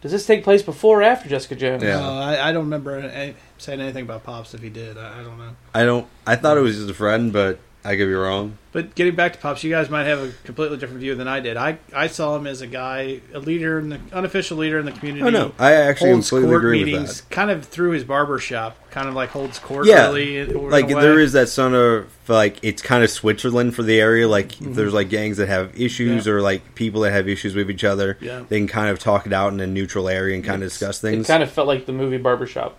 does 0.00 0.12
this 0.12 0.26
take 0.26 0.44
place 0.44 0.62
before 0.62 1.00
or 1.00 1.02
after 1.02 1.28
Jessica 1.28 1.54
Jones? 1.56 1.82
Yeah. 1.82 2.00
No, 2.00 2.10
I, 2.18 2.48
I 2.48 2.52
don't 2.52 2.64
remember 2.64 2.96
any, 2.98 3.34
saying 3.58 3.80
anything 3.80 4.04
about 4.04 4.24
Pops. 4.24 4.54
If 4.54 4.62
he 4.62 4.68
did, 4.70 4.96
I, 4.98 5.20
I 5.20 5.22
don't 5.22 5.38
know. 5.38 5.56
I 5.74 5.84
don't. 5.84 6.06
I 6.26 6.36
thought 6.36 6.56
it 6.56 6.60
was 6.60 6.76
just 6.76 6.90
a 6.90 6.94
friend, 6.94 7.32
but 7.32 7.58
I 7.84 7.90
could 7.96 8.06
be 8.08 8.12
wrong. 8.14 8.58
But 8.72 8.94
getting 8.94 9.14
back 9.14 9.32
to 9.32 9.38
Pops, 9.38 9.64
you 9.64 9.70
guys 9.70 9.88
might 9.88 10.04
have 10.04 10.18
a 10.18 10.32
completely 10.44 10.76
different 10.76 11.00
view 11.00 11.14
than 11.14 11.26
I 11.26 11.40
did. 11.40 11.56
I, 11.56 11.78
I 11.94 12.08
saw 12.08 12.36
him 12.36 12.46
as 12.46 12.60
a 12.60 12.66
guy, 12.66 13.20
a 13.32 13.38
leader 13.38 13.78
in 13.78 13.88
the 13.88 14.00
unofficial 14.12 14.58
leader 14.58 14.78
in 14.78 14.84
the 14.84 14.92
community. 14.92 15.24
Oh 15.24 15.30
no, 15.30 15.52
I 15.58 15.72
actually 15.72 16.10
holds 16.10 16.28
completely 16.28 16.50
court 16.50 16.64
agree 16.64 16.84
meetings, 16.84 17.08
with 17.08 17.28
that. 17.28 17.34
kind 17.34 17.50
of 17.50 17.64
through 17.64 17.92
his 17.92 18.04
barber 18.04 18.38
shop, 18.38 18.76
kind 18.90 19.08
of 19.08 19.14
like 19.14 19.30
holds 19.30 19.58
court. 19.58 19.86
Yeah, 19.86 20.06
really, 20.08 20.44
like 20.46 20.88
there 20.88 21.18
is 21.18 21.32
that 21.32 21.48
son 21.48 21.74
of 21.74 22.12
like 22.28 22.58
it's 22.62 22.82
kind 22.82 23.02
of 23.02 23.10
Switzerland 23.10 23.74
for 23.74 23.82
the 23.84 24.00
area. 24.00 24.28
Like 24.28 24.60
if 24.60 24.74
there's 24.74 24.92
like 24.92 25.08
gangs 25.08 25.38
that 25.38 25.48
have 25.48 25.80
issues 25.80 26.24
Mm-hmm. 26.24 26.28
Yeah. 26.28 26.34
or 26.34 26.42
like 26.42 26.74
people 26.74 27.00
that 27.02 27.12
have 27.12 27.28
issues 27.28 27.54
with 27.54 27.70
each 27.70 27.84
other. 27.84 28.18
Yeah. 28.20 28.44
They 28.48 28.58
can 28.58 28.68
kind 28.68 28.90
of 28.90 28.98
talk 28.98 29.24
it 29.26 29.32
out 29.32 29.52
in 29.52 29.60
a 29.60 29.66
neutral 29.66 30.08
area 30.08 30.34
and 30.34 30.44
kind 30.44 30.62
of 30.62 30.68
discuss 30.68 31.00
things. 31.00 31.24
It 31.26 31.32
kind 31.32 31.42
of 31.42 31.50
felt 31.50 31.68
like 31.68 31.86
the 31.86 31.92
movie 31.92 32.18
Barbershop. 32.18 32.76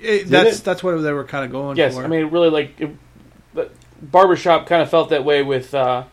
It- 0.00 0.28
that's 0.28 0.58
it? 0.60 0.64
that's 0.64 0.82
what 0.84 0.96
they 0.98 1.12
were 1.12 1.24
kind 1.24 1.44
of 1.44 1.50
going 1.50 1.76
Yes, 1.76 1.94
for. 1.94 2.04
I 2.04 2.06
mean, 2.06 2.20
it 2.20 2.30
really 2.30 2.50
like 2.50 2.80
it, 2.80 2.90
the 3.07 3.07
Barbershop 4.00 4.66
kind 4.66 4.82
of 4.82 4.90
felt 4.90 5.10
that 5.10 5.24
way 5.24 5.42
with 5.42 5.74
uh, 5.74 6.04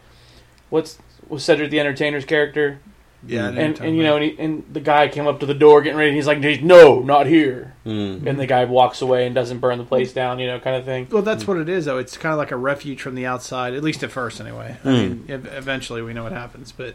what's 0.69 0.97
was 1.29 1.43
Cedric 1.43 1.71
the 1.71 1.79
Entertainer's 1.79 2.25
character, 2.25 2.79
yeah, 3.27 3.45
I 3.45 3.47
and 3.49 3.77
you're 3.77 3.87
and 3.87 3.97
you 3.97 4.03
know, 4.03 4.15
and, 4.17 4.23
he, 4.25 4.35
and 4.39 4.63
the 4.71 4.79
guy 4.79 5.07
came 5.07 5.25
up 5.27 5.39
to 5.39 5.45
the 5.45 5.53
door 5.55 5.81
getting 5.81 5.97
ready, 5.97 6.09
and 6.09 6.15
he's 6.15 6.27
like, 6.27 6.39
"No, 6.61 6.99
not 6.99 7.25
here," 7.25 7.73
Mm. 7.85 8.25
and 8.27 8.39
the 8.39 8.45
guy 8.45 8.65
walks 8.65 9.01
away 9.01 9.25
and 9.25 9.33
doesn't 9.33 9.59
burn 9.59 9.77
the 9.79 9.83
place 9.85 10.13
down, 10.13 10.37
you 10.39 10.47
know, 10.47 10.59
kind 10.59 10.75
of 10.75 10.85
thing. 10.85 11.07
Well, 11.11 11.21
that's 11.23 11.47
what 11.47 11.57
it 11.57 11.69
is, 11.69 11.85
though. 11.85 11.97
It's 11.97 12.17
kind 12.17 12.33
of 12.33 12.37
like 12.37 12.51
a 12.51 12.57
refuge 12.57 13.01
from 13.01 13.15
the 13.15 13.25
outside, 13.25 13.73
at 13.73 13.83
least 13.83 14.03
at 14.03 14.11
first, 14.11 14.39
anyway. 14.39 14.77
I 14.83 14.87
Mm. 14.87 15.27
mean, 15.27 15.47
eventually 15.53 16.01
we 16.01 16.13
know 16.13 16.23
what 16.23 16.31
happens, 16.33 16.71
but 16.71 16.93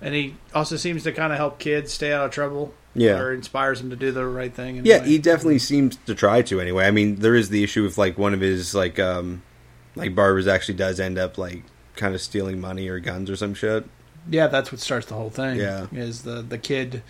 and 0.00 0.14
he 0.14 0.36
also 0.54 0.76
seems 0.76 1.02
to 1.02 1.12
kind 1.12 1.32
of 1.32 1.38
help 1.38 1.58
kids 1.58 1.92
stay 1.92 2.12
out 2.12 2.24
of 2.26 2.30
trouble. 2.30 2.74
Yeah. 2.94 3.18
or 3.20 3.32
inspires 3.32 3.80
them 3.80 3.90
to 3.90 3.96
do 3.96 4.10
the 4.10 4.26
right 4.26 4.52
thing. 4.52 4.80
Yeah, 4.84 5.04
he 5.04 5.18
definitely 5.18 5.60
seems 5.60 5.96
to 6.06 6.16
try 6.16 6.42
to 6.42 6.60
anyway. 6.60 6.84
I 6.86 6.90
mean, 6.90 7.16
there 7.16 7.36
is 7.36 7.48
the 7.48 7.62
issue 7.62 7.84
with 7.84 7.96
like 7.96 8.18
one 8.18 8.34
of 8.34 8.40
his 8.40 8.74
like 8.74 8.98
um 8.98 9.42
like 9.98 10.14
barbers 10.14 10.46
actually 10.46 10.74
does 10.74 10.98
end 11.00 11.18
up 11.18 11.36
like 11.38 11.62
kind 11.96 12.14
of 12.14 12.20
stealing 12.20 12.60
money 12.60 12.88
or 12.88 12.98
guns 13.00 13.28
or 13.30 13.36
some 13.36 13.54
shit. 13.54 13.84
yeah, 14.30 14.46
that's 14.46 14.70
what 14.72 14.80
starts 14.80 15.06
the 15.06 15.14
whole 15.14 15.30
thing. 15.30 15.58
Yeah. 15.58 15.86
is 15.92 16.22
the 16.22 16.42
the 16.42 16.58
kid, 16.58 17.02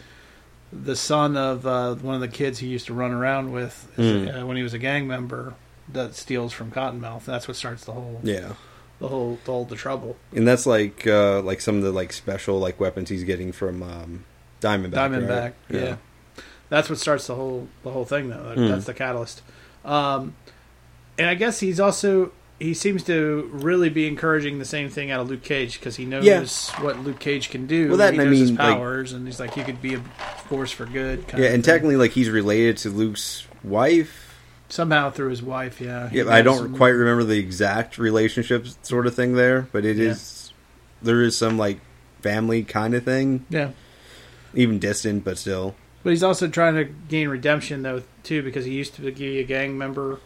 the 0.73 0.97
son 0.97 1.37
of 1.37 1.66
uh, 1.66 1.95
one 1.97 2.14
of 2.14 2.21
the 2.21 2.28
kids 2.28 2.59
he 2.59 2.66
used 2.68 2.87
to 2.87 2.95
run 2.95 3.12
around 3.12 3.52
with 3.52 3.90
Mm. 3.97 4.42
uh, 4.42 4.47
when 4.47 4.57
he 4.57 4.62
was 4.62 4.75
a 4.75 4.78
gang 4.78 5.07
member 5.07 5.54
that 5.90 6.14
steals 6.14 6.52
from 6.52 6.71
Cottonmouth. 6.71 7.25
That's 7.25 7.49
what 7.49 7.57
starts 7.57 7.85
the 7.85 7.92
whole 7.92 8.21
Yeah. 8.23 8.52
the 8.99 9.09
whole 9.09 9.38
the 9.45 9.52
whole 9.52 9.64
the 9.64 9.76
trouble. 9.76 10.16
And 10.35 10.47
that's 10.47 10.66
like 10.66 11.07
uh 11.07 11.40
like 11.42 11.61
some 11.61 11.76
of 11.76 11.83
the 11.83 11.92
like 11.92 12.12
special 12.12 12.59
like 12.59 12.78
weapons 12.80 13.09
he's 13.09 13.25
getting 13.25 13.52
from 13.52 13.83
um 13.83 14.25
Diamondback. 14.61 14.90
Diamondback. 14.92 15.52
right? 15.71 15.83
Yeah. 15.83 15.97
That's 16.68 16.90
what 16.90 16.99
starts 16.99 17.26
the 17.28 17.35
whole 17.35 17.68
the 17.83 17.90
whole 17.90 18.04
thing 18.04 18.28
though. 18.28 18.52
Hmm. 18.54 18.68
That's 18.68 18.85
the 18.87 18.95
catalyst. 18.95 19.42
Um, 19.85 20.35
and 21.18 21.28
I 21.30 21.35
guess 21.35 21.61
he's 21.61 21.80
also 21.80 22.33
he 22.59 22.75
seems 22.75 23.05
to 23.05 23.49
really 23.53 23.88
be 23.88 24.07
encouraging 24.07 24.59
the 24.59 24.65
same 24.65 24.88
thing 24.88 25.11
out 25.11 25.21
of 25.21 25.29
Luke 25.31 25.43
Cage 25.43 25.79
because 25.79 25.97
he 25.97 26.05
knows 26.05 26.25
Yeah. 26.25 26.45
what 26.83 26.99
Luke 27.05 27.19
Cage 27.21 27.50
can 27.50 27.67
do. 27.67 27.88
Well, 27.88 27.99
that 27.99 28.15
he 28.15 28.19
and 28.19 28.29
I 28.29 28.31
knows 28.31 28.38
his 28.41 28.50
mean, 28.50 28.59
like- 28.59 28.75
powers, 28.75 29.12
and 29.12 29.27
he's 29.27 29.38
like 29.41 29.57
you 29.57 29.65
could 29.65 29.81
be 29.81 29.95
a 29.95 30.00
force 30.49 30.73
for 30.73 30.85
good. 30.87 31.29
Kind 31.29 31.43
Yeah, 31.45 31.50
and 31.50 31.65
technically 31.65 31.97
like 31.97 32.11
he's 32.12 32.31
related 32.31 32.77
to 32.79 32.91
Luke's 32.91 33.47
wife. 33.62 34.25
somehow 34.71 35.09
through 35.11 35.31
his 35.31 35.43
wife. 35.43 35.81
Yeah, 35.81 36.11
Yeah, 36.12 36.25
I 36.29 36.43
don't 36.43 36.59
some- 36.59 36.77
quite 36.77 36.91
remember 36.91 37.25
the 37.25 37.38
exact 37.38 37.97
relationship 37.97 38.67
sort 38.83 39.07
of 39.07 39.15
thing 39.15 39.33
there, 39.35 39.67
but 39.73 39.85
it 39.87 39.99
is 39.99 40.50
Yeah. 40.50 41.07
there 41.07 41.23
is 41.23 41.37
some 41.37 41.57
like 41.57 41.79
family 42.21 42.64
kind 42.64 42.94
of 42.94 43.03
thing, 43.05 43.47
Yeah, 43.49 43.71
even 44.55 44.79
distant, 44.79 45.25
but 45.25 45.38
still. 45.38 45.75
but 46.05 46.11
he's 46.11 46.23
also 46.23 46.49
trying 46.49 46.75
to 46.75 46.85
gain 46.85 47.29
redemption 47.29 47.83
though 47.83 48.03
too 48.25 48.42
because 48.42 48.64
he 48.66 48.73
used 48.73 48.94
to 48.97 49.01
be 49.11 49.38
a 49.38 49.44
gang 49.44 49.79
member. 49.79 50.18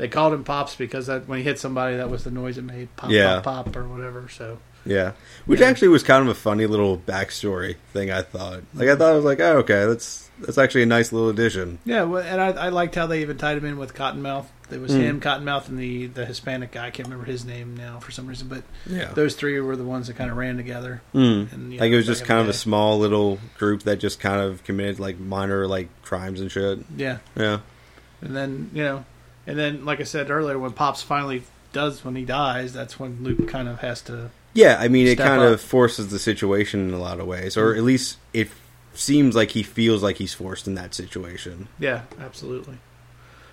They 0.00 0.08
called 0.08 0.32
him 0.32 0.44
pops 0.44 0.74
because 0.76 1.08
that 1.08 1.28
when 1.28 1.38
he 1.38 1.44
hit 1.44 1.58
somebody, 1.58 1.96
that 1.98 2.08
was 2.08 2.24
the 2.24 2.30
noise 2.30 2.56
it 2.56 2.64
made, 2.64 2.88
pop, 2.96 3.10
Yeah. 3.10 3.40
pop, 3.40 3.66
pop, 3.66 3.76
or 3.76 3.86
whatever. 3.86 4.28
So 4.30 4.56
Yeah, 4.86 5.12
which 5.44 5.60
Yeah. 5.60 5.66
actually 5.66 5.88
was 5.88 6.02
kind 6.02 6.22
of 6.22 6.28
a 6.28 6.34
funny 6.34 6.64
little 6.66 6.96
backstory 6.96 7.76
thing. 7.92 8.10
I 8.10 8.22
thought, 8.22 8.62
like, 8.74 8.88
I 8.88 8.96
thought 8.96 9.12
I 9.12 9.14
was 9.14 9.26
like, 9.26 9.38
oh, 9.38 9.58
okay, 9.58 9.84
that's 9.84 10.30
that's 10.40 10.56
actually 10.56 10.84
a 10.84 10.86
nice 10.86 11.12
little 11.12 11.28
addition. 11.28 11.80
Yeah, 11.84 12.04
well, 12.04 12.22
and 12.26 12.40
I, 12.40 12.46
I 12.52 12.68
liked 12.70 12.94
how 12.94 13.06
they 13.06 13.20
even 13.20 13.36
tied 13.36 13.58
him 13.58 13.66
in 13.66 13.76
with 13.76 13.92
Cottonmouth. 13.92 14.46
It 14.70 14.80
was 14.80 14.90
Mm. 14.92 15.00
him, 15.00 15.20
Cottonmouth, 15.20 15.68
and 15.68 15.78
the, 15.78 16.06
the 16.06 16.24
Hispanic 16.24 16.72
guy. 16.72 16.86
I 16.86 16.90
can't 16.90 17.08
remember 17.08 17.30
his 17.30 17.44
name 17.44 17.76
now 17.76 17.98
for 17.98 18.10
some 18.10 18.26
reason, 18.26 18.48
but 18.48 18.62
Yeah, 18.86 19.10
those 19.12 19.34
three 19.34 19.60
were 19.60 19.76
the 19.76 19.84
ones 19.84 20.06
that 20.06 20.16
kind 20.16 20.30
of 20.30 20.38
ran 20.38 20.56
together. 20.56 21.02
Mm. 21.14 21.52
And, 21.52 21.72
you 21.74 21.78
like 21.78 21.92
it 21.92 21.96
was 21.96 22.06
just 22.06 22.24
kind 22.24 22.40
of 22.40 22.48
a 22.48 22.54
small 22.54 22.98
little 22.98 23.38
group 23.58 23.82
that 23.82 23.98
just 24.00 24.18
kind 24.18 24.40
of 24.40 24.64
committed 24.64 24.98
like 24.98 25.20
minor 25.20 25.66
like 25.66 25.88
crimes 26.02 26.40
and 26.40 26.50
shit. 26.50 26.78
Yeah, 26.96 27.18
Yeah, 27.36 27.58
and 28.22 28.34
then 28.34 28.70
you 28.72 28.82
know, 28.82 29.04
and 29.50 29.58
then 29.58 29.84
like 29.84 30.00
I 30.00 30.04
said 30.04 30.30
earlier, 30.30 30.58
when 30.58 30.72
Pops 30.72 31.02
finally 31.02 31.42
does 31.72 32.04
when 32.04 32.16
he 32.16 32.24
dies, 32.24 32.72
that's 32.72 32.98
when 32.98 33.22
Luke 33.22 33.46
kind 33.48 33.68
of 33.68 33.80
has 33.80 34.00
to. 34.02 34.30
yeah. 34.54 34.76
I 34.80 34.88
mean, 34.88 35.06
it 35.06 35.18
kind 35.18 35.42
up. 35.42 35.52
of 35.52 35.60
forces 35.60 36.10
the 36.10 36.18
situation 36.18 36.88
in 36.88 36.94
a 36.94 36.98
lot 36.98 37.20
of 37.20 37.26
ways, 37.26 37.56
or 37.56 37.74
at 37.74 37.82
least 37.82 38.18
it 38.32 38.48
seems 38.94 39.36
like 39.36 39.52
he 39.52 39.62
feels 39.62 40.02
like 40.02 40.16
he's 40.16 40.34
forced 40.34 40.66
in 40.66 40.74
that 40.74 40.94
situation. 40.94 41.68
Yeah, 41.78 42.02
absolutely. 42.18 42.78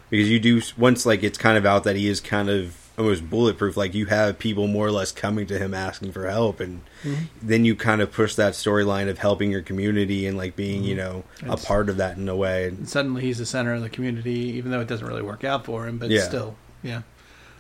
because 0.10 0.30
you 0.30 0.40
do 0.40 0.62
once 0.78 1.06
like 1.06 1.24
it's 1.24 1.38
kind 1.38 1.58
of 1.58 1.66
out 1.66 1.84
that 1.84 1.96
he 1.96 2.08
is 2.08 2.20
kind 2.22 2.50
of 2.50 2.87
almost 2.98 3.30
bulletproof 3.30 3.78
like 3.78 3.94
you 3.94 4.08
have 4.08 4.40
people 4.40 4.66
more 4.68 4.88
or 4.88 4.92
less 4.92 5.12
coming 5.12 5.46
to 5.46 5.60
him 5.60 5.74
asking 5.74 6.12
for 6.12 6.28
help 6.30 6.60
and 6.60 6.82
Mm-hmm. 7.04 7.26
then 7.44 7.64
you 7.64 7.76
kind 7.76 8.02
of 8.02 8.12
push 8.12 8.34
that 8.36 8.54
storyline 8.54 9.08
of 9.08 9.20
helping 9.20 9.52
your 9.52 9.62
community 9.62 10.26
and 10.26 10.36
like 10.36 10.56
being 10.56 10.84
you 10.84 10.96
know 10.96 11.24
a 11.42 11.46
Mm-hmm. 11.46 11.66
Part 11.66 11.90
of 11.90 11.98
that 11.98 12.18
in 12.18 12.28
a 12.28 12.36
way 12.36 12.70
And 12.70 12.90
suddenly 12.90 13.22
he's 13.22 13.38
the 13.38 13.46
center 13.46 13.74
of 13.76 13.82
the 13.84 13.90
community, 13.90 14.32
even 14.58 14.72
though 14.72 14.80
it 14.82 14.88
doesn't 14.88 15.06
really 15.06 15.22
work 15.22 15.44
out 15.44 15.64
for 15.66 15.88
him. 15.88 16.00
But 16.00 16.10
Yeah. 16.10 16.24
still, 16.24 16.56
yeah. 16.82 17.02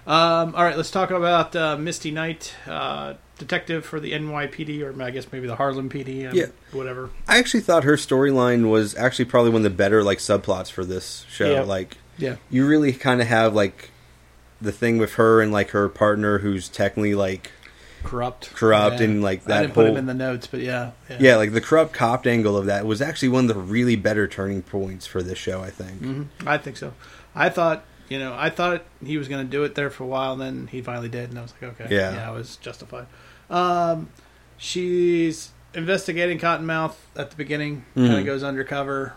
Um, 0.08 0.56
all 0.56 0.63
right, 0.63 0.76
let's 0.78 0.89
talk 0.89 1.12
about 1.12 1.56
uh, 1.56 1.76
Misty 1.78 2.12
Knight, 2.12 2.54
uh, 2.65 3.15
detective 3.38 3.86
for 3.86 4.00
the 4.00 4.13
NYPD, 4.13 4.82
or 4.82 5.00
I 5.04 5.12
guess 5.12 5.28
maybe 5.32 5.45
the 5.47 5.56
Harlem 5.58 5.89
PD. 5.89 6.28
um, 6.30 6.36
Yeah. 6.36 6.45
whatever. 6.71 7.10
i 7.28 7.38
actually 7.38 7.60
thought 7.62 7.84
her 7.84 7.95
storyline 7.97 8.69
was 8.71 8.95
actually 8.95 9.26
probably 9.26 9.52
one 9.52 9.60
of 9.60 9.63
the 9.71 9.78
better 9.78 10.04
like 10.04 10.17
subplots 10.19 10.71
for 10.71 10.84
this 10.86 11.26
show 11.30 11.52
Yeah. 11.54 11.62
like 11.62 11.97
Yeah, 12.17 12.38
you 12.50 12.65
really 12.65 12.93
kind 12.93 13.21
of 13.21 13.28
have 13.28 13.54
like 13.54 13.91
the 14.62 14.72
thing 14.72 14.98
with 14.98 15.13
her 15.13 15.41
and 15.41 15.52
like 15.52 15.70
her 15.72 15.88
partner 15.89 16.39
who's 16.39 16.67
technically 16.70 17.13
like 17.15 17.52
corrupt, 18.04 18.54
Corrupt 18.54 19.00
Yeah. 19.00 19.06
and, 19.06 19.22
like, 19.22 19.43
that. 19.46 19.58
I 19.58 19.62
didn't 19.63 19.74
put 19.74 19.86
him 19.88 19.98
in 19.98 20.06
the 20.06 20.13
notes, 20.13 20.48
but 20.48 20.62
yeah, 20.62 20.91
yeah 21.20 21.36
like 21.36 21.52
the 21.54 21.60
corrupt 21.62 21.93
cop 21.93 22.26
angle 22.26 22.56
of 22.56 22.65
that 22.67 22.86
was 22.86 23.02
actually 23.02 23.30
one 23.30 23.50
of 23.50 23.56
the 23.56 23.62
really 23.62 23.96
better 23.98 24.28
turning 24.28 24.62
points 24.62 25.06
for 25.06 25.22
this 25.22 25.38
show 25.38 25.62
i 25.62 25.70
think 25.70 26.00
hmm 26.00 26.24
I 26.46 26.58
think 26.58 26.78
so. 26.78 26.93
I 27.36 27.50
thought, 27.50 27.84
you 28.10 28.17
know, 28.17 28.34
I 28.38 28.50
thought 28.50 28.84
he 29.06 29.17
was 29.17 29.28
going 29.28 29.46
to 29.46 29.52
do 29.52 29.63
it 29.63 29.76
there 29.76 29.89
for 29.89 30.04
a 30.06 30.08
while, 30.08 30.34
and 30.34 30.41
then 30.41 30.67
he 30.67 30.82
finally 30.82 31.10
did, 31.10 31.30
and 31.30 31.38
I 31.38 31.41
was 31.43 31.54
like, 31.62 31.80
okay, 31.80 31.93
Yeah. 31.96 32.13
yeah, 32.13 32.28
I 32.30 32.32
was 32.34 32.56
justified. 32.58 33.06
Um, 33.50 34.10
she's 34.58 35.52
investigating 35.74 36.39
Cottonmouth 36.39 36.96
at 37.15 37.30
the 37.30 37.36
beginning. 37.36 37.86
Kind 37.96 38.08
Mhm. 38.10 38.20
of 38.20 38.26
goes 38.26 38.41
undercover, 38.43 39.13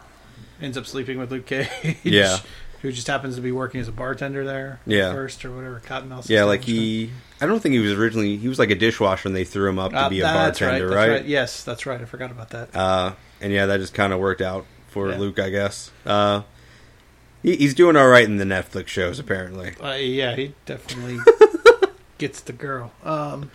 ends 0.61 0.77
up 0.77 0.87
sleeping 0.87 1.19
with 1.19 1.31
Luke 1.31 1.47
Cage. 1.47 1.69
Yeah. 2.03 2.39
Who 2.83 2.91
just 2.93 3.07
happens 3.09 3.37
to 3.37 3.43
be 3.43 3.53
working 3.53 3.81
as 3.81 3.89
a 3.89 3.93
bartender 3.93 4.43
there 4.45 4.81
Yeah. 4.87 5.13
first 5.13 5.45
or 5.45 5.51
whatever 5.55 5.81
Cottonmouth. 5.87 6.29
Yeah, 6.31 6.45
like 6.45 6.65
he. 6.65 7.11
I 7.41 7.47
don't 7.47 7.61
think 7.61 7.75
he 7.75 7.79
was 7.79 7.93
originally. 7.93 8.37
He 8.39 8.49
was 8.49 8.59
like 8.59 8.71
a 8.71 8.75
dishwasher, 8.75 9.29
and 9.29 9.37
they 9.37 9.45
threw 9.45 9.69
him 9.69 9.79
up 9.79 9.93
to 9.93 9.99
Uh, 9.99 10.09
be 10.09 10.21
a 10.21 10.25
bartender, 10.25 10.89
right, 10.89 10.95
right? 10.97 11.11
right. 11.11 11.25
Yes, 11.27 11.63
that's 11.63 11.85
right. 11.85 12.01
I 12.01 12.05
forgot 12.07 12.31
about 12.31 12.51
that. 12.51 12.75
Uh, 12.75 13.13
and 13.41 13.53
yeah, 13.53 13.67
that 13.67 13.79
just 13.81 13.93
kind 13.93 14.13
of 14.15 14.19
worked 14.19 14.41
out 14.41 14.65
for 14.89 15.11
Yeah. 15.11 15.19
Luke, 15.19 15.39
I 15.39 15.51
guess. 15.51 15.91
Uh, 16.07 16.43
he, 17.43 17.57
he's 17.57 17.75
doing 17.75 17.97
all 17.97 18.09
right 18.09 18.25
in 18.25 18.39
the 18.39 18.45
Netflix 18.45 18.89
shows, 18.89 19.19
apparently. 19.19 19.75
Uh, 19.83 19.93
yeah, 19.93 20.35
he 20.35 20.55
definitely 20.67 21.19
gets 22.19 22.41
the 22.41 22.53
girl. 22.55 22.93
Um, 23.05 23.51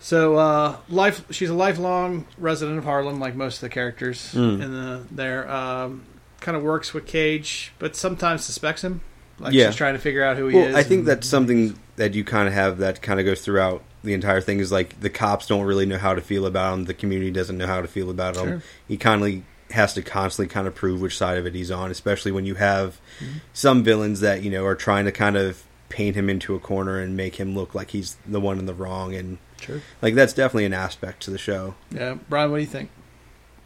so 0.00 0.36
uh, 0.36 0.76
life, 0.88 1.24
she's 1.30 1.50
a 1.50 1.54
lifelong 1.54 2.26
resident 2.38 2.78
of 2.78 2.84
Harlem, 2.84 3.20
like 3.20 3.34
most 3.34 3.56
of 3.56 3.60
the 3.62 3.68
characters 3.68 4.32
Mm. 4.34 4.62
in 4.62 4.72
the 4.72 5.02
there. 5.10 5.50
Um, 5.50 6.04
kind 6.40 6.56
of 6.56 6.62
works 6.62 6.94
with 6.94 7.06
Cage, 7.06 7.72
but 7.78 7.96
sometimes 7.96 8.44
suspects 8.44 8.82
him. 8.82 9.00
Like 9.40 9.52
Yeah. 9.52 9.66
she's 9.66 9.76
trying 9.76 9.94
to 9.94 10.00
figure 10.00 10.24
out 10.24 10.36
who 10.36 10.48
he 10.48 10.56
Well, 10.56 10.66
is. 10.68 10.74
I 10.74 10.82
think 10.82 11.00
and- 11.00 11.08
that's 11.08 11.28
something 11.28 11.78
that 11.96 12.14
you 12.14 12.24
kind 12.24 12.48
of 12.48 12.54
have 12.54 12.78
that 12.78 13.02
kind 13.02 13.18
of 13.20 13.26
goes 13.26 13.40
throughout 13.40 13.82
the 14.04 14.12
entire 14.14 14.40
thing. 14.40 14.58
Is 14.60 14.72
like 14.72 15.00
the 15.00 15.10
cops 15.10 15.46
don't 15.46 15.64
really 15.64 15.86
know 15.86 15.98
how 15.98 16.14
to 16.14 16.20
feel 16.20 16.46
about 16.46 16.74
him. 16.74 16.84
The 16.86 16.94
community 16.94 17.30
doesn't 17.30 17.56
know 17.58 17.66
how 17.66 17.80
to 17.80 17.88
feel 17.88 18.10
about 18.10 18.36
him. 18.36 18.46
Sure. 18.48 18.62
He 18.86 18.96
kind 18.96 19.24
of 19.24 19.42
has 19.74 19.94
to 19.94 20.02
constantly 20.02 20.52
kind 20.52 20.66
of 20.66 20.74
prove 20.74 21.00
which 21.00 21.16
side 21.16 21.38
of 21.38 21.46
it 21.46 21.54
he's 21.54 21.70
on, 21.70 21.90
especially 21.90 22.32
when 22.32 22.46
you 22.46 22.54
have 22.54 22.98
Mm-hmm. 23.20 23.38
some 23.52 23.82
villains 23.82 24.20
that 24.20 24.42
you 24.42 24.50
know 24.50 24.64
are 24.64 24.74
trying 24.76 25.04
to 25.04 25.12
kind 25.12 25.36
of 25.36 25.62
paint 25.88 26.14
him 26.16 26.30
into 26.30 26.54
a 26.54 26.58
corner 26.60 26.98
and 27.00 27.16
make 27.16 27.36
him 27.36 27.54
look 27.54 27.74
like 27.74 27.90
he's 27.90 28.16
the 28.26 28.40
one 28.40 28.58
in 28.58 28.66
the 28.66 28.74
wrong 28.74 29.14
and 29.14 29.38
Sure. 29.60 29.80
like 30.02 30.14
that's 30.14 30.32
definitely 30.32 30.66
an 30.66 30.72
aspect 30.74 31.22
to 31.24 31.30
the 31.30 31.38
show. 31.38 31.74
Yeah, 31.90 32.14
Brian, 32.28 32.50
what 32.50 32.58
do 32.58 32.60
you 32.62 32.66
think? 32.68 32.90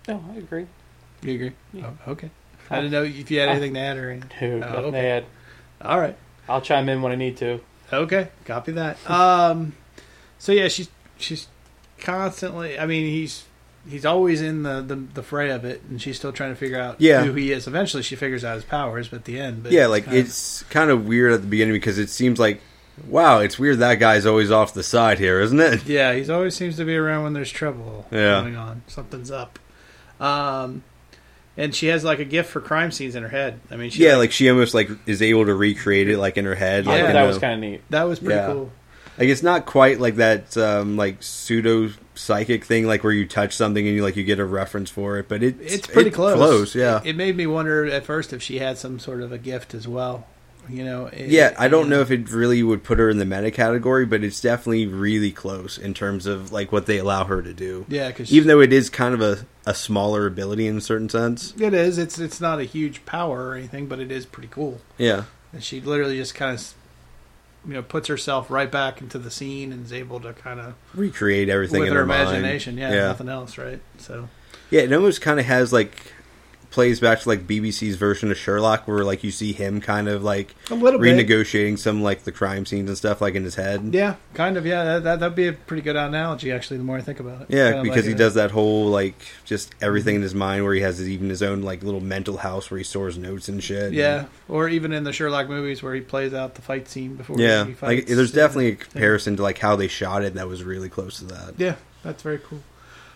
No, 0.08 0.24
I 0.34 0.38
agree. 0.38 0.66
You 1.22 1.34
agree? 1.34 1.52
Yeah. 1.72 1.90
Oh, 2.06 2.12
okay. 2.12 2.30
I 2.72 2.76
didn't 2.76 2.92
know 2.92 3.04
if 3.04 3.30
you 3.30 3.40
had 3.40 3.48
anything 3.50 3.74
to 3.74 3.80
add 3.80 3.96
or 3.98 4.10
anything. 4.10 4.30
Dude, 4.40 4.62
Oh, 4.62 4.66
nothing 4.68 4.84
okay. 4.86 5.00
to 5.02 5.06
add. 5.08 5.24
All 5.82 6.00
right. 6.00 6.16
I'll 6.48 6.60
chime 6.60 6.88
in 6.88 7.02
when 7.02 7.12
I 7.12 7.16
need 7.16 7.36
to. 7.38 7.60
Okay, 7.92 8.28
copy 8.46 8.72
that. 8.72 8.98
Um, 9.10 9.74
so 10.38 10.52
yeah, 10.52 10.68
she's 10.68 10.88
she's 11.18 11.48
constantly. 11.98 12.78
I 12.78 12.86
mean, 12.86 13.06
he's 13.06 13.44
he's 13.88 14.04
always 14.06 14.40
in 14.40 14.62
the, 14.62 14.80
the 14.80 14.96
the 14.96 15.22
fray 15.22 15.50
of 15.50 15.64
it, 15.64 15.82
and 15.88 16.00
she's 16.00 16.16
still 16.16 16.32
trying 16.32 16.50
to 16.50 16.56
figure 16.56 16.80
out 16.80 16.96
Yeah. 17.00 17.24
who 17.24 17.32
he 17.34 17.52
is. 17.52 17.66
Eventually, 17.66 18.02
she 18.02 18.16
figures 18.16 18.44
out 18.44 18.54
his 18.56 18.64
powers, 18.64 19.08
but 19.08 19.16
at 19.20 19.24
the 19.24 19.38
end, 19.40 19.62
but 19.62 19.72
yeah, 19.72 19.86
like 19.86 20.04
kind 20.06 20.16
of- 20.16 20.24
it's 20.26 20.62
kind 20.64 20.90
of 20.90 21.06
weird 21.06 21.32
at 21.32 21.40
the 21.42 21.46
beginning 21.46 21.74
because 21.74 21.98
it 21.98 22.08
seems 22.08 22.38
like, 22.38 22.60
wow, 23.06 23.40
it's 23.40 23.58
weird 23.58 23.78
that 23.78 23.96
guy's 23.96 24.24
always 24.26 24.50
off 24.50 24.72
the 24.74 24.82
side 24.82 25.18
here, 25.18 25.40
isn't 25.40 25.60
it? 25.60 25.84
yeah, 25.86 26.12
he's 26.14 26.30
always 26.30 26.54
seems 26.56 26.76
to 26.76 26.84
be 26.84 26.96
around 26.96 27.24
when 27.24 27.32
there's 27.34 27.50
trouble 27.52 28.06
Yeah. 28.10 28.40
going 28.40 28.56
on. 28.56 28.82
Something's 28.86 29.30
up. 29.30 29.58
Um, 30.20 30.82
and 31.56 31.74
she 31.74 31.86
has 31.88 32.04
like 32.04 32.18
a 32.18 32.24
gift 32.24 32.50
for 32.50 32.60
crime 32.60 32.90
scenes 32.90 33.14
in 33.14 33.22
her 33.22 33.28
head. 33.28 33.60
I 33.70 33.76
mean, 33.76 33.90
she 33.90 34.04
Yeah, 34.04 34.16
like 34.16 34.32
she 34.32 34.48
almost 34.50 34.74
like 34.74 34.90
is 35.06 35.20
able 35.22 35.46
to 35.46 35.54
recreate 35.54 36.08
it 36.08 36.18
like 36.18 36.36
in 36.36 36.44
her 36.44 36.54
head. 36.54 36.84
Yeah, 36.86 36.92
like, 36.92 37.00
I 37.00 37.02
thought 37.02 37.10
in 37.10 37.16
that 37.16 37.26
was 37.26 37.38
kind 37.38 37.54
of 37.54 37.60
neat. 37.70 37.82
that 37.90 38.04
was 38.04 38.18
pretty 38.18 38.34
Yeah. 38.34 38.52
cool. 38.52 38.72
Like 39.18 39.28
it's 39.28 39.42
not 39.42 39.66
quite 39.66 40.00
like 40.00 40.16
that 40.16 40.56
um, 40.56 40.96
like 40.96 41.22
pseudo 41.22 41.90
psychic 42.14 42.64
thing 42.64 42.86
like 42.86 43.04
where 43.04 43.12
you 43.12 43.26
touch 43.26 43.54
something 43.54 43.86
and 43.86 43.94
you 43.94 44.02
like 44.02 44.16
you 44.16 44.24
get 44.24 44.38
a 44.38 44.44
reference 44.44 44.88
for 44.90 45.18
it, 45.18 45.28
but 45.28 45.42
it, 45.42 45.56
It's 45.60 45.86
pretty 45.86 46.08
it's 46.08 46.16
close. 46.16 46.34
Close, 46.34 46.74
yeah. 46.74 47.00
It, 47.04 47.10
it 47.10 47.16
made 47.16 47.36
me 47.36 47.46
wonder 47.46 47.84
at 47.86 48.04
first 48.06 48.32
if 48.32 48.42
she 48.42 48.58
had 48.58 48.78
some 48.78 48.98
sort 48.98 49.20
of 49.22 49.30
a 49.30 49.38
gift 49.38 49.74
as 49.74 49.86
well. 49.86 50.26
You 50.68 50.84
know. 50.84 51.06
it- 51.06 51.28
yeah, 51.28 51.54
I 51.58 51.68
don't 51.68 51.88
know 51.88 52.00
if 52.00 52.10
it 52.10 52.30
really 52.30 52.62
would 52.62 52.84
put 52.84 52.98
her 52.98 53.10
in 53.10 53.18
the 53.18 53.24
meta 53.24 53.50
category, 53.50 54.06
but 54.06 54.22
it's 54.22 54.40
definitely 54.40 54.86
really 54.86 55.32
close 55.32 55.76
in 55.78 55.92
terms 55.94 56.26
of 56.26 56.52
like 56.52 56.70
what 56.72 56.86
they 56.86 56.98
allow 56.98 57.24
her 57.24 57.42
to 57.42 57.52
do. 57.52 57.84
Yeah, 57.88 58.08
because 58.08 58.32
Even 58.32 58.48
though 58.48 58.60
it 58.60 58.72
is 58.72 58.88
kind 58.90 59.14
of 59.14 59.20
a, 59.20 59.46
a 59.66 59.74
smaller 59.74 60.26
ability 60.26 60.66
in 60.66 60.76
a 60.78 60.80
certain 60.80 61.08
sense. 61.08 61.54
it 61.60 61.74
is, 61.74 61.98
it's 61.98 62.18
it's 62.18 62.40
not 62.40 62.60
a 62.60 62.64
huge 62.64 63.04
power 63.04 63.48
or 63.48 63.54
anything, 63.54 63.86
but 63.86 63.98
it 63.98 64.10
is 64.12 64.24
pretty 64.26 64.48
cool. 64.48 64.80
Yeah. 64.98 65.24
And 65.52 65.62
she 65.62 65.80
literally 65.80 66.16
just 66.16 66.34
kind 66.34 66.56
of, 66.58 66.74
you 67.66 67.74
know, 67.74 67.82
puts 67.82 68.08
herself 68.08 68.50
right 68.50 68.70
back 68.70 69.00
into 69.00 69.18
the 69.18 69.30
scene 69.30 69.72
and 69.72 69.84
is 69.84 69.92
able 69.92 70.20
to 70.20 70.32
kind 70.32 70.60
of 70.60 70.74
Recreate 70.94 71.48
everything 71.48 71.80
with 71.80 71.88
in 71.88 71.94
her, 71.94 72.00
her, 72.00 72.04
imagination. 72.04 72.78
Yeah, 72.78 72.90
yeah. 72.92 73.06
nothing 73.08 73.28
else, 73.28 73.58
right? 73.58 73.80
So 73.98 74.28
Yeah, 74.70 74.82
it 74.82 74.92
almost 74.92 75.20
kind 75.20 75.38
of 75.38 75.46
has 75.46 75.72
like 75.72 76.12
plays 76.72 76.98
back 76.98 77.20
to 77.20 77.28
like 77.28 77.46
BBC's 77.46 77.96
version 77.96 78.30
of 78.30 78.36
Sherlock, 78.36 78.88
where 78.88 79.04
like 79.04 79.22
you 79.22 79.30
see 79.30 79.52
him 79.52 79.80
kind 79.80 80.08
of 80.08 80.24
like 80.24 80.54
a 80.70 80.74
little 80.74 80.98
bit. 80.98 81.14
renegotiating 81.14 81.78
some 81.78 82.02
like 82.02 82.24
the 82.24 82.32
crime 82.32 82.66
scenes 82.66 82.88
and 82.88 82.98
stuff 82.98 83.20
like 83.20 83.34
in 83.34 83.44
his 83.44 83.54
head. 83.54 83.94
Yeah, 83.94 84.16
kind 84.34 84.56
of. 84.56 84.66
Yeah, 84.66 84.84
that, 84.84 85.04
that 85.04 85.20
that'd 85.20 85.36
be 85.36 85.46
a 85.46 85.52
pretty 85.52 85.82
good 85.82 85.94
analogy. 85.94 86.50
Actually, 86.50 86.78
the 86.78 86.84
more 86.84 86.96
I 86.96 87.02
think 87.02 87.20
about 87.20 87.42
it. 87.42 87.46
Yeah, 87.50 87.72
Kinda 87.72 87.82
because 87.82 88.04
like 88.04 88.06
he 88.06 88.12
a- 88.12 88.16
does 88.16 88.34
that 88.34 88.50
whole 88.50 88.86
like 88.86 89.14
just 89.44 89.74
everything 89.80 90.14
mm-hmm. 90.14 90.16
in 90.16 90.22
his 90.22 90.34
mind, 90.34 90.64
where 90.64 90.74
he 90.74 90.80
has 90.80 90.98
his, 90.98 91.08
even 91.08 91.28
his 91.28 91.42
own 91.42 91.62
like 91.62 91.82
little 91.82 92.00
mental 92.00 92.38
house 92.38 92.70
where 92.70 92.78
he 92.78 92.84
stores 92.84 93.16
notes 93.16 93.48
and 93.48 93.62
shit. 93.62 93.92
Yeah, 93.92 94.26
or 94.48 94.68
even 94.68 94.92
in 94.92 95.04
the 95.04 95.12
Sherlock 95.12 95.48
movies 95.48 95.82
where 95.82 95.94
he 95.94 96.00
plays 96.00 96.34
out 96.34 96.54
the 96.54 96.62
fight 96.62 96.88
scene 96.88 97.14
before. 97.14 97.38
yeah. 97.38 97.66
he 97.66 97.74
fights. 97.74 98.08
Like 98.08 98.16
there's 98.16 98.32
definitely 98.32 98.68
a 98.68 98.76
comparison 98.76 99.36
to 99.36 99.42
like 99.42 99.58
how 99.58 99.76
they 99.76 99.88
shot 99.88 100.24
it 100.24 100.34
that 100.34 100.48
was 100.48 100.64
really 100.64 100.88
close 100.88 101.18
to 101.18 101.26
that. 101.26 101.54
Yeah, 101.58 101.76
that's 102.02 102.22
very 102.22 102.38
cool. 102.38 102.62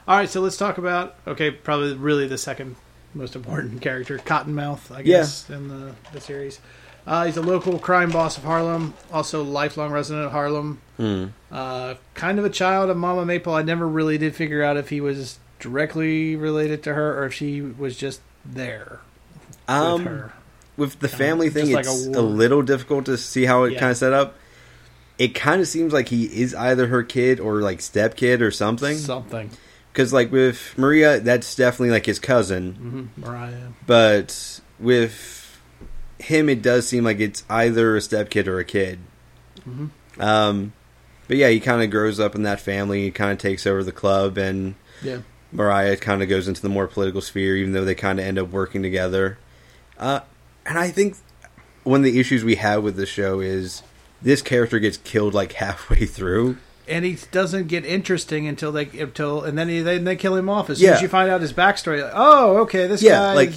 All 0.06 0.16
right, 0.16 0.28
so 0.28 0.40
let's 0.40 0.56
talk 0.56 0.78
about 0.78 1.16
okay, 1.26 1.50
probably 1.50 1.94
really 1.94 2.28
the 2.28 2.38
second 2.38 2.76
most 3.14 3.34
important 3.36 3.80
character, 3.80 4.18
Cottonmouth, 4.18 4.94
I 4.94 5.02
guess, 5.02 5.48
in 5.50 5.68
the 5.68 5.92
the 6.12 6.20
series. 6.20 6.60
Uh, 7.06 7.24
he's 7.24 7.36
a 7.36 7.42
local 7.42 7.78
crime 7.78 8.10
boss 8.10 8.36
of 8.36 8.42
Harlem, 8.42 8.92
also 9.12 9.44
lifelong 9.44 9.92
resident 9.92 10.26
of 10.26 10.32
Harlem. 10.32 10.80
Hmm. 10.96 11.26
Uh, 11.52 11.94
kind 12.14 12.38
of 12.40 12.44
a 12.44 12.50
child 12.50 12.90
of 12.90 12.96
Mama 12.96 13.24
Mabel. 13.24 13.54
I 13.54 13.62
never 13.62 13.86
really 13.86 14.18
did 14.18 14.34
figure 14.34 14.62
out 14.62 14.76
if 14.76 14.88
he 14.88 15.00
was 15.00 15.38
directly 15.60 16.34
related 16.34 16.82
to 16.82 16.94
her 16.94 17.16
or 17.18 17.26
if 17.26 17.32
she 17.34 17.60
was 17.60 17.96
just 17.96 18.20
there 18.44 19.00
with 19.46 19.58
Um, 19.68 20.04
her. 20.04 20.32
with 20.76 20.98
the 20.98 21.06
Kinda 21.08 21.24
family 21.24 21.46
just 21.46 21.56
thing, 21.66 21.72
like 21.74 21.86
a 21.86 21.90
it's 21.90 22.06
a, 22.06 22.10
war. 22.10 22.22
little 22.22 22.62
difficult 22.62 23.04
to 23.06 23.16
see 23.16 23.44
how 23.44 23.62
it 23.64 23.74
Yeah. 23.74 23.78
kind 23.80 23.92
of 23.92 23.96
set 23.98 24.12
up. 24.12 24.34
It 25.18 25.28
kind 25.34 25.60
of 25.62 25.68
seems 25.68 25.92
like 25.92 26.08
he 26.08 26.24
is 26.24 26.54
either 26.56 26.88
her 26.88 27.02
kid 27.04 27.38
or 27.40 27.60
like 27.62 27.80
step 27.80 28.16
kid 28.16 28.42
or 28.42 28.50
something. 28.50 28.96
Something. 28.98 29.50
Because 29.96 30.12
like 30.12 30.30
with 30.30 30.74
Maria, 30.76 31.20
that's 31.20 31.54
definitely 31.56 31.88
like 31.90 32.04
his 32.04 32.18
cousin. 32.18 32.74
hmm 33.16 33.20
Mariah. 33.24 33.68
But 33.86 34.60
with 34.78 35.58
him, 36.18 36.50
it 36.50 36.60
does 36.60 36.86
seem 36.86 37.02
like 37.02 37.18
it's 37.18 37.44
either 37.48 37.96
a 37.96 38.02
step 38.02 38.28
kid 38.28 38.46
or 38.46 38.58
a 38.58 38.64
kid. 38.64 38.98
Mhm. 39.66 39.88
Um, 40.20 40.74
but 41.28 41.38
yeah, 41.38 41.48
he 41.48 41.60
kind 41.60 41.82
of 41.82 41.90
grows 41.90 42.20
up 42.20 42.34
in 42.34 42.42
that 42.42 42.60
family. 42.60 43.04
He 43.04 43.10
kind 43.10 43.32
of 43.32 43.38
takes 43.38 43.66
over 43.66 43.82
the 43.82 43.90
club, 43.90 44.36
and 44.36 44.74
Yeah. 45.02 45.20
Mariah 45.50 45.96
kind 45.96 46.22
of 46.22 46.28
goes 46.28 46.46
into 46.46 46.60
the 46.60 46.68
more 46.68 46.86
political 46.86 47.22
sphere, 47.22 47.56
even 47.56 47.72
though 47.72 47.86
they 47.86 47.94
kind 47.94 48.18
of 48.20 48.26
end 48.26 48.38
up 48.38 48.50
working 48.50 48.82
together. 48.82 49.38
Uh, 49.98 50.20
and 50.66 50.78
I 50.78 50.90
think 50.90 51.16
one 51.84 52.00
of 52.00 52.04
the 52.04 52.20
issues 52.20 52.44
we 52.44 52.56
have 52.56 52.82
with 52.82 52.96
the 52.96 53.06
show 53.06 53.40
is 53.40 53.82
this 54.20 54.42
character 54.42 54.78
gets 54.78 54.98
killed 54.98 55.32
like 55.32 55.52
halfway 55.64 56.04
through. 56.04 56.58
And 56.88 57.04
he 57.04 57.18
doesn't 57.32 57.68
get 57.68 57.84
interesting 57.84 58.46
until 58.46 58.72
they 58.72 58.86
until 58.98 59.42
and 59.44 59.56
then 59.58 59.68
he, 59.68 59.80
they 59.80 59.98
they 59.98 60.16
kill 60.16 60.36
him 60.36 60.48
off 60.48 60.70
as 60.70 60.78
soon 60.78 60.88
Yeah. 60.88 60.94
as 60.94 61.02
you 61.02 61.08
find 61.08 61.30
out 61.30 61.40
his 61.40 61.52
backstory. 61.52 62.02
Like, 62.02 62.12
oh, 62.14 62.58
okay, 62.58 62.86
this 62.86 63.02
Yeah, 63.02 63.12
guy, 63.18 63.34
like- 63.34 63.52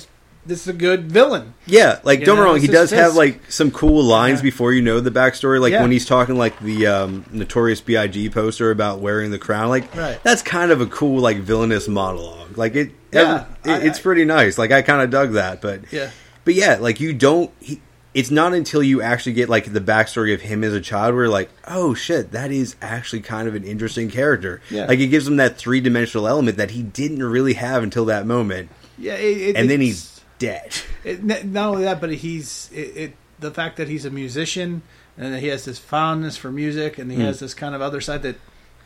this 0.46 0.62
is 0.62 0.68
a 0.70 0.74
good 0.74 1.12
villain. 1.12 1.54
Yeah, 1.68 2.00
like 2.04 2.22
You 2.22 2.26
don't 2.26 2.38
get 2.38 2.42
know, 2.42 2.48
wrong, 2.48 2.60
he 2.62 2.68
does 2.68 2.89
have 2.92 3.13
like 3.15 3.39
some 3.52 3.70
cool 3.70 4.02
lines 4.04 4.39
Yeah. 4.39 4.44
before 4.44 4.74
you 4.74 4.82
know 4.82 5.00
the 5.00 5.12
backstory. 5.12 5.60
Like 5.60 5.74
Yeah. 5.74 5.82
when 5.82 5.92
he's 5.92 6.06
talking 6.08 6.38
like 6.38 6.60
the 6.60 6.88
um, 6.88 7.26
notorious 7.32 7.82
B.I.G. 7.82 8.30
poster 8.32 8.72
about 8.72 9.00
wearing 9.00 9.30
the 9.30 9.38
crown. 9.38 9.70
Like 9.70 9.94
Right. 9.96 10.18
that's 10.24 10.42
kind 10.42 10.72
of 10.72 10.82
a 10.82 10.88
cool 10.88 11.22
like 11.22 11.38
villainous 11.38 11.88
monologue. 11.88 12.58
Like 12.58 12.76
it, 12.76 12.92
Yeah, 13.12 13.46
it- 13.63 13.70
I- 13.70 13.80
it's 13.82 14.00
pretty 14.00 14.26
nice. 14.26 14.58
Like 14.58 14.72
I 14.72 14.82
kind 14.82 15.02
of 15.04 15.12
dug 15.12 15.34
that. 15.34 15.62
But 15.62 15.82
Yeah, 15.92 16.10
but 16.46 16.56
yeah, 16.56 16.78
like 16.80 17.00
you 17.00 17.13
don't. 17.13 17.52
He, 17.60 17.82
it's 18.13 18.32
not 18.32 18.54
until 18.54 18.82
you 18.82 19.02
actually 19.02 19.34
get 19.34 19.50
like 19.50 19.72
the 19.72 19.80
backstory 19.82 20.34
of 20.34 20.41
him 20.41 20.63
as 20.63 20.74
a 20.74 20.82
child 20.82 21.13
where 21.13 21.26
you're 21.26 21.32
like, 21.32 21.50
oh 21.67 21.93
shit, 21.93 22.32
that 22.32 22.52
is 22.52 22.76
actually 22.82 23.22
kind 23.22 23.48
of 23.48 23.56
an 23.56 23.63
interesting 23.63 24.10
character. 24.10 24.62
Yeah. 24.69 24.86
Like 24.86 25.00
it 25.00 25.08
gives 25.08 25.28
him 25.28 25.38
that 25.38 25.58
three 25.58 25.80
dimensional 25.80 26.28
element 26.28 26.58
that 26.58 26.72
he 26.72 26.82
didn't 26.84 27.22
really 27.24 27.54
have 27.54 27.84
until 27.84 28.06
that 28.06 28.26
moment, 28.26 28.69
yeah, 28.98 29.13
it, 29.13 29.38
it, 29.38 29.56
and 29.56 29.69
then 29.69 29.80
he's 29.82 30.22
dead. 30.39 30.74
it, 31.04 31.24
not 31.24 31.69
only 31.69 31.84
that, 31.84 32.02
but 32.02 32.12
he's 32.12 32.69
it, 32.74 32.98
it. 32.98 33.13
The 33.39 33.52
fact 33.52 33.78
that 33.78 33.88
he's 33.88 34.04
a 34.06 34.10
musician 34.10 34.82
and 35.17 35.34
that 35.34 35.39
he 35.39 35.48
has 35.48 35.63
this 35.65 35.80
fondness 35.80 36.36
for 36.36 36.52
music, 36.52 36.98
and 36.98 37.10
he 37.12 37.17
Hmm. 37.17 37.24
has 37.24 37.39
this 37.39 37.54
kind 37.54 37.74
of 37.76 37.82
other 37.82 38.02
side 38.02 38.24
that, 38.24 38.36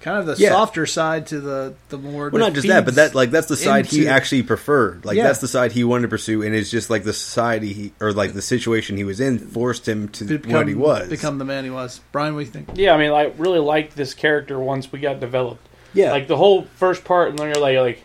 kind 0.03 0.19
of 0.19 0.25
the 0.25 0.35
Yeah. 0.43 0.49
softer 0.49 0.85
side 0.85 1.27
to 1.27 1.39
the 1.39 1.73
the 1.89 1.97
more. 1.97 2.29
Well, 2.29 2.39
not 2.41 2.53
just 2.53 2.67
that, 2.67 2.85
but 2.85 2.95
that 2.95 3.15
like 3.15 3.31
that's 3.31 3.47
the 3.47 3.55
side 3.55 3.85
he 3.87 4.07
actually 4.07 4.43
preferred. 4.43 5.05
Like 5.05 5.15
Yeah. 5.17 5.23
that's 5.23 5.39
the 5.39 5.47
side 5.47 5.71
he 5.71 5.83
wanted 5.83 6.03
to 6.03 6.07
pursue, 6.09 6.43
and 6.43 6.53
it's 6.53 6.69
just 6.69 6.89
like 6.89 7.03
the 7.05 7.13
society 7.13 7.73
he 7.73 7.93
or 8.01 8.11
like 8.13 8.33
the 8.33 8.41
situation 8.41 8.97
he 8.97 9.03
was 9.05 9.19
in 9.19 9.39
forced 9.39 9.87
him 9.87 10.09
to 10.09 10.25
become, 10.25 10.51
what 10.51 10.67
he 10.67 10.75
was. 10.75 11.09
become 11.09 11.37
the 11.39 11.45
man 11.45 11.63
he 11.63 11.69
was. 11.69 12.01
Brian, 12.11 12.35
what 12.35 12.41
do 12.41 12.45
you 12.45 12.51
think? 12.51 12.69
Yeah, 12.75 12.93
I 12.93 12.97
mean, 12.97 13.11
I 13.11 13.31
really 13.37 13.59
liked 13.59 13.95
this 13.95 14.13
character 14.13 14.59
once 14.59 14.91
we 14.91 14.99
got 14.99 15.19
developed. 15.19 15.65
yeah, 15.93 16.11
Like 16.11 16.27
the 16.27 16.37
whole 16.37 16.63
first 16.75 17.03
part, 17.05 17.29
and 17.29 17.39
then 17.39 17.47
you're 17.47 17.55
like, 17.61 17.77
like 17.77 18.03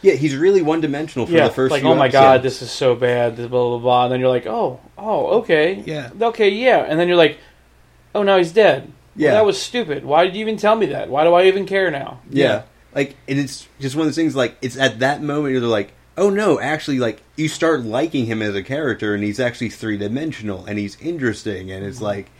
yeah, 0.00 0.12
he's 0.14 0.36
really 0.36 0.60
one 0.62 0.80
dimensional 0.82 1.26
for 1.26 1.32
yeah, 1.32 1.48
the 1.48 1.54
first. 1.54 1.70
like 1.72 1.80
few 1.82 1.90
oh 1.90 1.94
my 1.94 2.06
episodes. 2.06 2.22
god, 2.24 2.42
this 2.42 2.60
is 2.62 2.70
so 2.70 2.94
bad. 2.94 3.36
Blah 3.36 3.48
blah 3.48 3.78
blah. 3.78 4.04
And 4.04 4.12
then 4.12 4.20
you're 4.20 4.28
like, 4.28 4.46
oh, 4.46 4.78
oh, 4.98 5.38
okay, 5.40 5.82
Yeah. 5.86 6.10
okay, 6.20 6.48
yeah. 6.50 6.78
And 6.86 6.98
then 7.00 7.08
you're 7.08 7.16
like, 7.16 7.38
oh, 8.14 8.22
now 8.22 8.36
he's 8.38 8.52
dead. 8.52 8.92
Well, 9.16 9.24
Yeah. 9.24 9.30
that 9.32 9.44
was 9.46 9.60
stupid. 9.60 10.04
Why 10.04 10.24
did 10.24 10.34
you 10.34 10.40
even 10.40 10.56
tell 10.56 10.76
me 10.76 10.86
that? 10.86 11.08
Why 11.08 11.24
do 11.24 11.34
I 11.34 11.44
even 11.44 11.66
care 11.66 11.90
now? 11.90 12.20
Yeah. 12.30 12.62
Like, 12.94 13.16
and 13.28 13.38
it's 13.38 13.66
just 13.80 13.96
one 13.96 14.02
of 14.02 14.08
those 14.08 14.16
things. 14.16 14.36
Like, 14.36 14.56
it's 14.62 14.76
at 14.76 14.98
that 15.00 15.22
moment 15.22 15.52
you're 15.54 15.62
like, 15.62 15.92
oh 16.16 16.30
no, 16.30 16.60
actually, 16.60 16.98
like 17.00 17.22
you 17.36 17.48
start 17.48 17.82
liking 17.84 18.26
him 18.26 18.40
as 18.42 18.54
a 18.54 18.62
character, 18.62 19.14
and 19.14 19.24
he's 19.24 19.40
actually 19.40 19.70
three 19.70 19.96
dimensional, 19.96 20.64
and 20.64 20.78
he's 20.78 20.96
interesting, 21.00 21.70
and 21.72 21.80
Mm-hmm. 21.82 21.88
it's 21.90 22.00
like, 22.00 22.30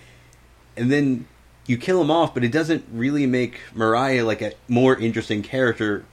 and 0.77 0.91
then 0.93 1.27
you 1.67 1.77
kill 1.77 2.01
him 2.01 2.11
off, 2.11 2.35
but 2.35 2.45
it 2.45 2.53
doesn't 2.53 2.85
really 2.93 3.27
make 3.27 3.59
Mariah 3.75 4.25
like 4.25 4.43
a 4.43 4.53
more 4.69 4.97
interesting 4.97 5.43
character 5.43 6.05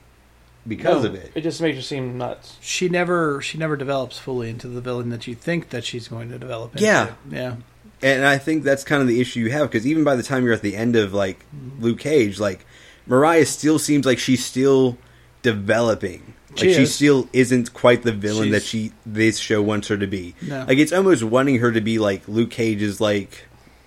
because 0.67 1.03
No, 1.03 1.09
of 1.09 1.15
it. 1.15 1.31
It 1.35 1.41
just 1.41 1.59
makes 1.61 1.75
you 1.75 1.81
seem 1.81 2.17
nuts. 2.17 2.57
she 2.61 2.87
never 2.89 3.41
she 3.41 3.57
never 3.57 3.75
develops 3.75 4.17
fully 4.17 4.49
into 4.49 4.67
the 4.67 4.79
villain 4.81 5.09
that 5.09 5.27
you 5.27 5.35
think 5.35 5.69
that 5.69 5.83
she's 5.83 6.07
going 6.07 6.29
to 6.29 6.37
develop 6.39 6.73
into. 6.73 6.85
Yeah. 6.85 7.13
yeah 7.29 7.55
And 8.03 8.25
I 8.25 8.37
think 8.37 8.63
that's 8.63 8.83
kind 8.83 9.01
of 9.01 9.07
the 9.07 9.21
issue 9.21 9.41
you 9.41 9.51
have 9.51 9.69
because 9.69 9.85
even 9.85 10.03
by 10.03 10.15
the 10.15 10.23
time 10.23 10.43
you're 10.43 10.53
at 10.53 10.61
the 10.61 10.75
end 10.75 10.95
of 10.95 11.13
like 11.13 11.45
Luke 11.79 11.99
Cage, 11.99 12.39
like 12.39 12.65
Mariah 13.05 13.45
still 13.45 13.77
seems 13.79 14.05
like 14.05 14.17
she's 14.19 14.43
still 14.43 14.97
developing. 15.41 16.33
Like 16.51 16.59
She 16.59 16.73
she, 16.73 16.85
still 16.85 17.29
isn't 17.33 17.73
quite 17.73 18.03
the 18.03 18.11
villain 18.11 18.51
that 18.51 18.63
she 18.63 18.91
this 19.05 19.37
show 19.39 19.61
wants 19.61 19.87
her 19.87 19.97
to 19.97 20.07
be. 20.07 20.35
No. 20.41 20.65
Like 20.67 20.77
it's 20.77 20.91
almost 20.91 21.23
wanting 21.23 21.59
her 21.59 21.71
to 21.71 21.81
be 21.81 21.99
like 21.99 22.27
Luke 22.27 22.51
Cage's 22.51 22.99
like 23.01 23.45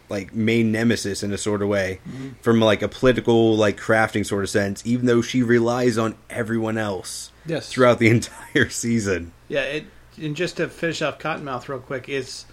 like 0.09 0.35
main 0.35 0.71
nemesis 0.71 1.23
in 1.23 1.33
a 1.33 1.39
sort 1.39 1.63
of 1.63 1.69
way 1.69 2.01
Mm-hmm. 2.09 2.29
from 2.43 2.61
like 2.61 2.83
a 2.83 2.89
political 2.89 3.57
like 3.57 3.79
crafting 3.81 4.25
sort 4.25 4.45
of 4.45 4.51
sense 4.51 4.83
even 4.87 5.07
though 5.07 5.23
she 5.23 5.43
relies 5.43 5.97
on 5.99 6.15
everyone 6.29 6.77
else 6.77 7.31
yes 7.47 7.71
throughout 7.73 7.99
the 7.99 8.09
entire 8.19 8.69
season. 8.69 9.33
yeah 9.49 9.63
it, 9.63 9.85
and 10.21 10.37
just 10.37 10.59
to 10.59 10.69
finish 10.69 11.01
off 11.03 11.19
Cottonmouth 11.19 11.69
real 11.69 11.79
quick 11.81 12.09
is 12.09 12.45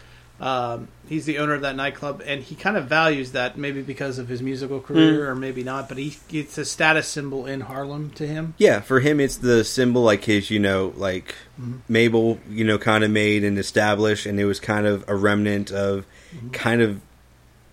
um, 0.42 0.88
he's 1.08 1.26
the 1.26 1.38
owner 1.38 1.54
of 1.54 1.62
that 1.62 1.76
nightclub 1.76 2.22
and 2.26 2.42
he 2.42 2.56
kind 2.56 2.76
of 2.76 2.88
values 2.88 3.32
that 3.34 3.58
maybe 3.58 3.82
because 3.84 4.18
of 4.18 4.28
his 4.28 4.42
musical 4.42 4.80
career 4.82 5.30
or 5.30 5.36
maybe 5.36 5.64
not 5.64 5.88
but 5.88 5.98
he 6.00 6.18
it's 6.32 6.58
a 6.58 6.66
status 6.66 7.08
symbol 7.08 7.46
in 7.46 7.62
Harlem 7.62 8.10
to 8.12 8.26
him 8.26 8.56
Yeah, 8.58 8.82
for 8.82 9.00
him, 9.02 9.20
it's 9.20 9.38
the 9.38 9.64
symbol 9.64 10.02
like 10.02 10.24
his, 10.26 10.50
you 10.50 10.60
know, 10.60 10.94
like 10.98 11.36
Mm-hmm. 11.62 11.78
Mabel, 11.88 12.40
you 12.50 12.66
know, 12.66 12.80
kind 12.80 13.04
of 13.04 13.12
made 13.12 13.44
and 13.44 13.60
established, 13.60 14.26
and 14.26 14.40
it 14.40 14.46
was 14.46 14.60
kind 14.60 14.88
of 14.88 15.06
a 15.08 15.16
remnant 15.16 15.72
of 15.72 16.06
kind 16.54 16.82
of 16.82 17.00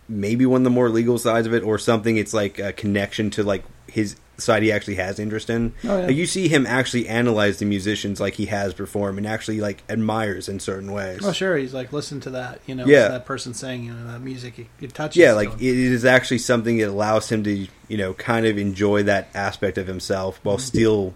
maybe 0.08 0.44
one 0.44 0.60
of 0.60 0.64
the 0.64 0.70
more 0.70 0.90
legal 0.90 1.16
sides 1.18 1.46
of 1.46 1.54
it, 1.54 1.62
or 1.62 1.78
something. 1.78 2.18
It's 2.18 2.34
like 2.34 2.58
a 2.58 2.72
connection 2.74 3.30
to 3.30 3.42
like 3.42 3.64
his 3.86 4.16
side 4.38 4.62
he 4.62 4.72
actually 4.72 4.94
has 4.94 5.18
interest 5.18 5.50
in. 5.50 5.74
Oh, 5.84 5.98
yeah. 5.98 6.06
Like 6.06 6.16
you 6.16 6.26
see 6.26 6.48
him 6.48 6.66
actually 6.66 7.08
analyze 7.08 7.58
the 7.58 7.66
musicians 7.66 8.20
like 8.20 8.34
he 8.34 8.46
has 8.46 8.72
perform, 8.72 9.18
and 9.18 9.26
actually 9.26 9.60
like 9.60 9.82
admires 9.88 10.48
in 10.48 10.60
certain 10.60 10.92
ways. 10.92 11.20
Oh, 11.24 11.32
sure. 11.32 11.56
He's 11.56 11.74
like, 11.74 11.92
listen 11.92 12.20
to 12.20 12.30
that. 12.30 12.60
You 12.66 12.74
know, 12.74 12.86
Yeah. 12.86 13.08
that 13.08 13.26
person 13.26 13.52
saying, 13.54 13.84
you 13.84 13.92
know, 13.92 14.12
that 14.12 14.20
music. 14.20 14.58
It, 14.58 14.66
it 14.80 14.94
touches. 14.94 15.16
yeah, 15.16 15.32
like 15.32 15.50
him. 15.50 15.58
it 15.60 15.76
is 15.76 16.04
actually 16.04 16.38
something 16.38 16.78
that 16.78 16.88
allows 16.88 17.30
him 17.30 17.44
to 17.44 17.66
you 17.88 17.96
know 17.96 18.14
kind 18.14 18.46
of 18.46 18.58
enjoy 18.58 19.02
that 19.02 19.28
aspect 19.34 19.78
of 19.78 19.86
himself 19.86 20.40
while 20.42 20.56
mm-hmm. 20.56 20.62
still 20.62 21.14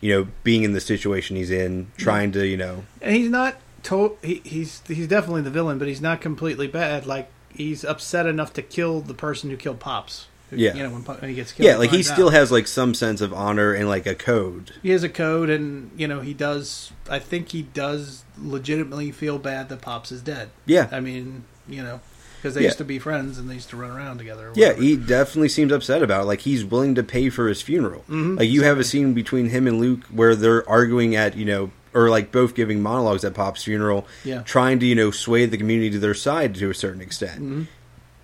you 0.00 0.12
know 0.12 0.28
being 0.42 0.64
in 0.64 0.72
the 0.72 0.80
situation 0.80 1.36
he's 1.36 1.50
in, 1.50 1.86
mm-hmm. 1.86 1.96
trying 1.96 2.32
to 2.32 2.46
you 2.46 2.56
know 2.56 2.84
and 3.00 3.16
he's 3.16 3.30
not. 3.30 3.56
To- 3.84 4.16
he, 4.22 4.40
he's 4.44 4.80
he's 4.86 5.08
definitely 5.08 5.42
the 5.42 5.50
villain, 5.50 5.78
but 5.78 5.88
he's 5.88 6.00
not 6.00 6.20
completely 6.20 6.68
bad. 6.68 7.04
Like 7.04 7.28
he's 7.48 7.84
upset 7.84 8.26
enough 8.26 8.52
to 8.54 8.62
kill 8.62 9.00
the 9.00 9.14
person 9.14 9.50
who 9.50 9.56
killed 9.56 9.80
Pops. 9.80 10.26
Who- 10.52 10.58
Yeah. 10.58 10.74
you 10.74 10.82
know 10.82 10.90
when, 10.90 11.02
when 11.02 11.30
he 11.30 11.34
gets 11.34 11.52
killed. 11.52 11.66
yeah, 11.66 11.76
like 11.76 11.90
he 11.90 12.02
still 12.02 12.28
out. 12.28 12.34
has 12.34 12.52
like 12.52 12.66
some 12.68 12.94
sense 12.94 13.20
of 13.20 13.32
honor 13.32 13.72
and 13.72 13.88
like 13.88 14.06
a 14.06 14.14
code. 14.14 14.72
He 14.82 14.90
has 14.90 15.02
a 15.02 15.08
code, 15.08 15.48
and 15.50 15.90
you 15.96 16.06
know 16.06 16.20
he 16.20 16.34
does. 16.34 16.92
I 17.10 17.18
think 17.18 17.48
he 17.50 17.62
does 17.62 18.24
legitimately 18.40 19.10
feel 19.12 19.38
bad 19.38 19.68
that 19.70 19.80
Pops 19.80 20.12
is 20.12 20.20
dead. 20.22 20.50
Yeah. 20.66 20.88
I 20.92 21.00
mean, 21.00 21.44
you 21.68 21.82
know, 21.82 22.00
because 22.36 22.54
they 22.54 22.60
Yeah. 22.62 22.66
used 22.68 22.78
to 22.78 22.84
be 22.84 22.98
friends 22.98 23.38
and 23.38 23.48
they 23.48 23.54
used 23.54 23.70
to 23.70 23.76
run 23.76 23.90
around 23.90 24.18
together. 24.18 24.52
Yeah, 24.54 24.72
he 24.74 24.96
definitely 24.96 25.48
seems 25.48 25.72
upset 25.72 26.02
about 26.02 26.22
it. 26.22 26.26
Like 26.26 26.40
he's 26.40 26.64
willing 26.64 26.94
to 26.96 27.02
pay 27.02 27.30
for 27.30 27.48
his 27.48 27.62
funeral. 27.62 28.04
Mhm. 28.10 28.38
Like 28.38 28.48
you 28.50 28.62
have 28.64 28.78
a 28.78 28.84
scene 28.84 29.14
between 29.14 29.48
him 29.50 29.66
and 29.66 29.80
Luke 29.80 30.00
where 30.10 30.34
they're 30.34 30.68
arguing 30.68 31.14
at 31.16 31.36
you 31.36 31.44
know, 31.44 31.70
or 31.94 32.10
like 32.10 32.32
both 32.32 32.54
giving 32.54 32.82
monologues 32.82 33.24
at 33.24 33.34
Pop's 33.34 33.64
funeral, 33.64 34.06
Yeah. 34.24 34.42
trying 34.42 34.78
to 34.80 34.86
you 34.86 34.94
know 34.94 35.10
sway 35.10 35.46
the 35.46 35.56
community 35.58 35.90
to 35.90 35.98
their 35.98 36.14
side 36.14 36.54
to 36.56 36.68
a 36.70 36.74
certain 36.74 37.00
extent. 37.00 37.42
Mhm. 37.42 37.66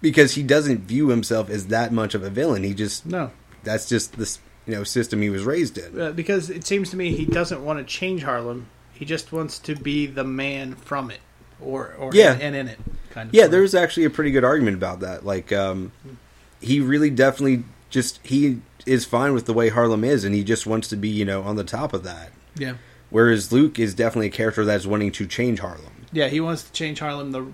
Because 0.01 0.35
he 0.35 0.43
doesn't 0.43 0.81
view 0.81 1.09
himself 1.09 1.51
as 1.51 1.67
that 1.69 1.93
much 1.93 2.15
of 2.15 2.23
a 2.23 2.31
villain. 2.31 2.63
He 2.63 2.75
just 2.75 3.05
no. 3.07 3.31
that's 3.65 3.89
just 3.89 4.17
this 4.19 4.39
you 4.67 4.75
know 4.75 4.85
system 4.85 5.23
he 5.23 5.31
was 5.31 5.45
raised 5.45 5.77
in. 5.79 6.01
Uh, 6.01 6.13
because 6.13 6.51
it 6.51 6.65
seems 6.65 6.91
to 6.91 6.97
me 6.97 7.15
he 7.17 7.25
doesn't 7.25 7.65
want 7.65 7.79
to 7.79 7.85
change 7.85 8.23
Harlem. 8.23 8.67
He 8.93 9.05
just 9.05 9.33
wants 9.33 9.59
to 9.61 9.75
be 9.77 10.07
the 10.07 10.25
man 10.25 10.75
from 10.75 11.11
it, 11.11 11.21
or 11.61 11.95
or 11.99 12.11
Yeah. 12.15 12.37
and, 12.41 12.55
in 12.55 12.69
it 12.69 12.79
kind 13.11 13.29
of. 13.29 13.35
Yeah, 13.35 13.47
there's 13.49 13.75
actually 13.75 14.05
a 14.05 14.11
pretty 14.11 14.31
good 14.31 14.45
argument 14.45 14.77
about 14.77 15.01
that. 15.01 15.25
Like, 15.25 15.53
um, 15.53 15.93
he 16.61 16.81
really 16.81 17.11
definitely 17.11 17.65
just 17.91 18.21
he 18.25 18.61
is 18.87 19.05
fine 19.05 19.33
with 19.35 19.47
the 19.47 19.53
way 19.53 19.69
Harlem 19.69 20.05
is, 20.05 20.25
and 20.25 20.35
he 20.35 20.45
just 20.45 20.67
wants 20.67 20.89
to 20.89 20.97
be 20.97 21.09
you 21.09 21.25
know 21.25 21.43
on 21.43 21.57
the 21.57 21.65
top 21.65 21.93
of 21.93 22.03
that. 22.05 22.31
yeah 22.57 22.75
Whereas 23.11 23.51
Luke 23.53 23.79
is 23.79 23.95
definitely 23.95 24.27
a 24.27 24.31
character 24.31 24.65
that's 24.67 24.85
wanting 24.87 25.13
to 25.13 25.27
change 25.27 25.61
Harlem. 25.61 26.07
yeah 26.13 26.29
he 26.29 26.41
wants 26.41 26.63
to 26.65 26.73
change 26.73 26.99
Harlem 27.01 27.33
the 27.33 27.47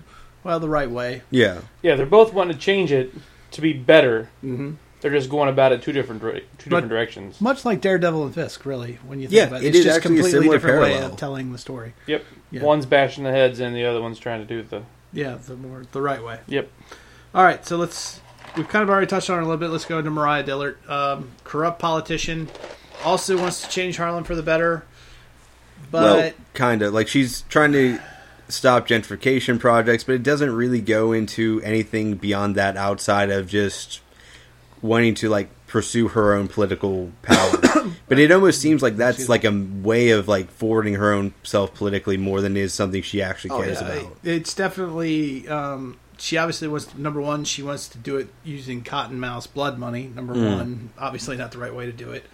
well 0.45 0.59
the 0.61 0.69
right 0.69 0.89
way. 0.89 1.23
Yeah, 1.29 1.59
Yeah, 1.81 1.95
they're 1.95 2.05
both 2.05 2.31
wanting 2.33 2.53
to 2.55 2.59
change 2.59 2.93
it 2.93 3.13
to 3.51 3.59
be 3.61 3.73
better. 3.73 4.29
Mm-hmm. 4.43 4.75
They're 5.01 5.11
just 5.11 5.29
going 5.29 5.49
about 5.49 5.71
it 5.73 5.81
two 5.81 5.91
different 5.91 6.21
dire- 6.21 6.39
two 6.39 6.69
But- 6.69 6.77
different 6.77 6.89
directions. 6.89 7.41
Much 7.41 7.65
like 7.65 7.81
Daredevil 7.81 8.23
and 8.23 8.33
Fisk, 8.33 8.65
really, 8.65 8.99
when 9.05 9.19
you 9.19 9.27
think 9.27 9.35
Yeah, 9.37 9.43
about 9.47 9.61
it, 9.61 9.65
it 9.65 9.69
it's 9.69 9.77
is 9.79 9.83
just 9.85 9.97
actually 9.97 10.15
a 10.15 10.21
completely 10.21 10.41
similar 10.41 10.55
different 10.57 10.81
way 10.81 11.01
of 11.03 11.17
telling 11.17 11.51
the 11.51 11.57
story. 11.57 11.93
Yep. 12.07 12.23
Yeah. 12.51 12.63
One's 12.63 12.85
bashing 12.85 13.23
the 13.25 13.31
heads, 13.31 13.59
and 13.59 13.75
the 13.75 13.85
other 13.85 14.01
one's 14.01 14.17
trying 14.19 14.39
to 14.39 14.45
do 14.47 14.63
the. 14.63 14.83
Yeah, 15.11 15.35
the 15.35 15.55
more 15.57 15.83
the 15.91 16.01
right 16.01 16.23
way. 16.23 16.39
Yep. 16.47 16.69
All 17.33 17.43
right, 17.43 17.65
so 17.65 17.75
let's. 17.77 18.21
We've 18.55 18.67
kind 18.67 18.83
of 18.83 18.89
already 18.89 19.07
touched 19.07 19.29
on 19.29 19.37
it 19.39 19.41
a 19.41 19.45
little 19.45 19.57
bit. 19.59 19.69
Let's 19.69 19.85
go 19.85 19.97
into 19.99 20.09
Mariah 20.11 20.43
Dillard, 20.43 20.77
um, 20.89 21.31
corrupt 21.43 21.79
politician, 21.79 22.47
also 23.03 23.37
wants 23.37 23.61
to 23.63 23.69
change 23.69 23.97
Harlem 23.97 24.23
for 24.23 24.35
the 24.35 24.43
better, 24.43 24.85
but 25.91 26.01
well, 26.03 26.31
kind 26.53 26.81
of 26.81 26.93
like 26.93 27.07
she's 27.07 27.41
trying 27.49 27.73
to 27.73 27.99
stop 28.49 28.87
gentrification 28.87 29.59
projects, 29.59 30.03
but 30.03 30.15
it 30.15 30.23
doesn't 30.23 30.53
really 30.55 30.81
go 30.81 31.11
into 31.11 31.61
anything 31.63 32.15
beyond 32.15 32.55
that 32.55 32.77
outside 32.77 33.29
of 33.31 33.47
just 33.47 34.01
wanting 34.81 35.15
to 35.15 35.29
like 35.29 35.49
pursue 35.67 36.09
her 36.09 36.33
own 36.33 36.47
political 36.47 37.11
power. 37.23 37.57
but 38.07 38.19
it 38.19 38.31
almost 38.31 38.61
seems 38.61 38.81
like 38.83 38.97
that's 38.97 39.27
like 39.27 39.43
a 39.43 39.51
way 39.81 40.11
of 40.11 40.27
like 40.27 40.49
forwarding 40.51 40.93
her 40.95 41.11
own 41.11 41.33
self 41.43 41.73
politically 41.73 42.17
more 42.17 42.39
than 42.41 42.55
it 42.55 42.61
is 42.61 42.73
something 42.73 43.01
she 43.01 43.21
actually 43.21 43.49
Oh, 43.51 43.61
cares 43.61 43.81
yeah, 43.81 43.87
about. 43.93 44.17
It's 44.23 44.53
definitely. 44.53 45.47
Um, 45.47 45.97
she 46.17 46.37
obviously 46.37 46.67
wants 46.69 46.95
number 46.95 47.19
one. 47.19 47.43
She 47.43 47.61
wants 47.63 47.89
to 47.89 47.97
do 47.97 48.15
it 48.17 48.29
using 48.43 48.83
Cottonmouth's 48.83 49.47
blood 49.47 49.77
money. 49.77 50.09
Number 50.13 50.33
Mm. 50.35 50.55
one, 50.57 50.89
obviously 50.97 51.35
not 51.35 51.51
the 51.51 51.57
right 51.57 51.73
way 51.75 51.87
to 51.87 51.91
do 51.91 52.11
it, 52.11 52.25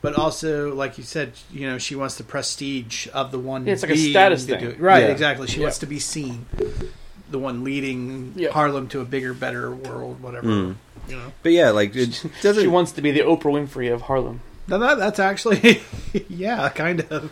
but 0.00 0.14
also, 0.16 0.74
like 0.74 0.98
you 0.98 1.04
said, 1.04 1.32
you 1.52 1.68
know, 1.68 1.78
she 1.78 1.94
wants 1.94 2.16
the 2.16 2.24
prestige 2.24 3.08
of 3.12 3.30
the 3.32 3.38
one. 3.38 3.66
Yeah, 3.66 3.72
it's 3.74 3.82
like 3.82 3.92
a 3.92 3.96
status 3.96 4.44
to 4.46 4.52
thing. 4.52 4.60
do 4.60 4.68
it. 4.70 4.80
right? 4.80 5.04
Yeah. 5.04 5.08
Exactly. 5.10 5.46
She 5.48 5.58
Yeah. 5.58 5.64
wants 5.64 5.78
to 5.78 5.86
be 5.86 5.98
seen, 5.98 6.46
the 7.30 7.38
one 7.38 7.64
leading 7.64 8.32
Yeah. 8.36 8.50
Harlem 8.50 8.88
to 8.88 9.00
a 9.00 9.04
bigger, 9.04 9.34
better 9.34 9.70
world. 9.74 10.22
Whatever. 10.22 10.46
Mm. 10.46 10.74
You 11.08 11.16
know, 11.16 11.32
But 11.42 11.52
yeah, 11.52 11.70
like 11.70 11.94
it 11.96 12.22
doesn't. 12.42 12.62
She 12.62 12.68
wants 12.68 12.92
to 12.92 13.02
be 13.02 13.10
the 13.10 13.20
Oprah 13.20 13.44
Winfrey 13.52 13.92
of 13.92 14.02
Harlem. 14.02 14.40
now 14.66 14.78
that 14.78 14.98
that's 14.98 15.18
actually, 15.18 15.82
yeah, 16.28 16.68
kind 16.68 17.00
of. 17.10 17.30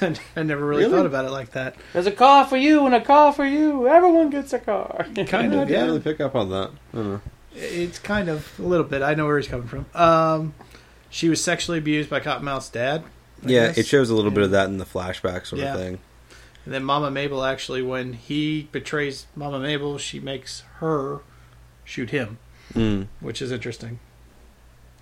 I 0.36 0.42
never 0.42 0.64
really, 0.64 0.84
Really? 0.84 0.96
thought 0.96 1.06
about 1.06 1.24
it 1.24 1.30
like 1.30 1.52
that. 1.52 1.76
There's 1.92 2.06
a 2.06 2.12
car 2.12 2.46
for 2.46 2.56
you 2.56 2.84
and 2.86 2.94
a 2.94 3.00
car 3.00 3.32
for 3.32 3.44
you. 3.46 3.88
Everyone 3.88 4.28
gets 4.30 4.52
a 4.52 4.58
car. 4.58 5.06
Kind 5.14 5.54
of, 5.54 5.66
didn't 5.66 5.68
yeah. 5.70 5.84
really 5.84 6.00
pick 6.00 6.20
up 6.20 6.34
on 6.34 6.50
that. 6.50 6.70
I 6.92 6.96
don't 6.96 7.12
know. 7.14 7.20
It's 7.54 7.98
kind 7.98 8.28
of 8.28 8.46
a 8.58 8.62
little 8.62 8.84
bit. 8.84 9.00
I 9.00 9.14
know 9.14 9.24
where 9.24 9.38
he's 9.38 9.48
coming 9.48 9.66
from. 9.66 9.86
Um, 9.94 10.54
she 11.10 11.28
was 11.28 11.42
sexually 11.42 11.78
abused 11.78 12.10
by 12.10 12.20
Cottonmouth's 12.20 12.68
dad. 12.70 13.04
I 13.44 13.48
Yeah, 13.48 13.66
guess. 13.68 13.78
it 13.78 13.86
shows 13.86 14.10
a 14.10 14.14
little 14.14 14.30
bit 14.30 14.44
of 14.44 14.50
that 14.52 14.68
in 14.68 14.78
the 14.78 14.84
flashback 14.86 15.46
sort 15.46 15.60
Yeah. 15.60 15.74
of 15.74 15.80
thing. 15.80 15.98
And 16.64 16.74
then 16.74 16.84
Mama 16.84 17.10
Mabel 17.10 17.44
actually, 17.44 17.82
when 17.82 18.14
he 18.14 18.68
betrays 18.72 19.26
Mama 19.36 19.60
Mabel, 19.60 19.98
she 19.98 20.18
makes 20.20 20.62
her 20.80 21.20
shoot 21.84 22.10
him, 22.10 22.38
Mm, 22.74 23.06
which 23.20 23.40
is 23.40 23.52
interesting. 23.52 24.00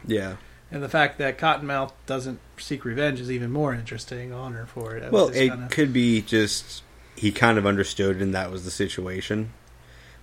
yeah. 0.07 0.37
And 0.71 0.83
the 0.83 0.89
fact 0.89 1.19
that 1.19 1.39
Cottonmouth 1.39 1.93
doesn't 2.07 2.41
seek 2.59 2.85
revenge 2.85 3.21
is 3.21 3.31
even 3.31 3.51
more 3.53 3.73
interesting 3.73 4.33
on 4.33 4.55
her 4.55 4.67
for 4.67 4.97
it. 4.97 5.05
I 5.05 5.09
Well, 5.11 5.29
it 5.29 5.49
kinda- 5.51 5.69
could 5.71 5.93
be 5.93 6.21
just 6.21 6.83
he 7.17 7.31
kind 7.31 7.57
of 7.59 7.65
understood 7.67 8.21
and 8.21 8.35
that 8.35 8.51
was 8.51 8.65
the 8.65 8.71
situation. 8.73 9.51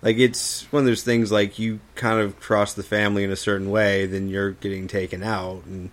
Like 0.02 0.18
it's 0.18 0.64
one 0.72 0.82
of 0.82 0.88
those 0.88 1.04
things 1.04 1.32
like 1.32 1.60
you 1.60 1.80
kind 1.96 2.20
of 2.20 2.40
cross 2.40 2.74
the 2.74 2.84
family 2.84 3.24
in 3.24 3.32
a 3.32 3.36
certain 3.36 3.70
way, 3.70 4.06
then 4.06 4.30
you're 4.30 4.52
getting 4.52 4.88
taken 4.88 5.22
out, 5.22 5.64
and 5.66 5.92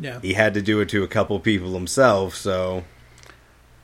yeah. 0.00 0.20
he 0.20 0.32
had 0.34 0.54
to 0.54 0.62
do 0.62 0.80
it 0.80 0.88
to 0.90 1.04
a 1.04 1.08
couple 1.08 1.38
people 1.38 1.72
himself. 1.74 2.34
So 2.34 2.84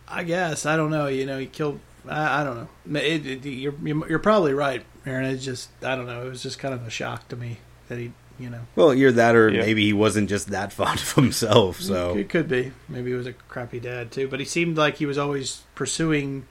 I 0.08 0.24
guess 0.24 0.66
I 0.66 0.76
don't 0.76 0.90
know. 0.90 1.06
You 1.06 1.26
know, 1.26 1.38
he 1.38 1.46
killed. 1.46 1.80
I, 2.08 2.40
I 2.40 2.44
don't 2.44 2.68
know. 2.86 3.00
It, 3.00 3.26
it, 3.26 3.44
you're 3.46 3.74
you're 4.08 4.18
probably 4.18 4.52
right, 4.52 4.84
Aaron. 5.06 5.26
It's 5.26 5.44
just 5.44 5.70
I 5.82 5.94
don't 5.94 6.06
know. 6.06 6.26
It 6.26 6.28
was 6.28 6.42
just 6.42 6.58
kind 6.58 6.74
of 6.74 6.84
a 6.86 6.90
shock 6.90 7.28
to 7.28 7.36
me 7.36 7.58
that 7.88 7.98
he, 7.98 8.12
you 8.40 8.50
know. 8.50 8.62
well, 8.74 8.92
you're 8.92 9.12
that, 9.12 9.36
or 9.36 9.48
Yeah. 9.48 9.60
maybe 9.60 9.84
he 9.84 9.92
wasn't 9.92 10.28
just 10.28 10.48
that 10.48 10.72
fond 10.72 10.98
of 10.98 11.12
himself. 11.12 11.80
So 11.80 12.16
It 12.16 12.28
could 12.28 12.48
be. 12.48 12.72
Maybe 12.88 13.10
he 13.10 13.16
was 13.16 13.28
a 13.28 13.32
crappy 13.32 13.78
dad 13.78 14.10
too, 14.10 14.26
but 14.26 14.40
he 14.40 14.46
seemed 14.46 14.76
like 14.76 14.96
he 14.96 15.06
was 15.06 15.18
always 15.18 15.62
pursuing 15.76 16.46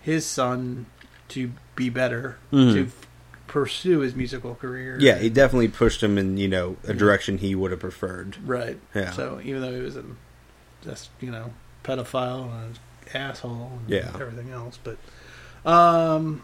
his 0.00 0.26
son 0.26 0.86
to 1.28 1.52
be 1.76 1.88
better, 1.88 2.36
Mhm. 2.52 2.72
to 2.74 2.88
pursue 3.46 4.00
his 4.00 4.14
musical 4.14 4.54
career. 4.54 4.96
yeah, 5.00 5.18
he 5.18 5.28
definitely 5.28 5.68
pushed 5.68 6.02
him 6.02 6.16
in 6.18 6.36
you 6.38 6.48
know 6.48 6.76
a 6.84 6.94
direction 6.94 7.38
he 7.38 7.54
would 7.54 7.70
have 7.70 7.80
preferred. 7.80 8.36
right. 8.46 8.78
Yeah. 8.94 9.10
So 9.12 9.40
even 9.44 9.60
though 9.62 9.74
he 9.74 9.80
was 9.82 9.96
a 9.96 10.04
just 10.84 11.10
you 11.20 11.30
know 11.30 11.52
pedophile 11.84 12.44
and 12.44 12.78
an 13.14 13.20
asshole 13.20 13.78
and 13.80 13.90
Yeah. 13.90 14.10
everything 14.20 14.50
else, 14.50 14.78
but 14.82 14.96
um, 15.70 16.42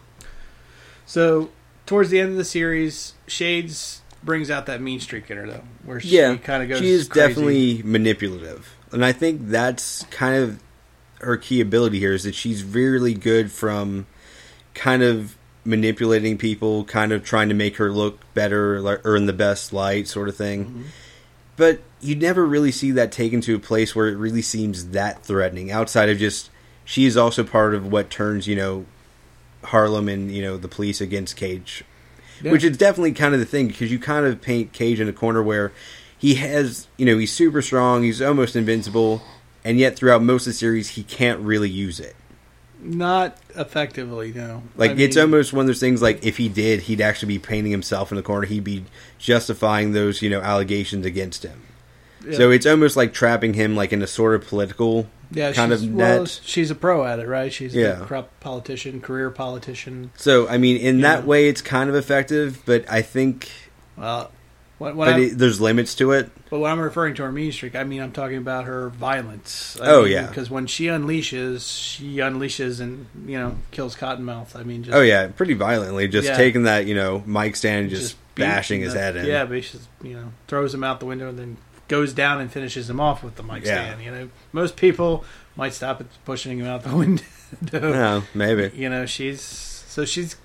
so 1.06 1.50
towards 1.86 2.10
the 2.10 2.20
end 2.20 2.30
of 2.32 2.36
the 2.36 2.44
series, 2.44 3.14
Shades 3.26 4.02
brings 4.22 4.50
out 4.50 4.66
that 4.66 4.80
mean 4.80 5.00
streak 5.00 5.30
in 5.30 5.36
her 5.38 5.46
though, 5.46 5.64
where 5.84 6.00
she 6.00 6.08
yeah, 6.08 6.36
kind 6.36 6.62
of 6.62 6.68
goes. 6.68 6.78
She 6.80 6.90
is 6.90 7.08
crazy. 7.08 7.28
definitely 7.28 7.82
manipulative, 7.84 8.74
and 8.92 9.04
I 9.04 9.12
think 9.12 9.48
that's 9.48 10.04
kind 10.10 10.42
of 10.42 10.60
her 11.20 11.36
key 11.36 11.60
ability 11.60 11.98
here 11.98 12.12
is 12.12 12.22
that 12.24 12.34
she's 12.34 12.62
really 12.62 13.14
good 13.14 13.50
from 13.50 14.06
kind 14.74 15.02
of 15.02 15.36
manipulating 15.64 16.38
people, 16.38 16.84
kind 16.84 17.12
of 17.12 17.24
trying 17.24 17.48
to 17.48 17.54
make 17.54 17.76
her 17.76 17.90
look 17.90 18.20
better 18.34 18.78
or 19.04 19.16
in 19.16 19.26
the 19.26 19.32
best 19.32 19.72
light, 19.72 20.08
sort 20.08 20.28
of 20.28 20.36
thing. 20.36 20.64
Mm-hmm. 20.64 20.82
But 21.56 21.80
you 22.00 22.14
never 22.14 22.46
really 22.46 22.70
see 22.70 22.92
that 22.92 23.10
taken 23.10 23.40
to 23.42 23.56
a 23.56 23.58
place 23.58 23.94
where 23.94 24.06
it 24.08 24.16
really 24.16 24.42
seems 24.42 24.90
that 24.90 25.24
threatening. 25.24 25.70
Outside 25.70 26.08
of 26.08 26.18
just 26.18 26.50
she 26.84 27.04
is 27.04 27.16
also 27.16 27.44
part 27.44 27.74
of 27.74 27.90
what 27.90 28.08
turns 28.10 28.46
you 28.46 28.56
know 28.56 28.86
Harlem 29.64 30.08
and 30.08 30.30
you 30.32 30.40
know 30.40 30.56
the 30.56 30.68
police 30.68 31.00
against 31.00 31.36
Cage 31.36 31.84
Yeah. 32.42 32.52
which 32.52 32.64
is 32.64 32.76
definitely 32.78 33.12
kind 33.12 33.34
of 33.34 33.40
the 33.40 33.46
thing 33.46 33.66
because 33.68 33.90
you 33.90 33.98
kind 33.98 34.24
of 34.24 34.40
paint 34.40 34.72
Cage 34.72 35.00
in 35.00 35.08
a 35.08 35.12
corner 35.12 35.42
where 35.42 35.72
he 36.16 36.34
has, 36.36 36.88
you 36.96 37.06
know, 37.06 37.16
he's 37.18 37.32
super 37.32 37.62
strong, 37.62 38.02
he's 38.02 38.20
almost 38.20 38.56
invincible, 38.56 39.22
and 39.64 39.78
yet 39.78 39.94
throughout 39.96 40.20
most 40.22 40.46
of 40.46 40.52
the 40.52 40.58
series 40.58 40.90
he 40.90 41.04
can't 41.04 41.40
really 41.40 41.70
use 41.70 42.00
it. 42.00 42.16
Not 42.82 43.36
effectively. 43.56 44.32
No, 44.32 44.62
Like 44.76 44.92
I 44.92 44.94
it's 44.94 45.16
mean- 45.16 45.22
almost 45.24 45.52
one 45.52 45.62
of 45.62 45.66
those 45.66 45.80
things. 45.80 46.00
Like 46.02 46.24
if 46.24 46.36
he 46.36 46.48
did, 46.48 46.82
he'd 46.82 47.00
actually 47.00 47.28
be 47.28 47.38
painting 47.38 47.72
himself 47.72 48.10
in 48.12 48.16
the 48.16 48.22
corner. 48.22 48.46
He'd 48.46 48.64
be 48.64 48.84
justifying 49.18 49.92
those, 49.92 50.22
you 50.22 50.30
know, 50.30 50.40
allegations 50.40 51.04
against 51.06 51.42
him. 51.44 51.62
yeah. 52.26 52.36
So 52.36 52.50
it's 52.50 52.66
almost 52.66 52.96
like 52.96 53.12
trapping 53.12 53.54
him 53.54 53.74
like 53.76 53.92
in 53.92 54.02
a 54.02 54.06
sort 54.06 54.34
of 54.34 54.46
political 54.46 55.08
Yeah, 55.30 55.52
kind 55.52 55.72
of 55.72 55.82
well, 55.92 56.20
net. 56.22 56.40
she's 56.44 56.70
a 56.70 56.74
pro 56.74 57.04
at 57.04 57.18
it, 57.18 57.26
right? 57.28 57.52
She's 57.52 57.74
Yeah. 57.74 58.02
a 58.02 58.06
corrupt 58.06 58.38
politician, 58.40 59.00
career 59.00 59.30
politician. 59.30 60.10
So 60.16 60.48
I 60.48 60.56
mean, 60.58 60.76
in 60.76 61.00
that 61.02 61.20
Yeah. 61.20 61.26
way, 61.26 61.48
it's 61.48 61.60
kind 61.62 61.88
of 61.90 61.96
effective, 61.96 62.60
but 62.64 62.84
I 62.88 63.02
think, 63.02 63.48
Well, 63.96 64.30
what, 64.78 64.94
what 64.96 65.06
but 65.06 65.14
I'm, 65.14 65.36
there's 65.36 65.60
limits 65.60 65.94
to 65.96 66.12
it. 66.12 66.30
but 66.50 66.60
when 66.60 66.70
I'm 66.70 66.80
referring 66.80 67.14
to 67.16 67.22
her 67.24 67.32
mean 67.32 67.52
streak, 67.52 67.74
I 67.74 67.84
mean 67.84 68.00
I'm 68.00 68.12
talking 68.12 68.36
about 68.38 68.64
her 68.64 68.88
violence. 68.90 69.78
I 69.82 69.90
Oh, 69.90 70.02
mean, 70.04 70.12
yeah. 70.12 70.26
because 70.26 70.48
when 70.50 70.66
she 70.66 70.84
unleashes, 70.86 71.68
she 71.94 72.16
unleashes 72.18 72.80
and 72.80 73.06
you 73.26 73.38
know 73.38 73.56
kills 73.70 73.96
Cottonmouth. 73.96 74.54
I 74.56 74.62
mean, 74.62 74.84
just 74.84 74.96
Oh 74.96 75.00
yeah, 75.02 75.28
pretty 75.28 75.54
violently, 75.54 76.08
just 76.08 76.28
Yeah. 76.28 76.36
taking 76.36 76.62
that 76.64 76.86
you 76.86 76.94
know 76.94 77.22
mic 77.26 77.56
stand 77.56 77.82
and 77.82 77.90
just, 77.90 78.16
beating 78.34 78.50
bashing 78.50 78.80
his 78.82 78.92
the- 78.92 79.00
head 79.00 79.16
in. 79.16 79.26
Yeah, 79.26 79.44
but 79.46 79.64
she 79.64 79.72
just, 79.72 79.88
you 80.02 80.14
know 80.14 80.32
throws 80.46 80.72
him 80.74 80.84
out 80.84 81.00
the 81.00 81.06
window 81.06 81.28
and 81.28 81.38
then 81.38 81.56
goes 81.88 82.12
down 82.12 82.40
and 82.40 82.52
finishes 82.52 82.88
him 82.88 83.00
off 83.00 83.24
with 83.24 83.34
the 83.36 83.42
mic 83.42 83.64
Yeah. 83.64 83.84
stand. 83.86 84.02
You 84.02 84.10
know, 84.12 84.28
most 84.52 84.76
people 84.76 85.24
might 85.56 85.72
stop 85.74 86.00
at 86.00 86.06
pushing 86.24 86.58
him 86.58 86.66
out 86.66 86.84
the 86.84 86.94
window. 86.96 87.22
No, 87.72 88.22
maybe. 88.34 88.70
You 88.76 88.88
know, 88.90 89.06
she's 89.06 89.40
so 89.40 90.04
she's 90.04 90.36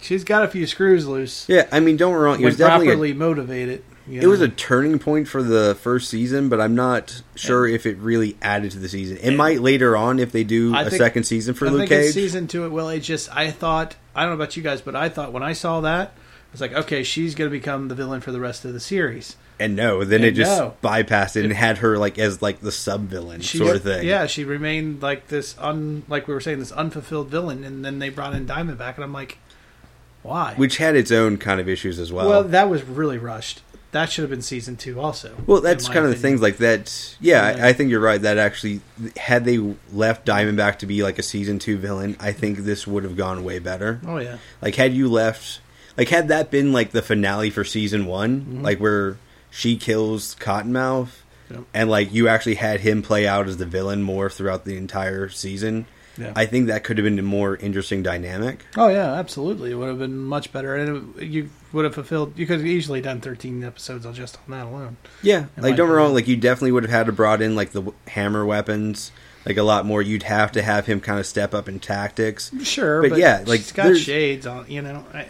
she's 0.00 0.24
got 0.24 0.44
a 0.44 0.48
few 0.48 0.66
screws 0.66 1.06
loose. 1.06 1.46
Yeah, 1.48 1.66
I 1.72 1.80
mean, 1.80 1.96
don't 1.96 2.12
get 2.12 2.18
me 2.18 2.24
wrong. 2.24 2.40
It 2.40 2.44
was 2.44 2.56
definitely 2.56 2.88
a 2.88 2.90
properly 2.92 3.12
motivated. 3.14 3.84
you 4.08 4.20
It 4.20 4.26
was 4.26 4.40
a 4.40 4.48
turning 4.48 4.98
point 4.98 5.28
for 5.28 5.42
the 5.42 5.74
first 5.80 6.08
season, 6.10 6.48
but 6.48 6.60
I'm 6.60 6.74
not 6.74 7.22
sure 7.36 7.66
if 7.66 7.86
it 7.86 7.96
really 7.98 8.36
added 8.42 8.72
to 8.72 8.78
the 8.78 8.88
season. 8.88 9.18
It 9.18 9.32
might 9.32 9.60
later 9.60 9.96
on 9.96 10.18
if 10.18 10.32
they 10.32 10.44
do 10.44 10.74
I 10.74 10.82
a 10.82 10.90
think- 10.90 11.00
second 11.00 11.24
season 11.24 11.54
for 11.54 11.66
I 11.66 11.70
Luke 11.70 11.88
think 11.88 11.90
Cage. 12.02 12.14
season 12.14 12.46
two. 12.46 12.64
It 12.64 12.70
will. 12.70 12.88
It 12.88 13.00
just 13.00 13.34
I 13.34 13.50
thought 13.50 13.96
I 14.14 14.22
don't 14.22 14.30
know 14.30 14.34
about 14.42 14.56
you 14.56 14.62
guys, 14.62 14.80
but 14.80 14.94
I 14.96 15.08
thought 15.08 15.32
when 15.32 15.42
I 15.42 15.52
saw 15.52 15.80
that, 15.82 16.08
I 16.08 16.52
was 16.52 16.60
like, 16.60 16.72
okay, 16.72 17.02
she's 17.04 17.34
going 17.36 17.48
to 17.48 17.56
become 17.56 17.88
the 17.88 17.94
villain 17.94 18.20
for 18.20 18.32
the 18.32 18.40
rest 18.40 18.64
of 18.64 18.72
the 18.72 18.80
series. 18.80 19.36
and 19.60 19.76
no, 19.76 20.02
then 20.04 20.20
And 20.22 20.24
it 20.24 20.32
just 20.32 20.58
no. 20.58 20.74
bypassed 20.82 21.36
it 21.36 21.44
and 21.44 21.52
had 21.52 21.78
her 21.78 21.96
like 21.98 22.18
as 22.18 22.42
like 22.42 22.60
the 22.60 22.72
sub 22.72 23.02
villain 23.02 23.40
sort 23.42 23.76
of 23.76 23.82
thing. 23.84 24.04
Yeah, 24.06 24.26
she 24.26 24.42
remained 24.42 25.00
like 25.02 25.28
this 25.28 25.54
un 25.58 26.02
like 26.08 26.26
we 26.26 26.34
were 26.34 26.40
saying 26.40 26.58
this 26.58 26.72
unfulfilled 26.72 27.28
villain, 27.28 27.62
and 27.62 27.84
then 27.84 27.98
they 28.00 28.08
brought 28.08 28.34
in 28.34 28.46
Diamondback, 28.46 28.96
and 28.96 29.04
I'm 29.04 29.12
like, 29.12 29.38
why? 30.22 30.54
which 30.56 30.76
had 30.78 30.96
its 30.96 31.10
own 31.10 31.36
kind 31.38 31.60
of 31.60 31.68
issues 31.68 31.98
as 31.98 32.12
well. 32.12 32.28
well, 32.28 32.44
that 32.44 32.68
was 32.68 32.82
really 32.82 33.18
rushed. 33.18 33.62
That 33.92 34.08
should 34.12 34.22
have 34.22 34.30
been 34.30 34.42
season 34.42 34.76
two, 34.76 35.00
also. 35.00 35.34
Well, 35.48 35.60
that's 35.60 35.88
kind 35.88 36.04
of 36.04 36.12
the 36.12 36.16
things 36.16 36.40
like 36.40 36.58
that. 36.58 37.16
Yeah, 37.20 37.56
Yeah. 37.56 37.64
I, 37.64 37.68
I 37.70 37.72
think 37.72 37.90
you're 37.90 37.98
right. 38.00 38.22
That 38.22 38.38
actually, 38.38 38.82
had 39.16 39.44
they 39.44 39.58
left 39.92 40.24
Diamondback 40.24 40.78
to 40.78 40.86
be 40.86 41.02
like 41.02 41.18
a 41.18 41.24
season 41.24 41.58
two 41.58 41.76
villain, 41.76 42.16
I 42.20 42.30
think 42.30 42.58
this 42.58 42.86
would 42.86 43.02
have 43.02 43.16
gone 43.16 43.42
way 43.42 43.58
better. 43.58 44.00
Oh 44.06 44.18
yeah, 44.18 44.38
Like, 44.62 44.76
had 44.76 44.94
you 44.94 45.08
left, 45.08 45.60
like, 45.96 46.08
had 46.08 46.28
that 46.28 46.52
been 46.52 46.72
like 46.72 46.92
the 46.92 47.02
finale 47.02 47.50
for 47.50 47.64
season 47.64 48.06
one, 48.06 48.42
Mm-hmm. 48.42 48.62
like 48.62 48.78
where 48.78 49.16
she 49.50 49.76
kills 49.76 50.36
Cottonmouth, 50.38 51.08
Yep. 51.50 51.64
and 51.74 51.90
like 51.90 52.12
you 52.14 52.28
actually 52.28 52.54
had 52.54 52.78
him 52.82 53.02
play 53.02 53.26
out 53.26 53.48
as 53.48 53.56
the 53.56 53.66
villain 53.66 54.02
more 54.02 54.30
throughout 54.30 54.64
the 54.64 54.76
entire 54.76 55.28
season. 55.30 55.86
Yeah. 56.20 56.32
I 56.36 56.46
think 56.46 56.66
that 56.68 56.84
could 56.84 56.98
have 56.98 57.04
been 57.04 57.18
a 57.18 57.22
more 57.22 57.56
interesting 57.56 58.02
dynamic. 58.02 58.64
oh 58.76 58.88
yeah, 58.88 59.12
absolutely. 59.14 59.70
It 59.72 59.74
would 59.74 59.88
have 59.88 59.98
been 59.98 60.18
much 60.18 60.52
better, 60.52 60.76
and 60.76 61.16
it, 61.18 61.24
you 61.26 61.50
would 61.72 61.84
have 61.84 61.94
fulfilled. 61.94 62.32
You 62.38 62.46
could 62.46 62.58
have 62.58 62.66
easily 62.66 63.00
done 63.00 63.20
13 63.20 63.62
episodes 63.64 64.04
on 64.06 64.14
just 64.14 64.36
on 64.46 64.50
that 64.58 64.66
alone. 64.66 64.96
Yeah, 65.22 65.46
In 65.56 65.62
like 65.62 65.76
don't 65.76 65.88
get 65.88 65.94
wrong, 65.94 66.14
like 66.14 66.28
you 66.28 66.36
definitely 66.36 66.72
would 66.72 66.82
have 66.84 66.90
had 66.92 67.06
to 67.06 67.12
brought 67.12 67.40
in 67.42 67.54
like 67.56 67.70
the 67.70 67.92
hammer 68.08 68.44
weapons, 68.44 69.12
like 69.46 69.56
a 69.56 69.62
lot 69.62 69.86
more. 69.86 70.02
You'd 70.02 70.24
have 70.24 70.52
to 70.52 70.62
have 70.62 70.86
him 70.86 71.00
kind 71.00 71.18
of 71.18 71.26
step 71.26 71.54
up 71.54 71.68
in 71.68 71.78
tactics. 71.80 72.50
Sure, 72.62 73.02
But 73.02 73.10
but, 73.10 73.18
yeah, 73.18 73.44
like, 73.46 73.60
she's 73.60 73.72
got 73.72 73.84
there's- 73.84 73.98
shades 74.00 74.46
on. 74.46 74.66
You 74.68 74.82
know, 74.82 75.04
I, 75.14 75.26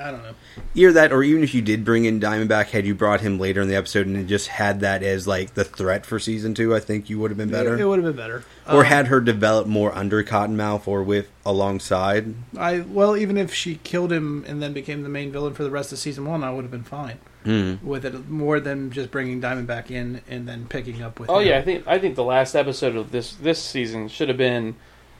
I 0.00 0.10
don't 0.10 0.22
know. 0.22 0.34
Either 0.74 0.92
that, 0.92 1.12
or 1.12 1.22
even 1.22 1.42
if 1.42 1.54
you 1.54 1.62
did 1.62 1.84
bring 1.84 2.04
in 2.04 2.20
Diamondback, 2.20 2.66
had 2.70 2.84
you 2.86 2.94
brought 2.94 3.20
him 3.20 3.38
later 3.38 3.60
in 3.62 3.68
the 3.68 3.74
episode 3.76 4.06
and 4.06 4.28
just 4.28 4.48
had 4.48 4.80
that 4.80 5.02
as 5.02 5.26
like 5.26 5.54
the 5.54 5.64
threat 5.64 6.04
for 6.04 6.18
season 6.18 6.54
two, 6.54 6.74
I 6.74 6.80
think 6.80 7.08
you 7.08 7.18
would 7.20 7.30
have 7.30 7.38
been 7.38 7.50
better. 7.50 7.74
It, 7.74 7.80
it 7.80 7.84
would 7.86 7.98
have 8.02 8.14
been 8.14 8.16
better. 8.22 8.44
or 8.68 8.80
Um, 8.80 8.84
had 8.84 9.06
her 9.06 9.20
develop 9.20 9.66
more 9.66 9.94
under 9.96 10.22
Cottonmouth 10.24 10.86
or 10.86 11.02
with 11.02 11.28
alongside. 11.46 12.34
I 12.58 12.80
well, 12.80 13.16
even 13.16 13.36
if 13.38 13.54
she 13.54 13.76
killed 13.76 14.12
him 14.12 14.44
and 14.46 14.62
then 14.62 14.72
became 14.72 15.02
the 15.02 15.08
main 15.08 15.32
villain 15.32 15.54
for 15.54 15.62
the 15.64 15.70
rest 15.70 15.92
of 15.92 15.98
season 15.98 16.26
one, 16.26 16.44
I 16.44 16.52
would 16.52 16.62
have 16.64 16.70
been 16.70 16.82
fine 16.84 17.18
Hmm. 17.44 17.74
with 17.82 18.04
it. 18.04 18.28
More 18.28 18.60
than 18.60 18.90
just 18.90 19.10
bringing 19.10 19.40
Diamondback 19.40 19.90
in 19.90 20.20
and 20.28 20.46
then 20.48 20.66
picking 20.68 21.02
up 21.02 21.18
with. 21.18 21.28
Oh 21.30 21.38
him. 21.40 21.48
yeah, 21.48 21.58
I 21.58 21.62
think 21.62 21.84
I 21.86 21.98
think 21.98 22.14
the 22.16 22.24
last 22.24 22.54
episode 22.54 22.94
of 22.96 23.10
this 23.10 23.32
this 23.34 23.60
season 23.62 24.08
should 24.08 24.28
have 24.28 24.38
been 24.38 24.76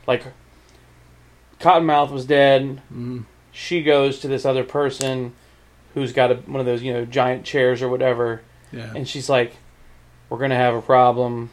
like 0.06 0.24
Cottonmouth 1.60 2.10
was 2.10 2.24
dead. 2.26 2.80
Mm, 2.92 3.24
She 3.52 3.82
goes 3.82 4.18
to 4.20 4.28
this 4.28 4.44
other 4.46 4.64
person 4.64 5.34
who's 5.94 6.12
got 6.12 6.30
a, 6.30 6.34
one 6.36 6.58
of 6.60 6.66
those 6.66 6.82
you 6.82 6.92
know 6.92 7.04
giant 7.04 7.44
chairs 7.44 7.82
or 7.82 7.88
whatever, 7.88 8.40
yeah. 8.72 8.92
and 8.96 9.06
she's 9.06 9.28
like, 9.28 9.54
"We're 10.28 10.38
gonna 10.38 10.56
have 10.56 10.74
a 10.74 10.82
problem." 10.82 11.50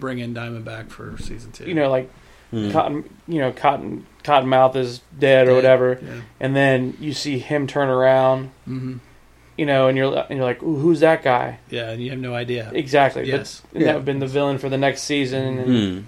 bring 0.00 0.18
in 0.18 0.32
Diamond 0.32 0.64
back 0.64 0.88
for 0.88 1.14
season 1.18 1.52
two. 1.52 1.66
You 1.66 1.74
know, 1.74 1.90
like 1.90 2.10
Hmm. 2.50 2.70
Cotton, 2.70 3.10
you 3.28 3.38
know, 3.40 3.52
Cotton 3.52 4.06
Cottonmouth 4.22 4.76
is 4.76 5.00
dead 5.18 5.46
or 5.46 5.50
Yeah, 5.50 5.56
whatever, 5.56 5.98
Yeah. 6.02 6.20
and 6.40 6.54
then 6.56 6.96
you 7.00 7.12
see 7.12 7.38
him 7.38 7.66
turn 7.66 7.88
around, 7.88 8.50
hmm 8.64 8.96
you 9.58 9.66
know, 9.66 9.86
and 9.88 9.96
you're 9.96 10.16
and 10.28 10.36
you're 10.38 10.44
like, 10.44 10.62
Ooh, 10.62 10.76
"Who's 10.76 11.00
that 11.00 11.22
guy?" 11.22 11.58
Yeah, 11.70 11.90
and 11.90 12.02
you 12.02 12.10
have 12.10 12.18
no 12.18 12.34
idea. 12.34 12.70
Exactly. 12.74 13.26
Yes. 13.28 13.62
But, 13.72 13.72
that 13.72 13.80
Yeah. 13.80 13.86
would 13.88 13.94
have 13.96 14.04
been 14.04 14.18
the 14.20 14.26
villain 14.26 14.58
for 14.58 14.68
the 14.68 14.78
next 14.78 15.02
season. 15.02 15.58
And, 15.58 15.68
Hmm. 15.68 16.04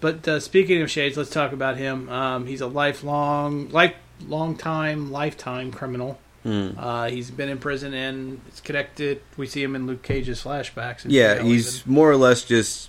But 0.00 0.26
uh, 0.26 0.40
speaking 0.40 0.80
of 0.82 0.90
Shades, 0.90 1.16
let's 1.16 1.30
talk 1.30 1.52
about 1.52 1.76
him. 1.76 2.08
Um, 2.08 2.46
he's 2.46 2.60
a 2.60 2.66
lifelong, 2.66 3.68
life, 3.70 3.94
long 4.26 4.56
time, 4.56 5.12
lifetime 5.12 5.70
criminal. 5.72 6.18
Hmm. 6.42 6.70
Uh, 6.78 7.08
he's 7.10 7.30
been 7.30 7.50
in 7.50 7.58
prison 7.58 7.92
and 7.92 8.40
it's 8.48 8.60
connected. 8.60 9.20
We 9.36 9.46
see 9.46 9.62
him 9.62 9.76
in 9.76 9.86
Luke 9.86 10.02
Cage's 10.02 10.42
flashbacks. 10.42 11.04
and 11.04 11.12
Yeah, 11.12 11.42
he's 11.42 11.80
even. 11.80 11.92
more 11.92 12.10
or 12.10 12.16
less 12.16 12.44
just 12.44 12.88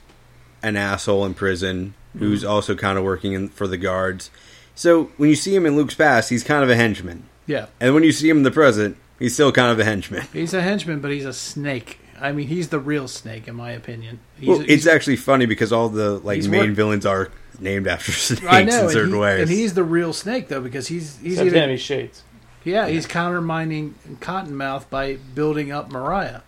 an 0.64 0.78
asshole 0.78 1.26
in 1.26 1.34
prison 1.34 1.94
Mm-hmm. 2.14 2.26
who's 2.26 2.44
also 2.44 2.76
kind 2.76 2.98
of 2.98 3.06
working 3.06 3.32
in, 3.32 3.48
for 3.48 3.68
the 3.68 3.78
guards. 3.78 4.32
So 4.76 5.06
when 5.16 5.30
you 5.30 5.36
see 5.38 5.56
him 5.56 5.66
in 5.66 5.78
Luke's 5.78 5.96
past, 5.96 6.30
he's 6.30 6.44
kind 6.44 6.62
of 6.62 6.70
a 6.70 6.76
henchman, 6.76 7.24
yeah. 7.48 7.68
and 7.80 7.94
when 7.94 8.04
you 8.04 8.12
see 8.12 8.28
him 8.28 8.36
in 8.36 8.44
the 8.44 8.52
present, 8.52 8.98
he's 9.18 9.34
still 9.34 9.54
kind 9.54 9.72
of 9.72 9.80
a 9.80 9.86
henchman. 9.86 10.28
He's 10.34 10.54
a 10.54 10.62
henchman, 10.62 11.00
but 11.00 11.12
he's 11.12 11.24
a 11.24 11.32
snake. 11.32 12.00
I 12.22 12.32
mean, 12.32 12.48
he's 12.48 12.70
the 12.70 12.80
real 12.80 13.08
snake, 13.08 13.48
in 13.48 13.56
my 13.56 13.72
opinion. 13.72 14.20
He's, 14.40 14.48
Well, 14.48 14.60
he's- 14.60 14.70
it's 14.80 14.88
actually 14.88 15.16
funny 15.18 15.46
because 15.46 15.74
all 15.74 15.90
the 15.90 16.20
like 16.20 16.44
main 16.46 16.68
work- 16.68 16.76
villains 16.76 17.06
are 17.06 17.30
named 17.60 17.88
after 17.88 18.12
snakes 18.12 18.44
I 18.48 18.64
know, 18.64 18.76
in 18.76 18.82
and, 18.84 18.92
certain 18.92 19.14
he- 19.14 19.20
ways. 19.20 19.42
and 19.42 19.50
he's 19.50 19.74
the 19.74 19.84
real 19.84 20.14
snake 20.14 20.48
though, 20.48 20.62
because 20.62 20.88
he's 20.88 21.18
he's 21.18 21.34
Except 21.34 21.48
even, 21.48 21.64
him, 21.64 21.70
he's 21.72 21.82
Shades. 21.82 22.24
yeah 22.64 22.88
he's 22.88 23.06
countermining 23.08 23.96
Cottonmouth 24.20 24.90
by 24.90 25.16
building 25.36 25.72
up 25.72 25.92
Mariah. 25.92 26.42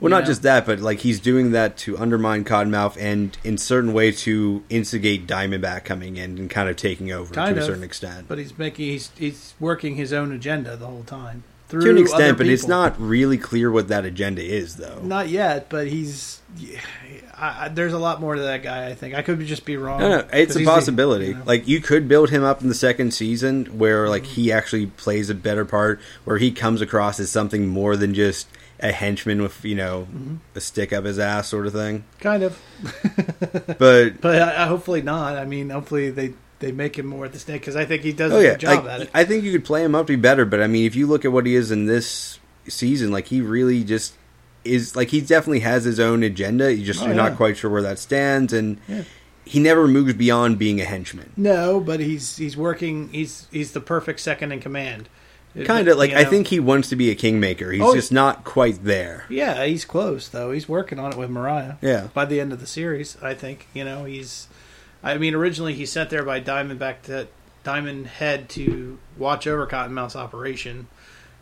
well, 0.00 0.10
not 0.10 0.20
know? 0.20 0.26
just 0.26 0.42
that, 0.42 0.66
but 0.66 0.80
like 0.80 1.00
he's 1.00 1.20
doing 1.20 1.52
that 1.52 1.76
to 1.78 1.96
undermine 1.98 2.44
Cottonmouth 2.44 2.96
and 3.00 3.36
in 3.44 3.58
certain 3.58 3.92
way 3.92 4.10
to 4.12 4.62
instigate 4.70 5.26
Diamondback 5.28 5.84
coming 5.84 6.16
in 6.16 6.38
and 6.38 6.50
kind 6.50 6.68
of 6.68 6.76
taking 6.76 7.12
over 7.12 7.32
Kind 7.32 7.54
to 7.54 7.60
of, 7.60 7.64
a 7.64 7.66
certain 7.66 7.84
extent. 7.84 8.26
But 8.28 8.38
he's 8.38 8.56
making 8.58 8.86
he's 8.86 9.10
he's 9.16 9.54
working 9.60 9.94
his 9.96 10.12
own 10.12 10.32
agenda 10.32 10.76
the 10.76 10.86
whole 10.86 11.04
time 11.04 11.44
through 11.72 11.80
to 11.84 11.90
an 11.90 11.98
extent, 11.98 12.38
but 12.38 12.46
it's 12.46 12.68
not 12.68 13.00
really 13.00 13.36
clear 13.38 13.70
what 13.70 13.88
that 13.88 14.04
agenda 14.04 14.42
is, 14.44 14.76
though. 14.76 15.00
Not 15.02 15.28
yet, 15.28 15.68
but 15.68 15.88
he's. 15.88 16.40
I, 17.36 17.64
I, 17.64 17.68
there's 17.68 17.92
a 17.94 17.98
lot 17.98 18.20
more 18.20 18.34
to 18.36 18.42
that 18.42 18.62
guy. 18.62 18.86
I 18.88 18.94
think 18.94 19.14
I 19.14 19.22
could 19.22 19.40
just 19.40 19.64
be 19.64 19.76
wrong. 19.76 20.00
No, 20.00 20.08
no, 20.18 20.28
it's 20.32 20.54
a 20.54 20.64
possibility. 20.64 21.28
you 21.28 21.34
know. 21.34 21.42
Like 21.44 21.66
you 21.66 21.80
could 21.80 22.06
build 22.06 22.30
him 22.30 22.44
up 22.44 22.62
in 22.62 22.68
the 22.68 22.74
second 22.74 23.12
season, 23.12 23.78
where 23.78 24.08
like 24.08 24.24
he 24.24 24.52
actually 24.52 24.86
plays 24.86 25.30
a 25.30 25.34
better 25.34 25.64
part, 25.64 26.00
where 26.24 26.38
he 26.38 26.52
comes 26.52 26.80
across 26.80 27.18
as 27.18 27.30
something 27.30 27.66
more 27.66 27.96
than 27.96 28.14
just 28.14 28.46
a 28.80 28.92
henchman 28.92 29.40
with 29.42 29.64
you 29.64 29.74
know 29.76 30.06
Mm-hmm. 30.12 30.34
a 30.56 30.60
stick 30.60 30.92
up 30.92 31.04
his 31.04 31.18
ass 31.18 31.48
sort 31.48 31.66
of 31.66 31.72
thing. 31.72 32.04
kind 32.20 32.42
of, 32.42 32.58
But 33.78 34.20
but 34.20 34.42
I, 34.42 34.64
I, 34.64 34.66
hopefully 34.66 35.02
not. 35.02 35.36
I 35.36 35.44
mean, 35.44 35.70
hopefully 35.70 36.10
they 36.10 36.34
they 36.62 36.72
make 36.72 36.98
him 36.98 37.04
more 37.06 37.26
at 37.26 37.32
the 37.32 37.38
snake 37.38 37.60
because 37.60 37.76
I 37.76 37.84
think 37.84 38.02
he 38.02 38.12
does 38.12 38.32
oh 38.32 38.38
a 38.38 38.42
yeah, 38.42 38.50
good 38.52 38.60
job 38.60 38.84
like, 38.86 38.94
at 38.94 39.00
it. 39.02 39.10
I 39.12 39.24
think 39.24 39.44
you 39.44 39.52
could 39.52 39.64
play 39.66 39.84
him 39.84 39.94
up 39.94 40.06
to 40.06 40.14
be 40.14 40.20
better. 40.20 40.46
But 40.46 40.62
I 40.62 40.66
mean, 40.66 40.86
if 40.86 40.96
you 40.96 41.06
look 41.06 41.26
at 41.26 41.32
what 41.32 41.44
he 41.44 41.54
is 41.54 41.70
in 41.70 41.84
this 41.84 42.38
season, 42.68 43.10
like 43.10 43.26
he 43.26 43.42
really 43.42 43.84
just 43.84 44.14
is 44.64 44.96
like 44.96 45.08
he 45.10 45.20
definitely 45.20 45.60
has 45.60 45.84
his 45.84 46.00
own 46.00 46.22
agenda. 46.22 46.72
You 46.72 46.84
just 46.86 47.02
Oh, 47.02 47.06
you're 47.06 47.14
yeah. 47.14 47.28
not 47.28 47.36
quite 47.36 47.58
sure 47.58 47.70
where 47.70 47.82
that 47.82 47.98
stands, 47.98 48.52
and 48.54 48.78
Yeah. 48.88 49.02
he 49.44 49.58
never 49.60 49.86
moves 49.86 50.14
beyond 50.14 50.58
being 50.58 50.80
a 50.80 50.84
henchman. 50.84 51.32
No, 51.36 51.80
but 51.80 52.00
he's 52.00 52.36
he's 52.38 52.56
working. 52.56 53.08
He's 53.10 53.46
he's 53.50 53.72
the 53.72 53.80
perfect 53.80 54.20
second 54.20 54.52
in 54.52 54.60
command. 54.60 55.08
Kind 55.66 55.86
of 55.88 55.98
like 55.98 56.12
You 56.12 56.16
I 56.16 56.24
think 56.24 56.46
he 56.46 56.60
wants 56.60 56.88
to 56.88 56.96
be 56.96 57.10
a 57.10 57.14
kingmaker. 57.14 57.72
He's 57.72 57.82
Oh, 57.82 57.94
just 57.94 58.10
not 58.10 58.42
quite 58.42 58.84
there. 58.84 59.26
Yeah, 59.28 59.66
he's 59.66 59.84
close 59.84 60.28
though. 60.28 60.50
He's 60.50 60.66
working 60.66 60.98
on 60.98 61.12
it 61.12 61.18
with 61.18 61.28
Mariah. 61.28 61.74
Yeah. 61.82 62.08
By 62.14 62.24
the 62.24 62.40
end 62.40 62.54
of 62.54 62.60
the 62.60 62.66
series, 62.66 63.18
I 63.20 63.34
think 63.34 63.66
you 63.74 63.84
know 63.84 64.04
he's. 64.04 64.46
I 65.02 65.18
mean, 65.18 65.34
originally 65.34 65.74
he's 65.74 65.90
sent 65.90 66.10
there 66.10 66.22
by 66.22 66.40
Diamondback 66.40 67.02
to 67.02 67.26
Diamond 67.64 68.06
Head 68.06 68.48
to 68.50 68.98
watch 69.16 69.46
over 69.46 69.66
Cottonmouth's 69.66 70.16
operation, 70.16 70.86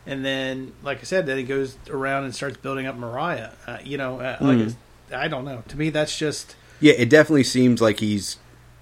and 0.07 0.25
then, 0.25 0.73
like 0.83 0.99
I 1.01 1.03
said, 1.03 1.27
then 1.27 1.37
he 1.39 1.43
goes 1.45 1.77
around 1.89 2.25
and 2.25 2.35
starts 2.35 2.57
building 2.57 2.87
up 2.87 2.97
Mariah. 2.97 3.51
Uh, 3.67 3.79
you 3.85 3.99
know, 3.99 4.21
uh, 4.21 4.37
like 4.41 4.59
Mhm. 4.59 4.61
it's- 4.63 4.77
I 5.15 5.29
don't 5.29 5.45
know. 5.45 5.63
To 5.69 5.77
me, 5.77 5.91
that's 5.91 6.17
just 6.17 6.55
Yeah, 6.81 6.95
it 6.95 7.11
definitely 7.11 7.45
seems 7.45 7.81
like 7.83 8.01
he's 8.01 8.37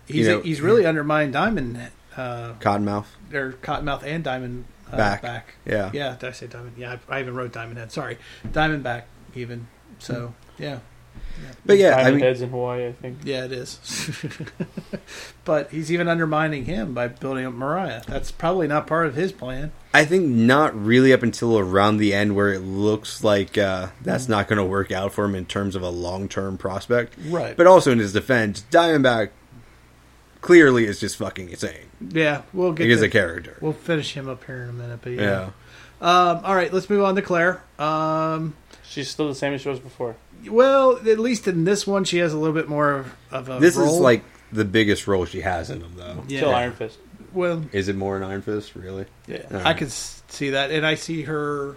he's 0.06 0.28
know- 0.28 0.40
he's 0.40 0.60
really 0.60 0.86
undermined 0.86 1.32
Diamond 1.32 1.78
uh, 2.16 2.52
Cottonmouth. 2.60 3.06
or 3.32 3.52
Cottonmouth 3.62 4.02
and 4.04 4.22
Diamond 4.24 4.64
uh, 4.92 4.96
Back. 4.96 5.22
back. 5.22 5.54
Yeah. 5.66 5.90
Yeah, 5.92 6.16
did 6.18 6.28
I 6.28 6.32
say 6.32 6.46
Diamond? 6.46 6.72
Yeah, 6.78 6.96
I, 7.08 7.16
I 7.16 7.20
even 7.20 7.34
wrote 7.34 7.52
Diamond 7.52 7.78
Head. 7.78 7.92
Sorry, 7.92 8.18
Diamondback 8.52 9.02
even. 9.34 9.66
So 9.98 10.34
yeah, 10.58 10.78
But 11.66 11.76
yeah, 11.76 11.96
I 11.96 12.10
mean, 12.10 12.20
Heads 12.20 12.40
in 12.40 12.48
Hawaii, 12.50 12.86
I 12.88 12.92
think. 12.92 13.18
Yeah, 13.24 13.44
it 13.44 13.52
is. 13.52 13.78
but 15.44 15.70
he's 15.70 15.92
even 15.92 16.08
undermining 16.08 16.64
him 16.64 16.94
by 16.94 17.08
building 17.08 17.44
up 17.44 17.52
Mariah. 17.52 18.02
That's 18.06 18.30
probably 18.30 18.66
not 18.66 18.86
part 18.86 19.06
of 19.06 19.14
his 19.14 19.32
plan. 19.32 19.72
I 19.92 20.04
think 20.04 20.26
not 20.26 20.74
really 20.80 21.12
up 21.12 21.22
until 21.22 21.58
around 21.58 21.98
the 21.98 22.14
end 22.14 22.34
where 22.36 22.52
it 22.52 22.60
looks 22.60 23.22
like 23.22 23.58
uh, 23.58 23.88
that's 24.02 24.26
Mm. 24.26 24.30
not 24.30 24.48
going 24.48 24.56
to 24.56 24.64
work 24.64 24.90
out 24.90 25.12
for 25.12 25.24
him 25.26 25.34
in 25.34 25.44
terms 25.46 25.76
of 25.76 25.82
a 25.82 25.90
long 25.90 26.28
term 26.28 26.56
prospect. 26.58 27.14
Right. 27.26 27.56
But 27.56 27.66
also 27.66 27.92
in 27.92 27.98
his 27.98 28.12
defense, 28.14 28.64
Diamondback 28.70 29.30
clearly 30.40 30.86
is 30.86 31.00
just 31.00 31.16
fucking 31.16 31.50
insane. 31.50 31.86
Yeah, 32.00 32.42
we'll 32.52 32.72
get 32.72 32.86
He 32.86 32.92
is 32.92 33.02
a 33.02 33.08
character. 33.10 33.58
We'll 33.60 33.72
finish 33.72 34.14
him 34.14 34.28
up 34.28 34.44
here 34.44 34.62
in 34.62 34.70
a 34.70 34.72
minute. 34.72 35.00
But 35.02 35.12
yeah. 35.12 35.22
Yeah. 35.22 35.50
Um, 36.00 36.40
all 36.44 36.54
right, 36.54 36.72
let's 36.72 36.88
move 36.88 37.02
on 37.02 37.16
to 37.16 37.22
Claire. 37.22 37.62
Um, 37.78 38.54
She's 38.88 39.10
still 39.10 39.28
the 39.28 39.34
same 39.34 39.52
as 39.52 39.60
she 39.60 39.68
was 39.68 39.80
before. 39.80 40.16
Well, 40.50 40.96
at 41.08 41.18
least 41.18 41.48
in 41.48 41.64
this 41.64 41.86
one, 41.86 42.04
she 42.04 42.18
has 42.18 42.32
a 42.32 42.38
little 42.38 42.54
bit 42.54 42.68
more 42.68 43.06
of 43.30 43.48
a. 43.48 43.58
This 43.60 43.74
is 43.74 43.80
role. 43.80 44.00
like 44.00 44.22
the 44.52 44.64
biggest 44.64 45.06
role 45.06 45.24
she 45.24 45.40
has 45.40 45.70
in 45.70 45.80
them, 45.80 45.92
though. 45.96 46.24
Yeah. 46.28 46.38
Still 46.40 46.54
Iron 46.54 46.72
Fist. 46.72 46.98
well, 47.32 47.64
Is 47.72 47.88
it 47.88 47.96
more 47.96 48.16
an 48.16 48.22
Iron 48.22 48.42
Fist, 48.42 48.74
really? 48.74 49.06
Yeah, 49.26 49.42
All 49.50 49.58
I 49.58 49.62
right. 49.64 49.76
could 49.76 49.90
see 49.92 50.50
that, 50.50 50.70
and 50.70 50.86
I 50.86 50.94
see 50.94 51.22
her, 51.22 51.76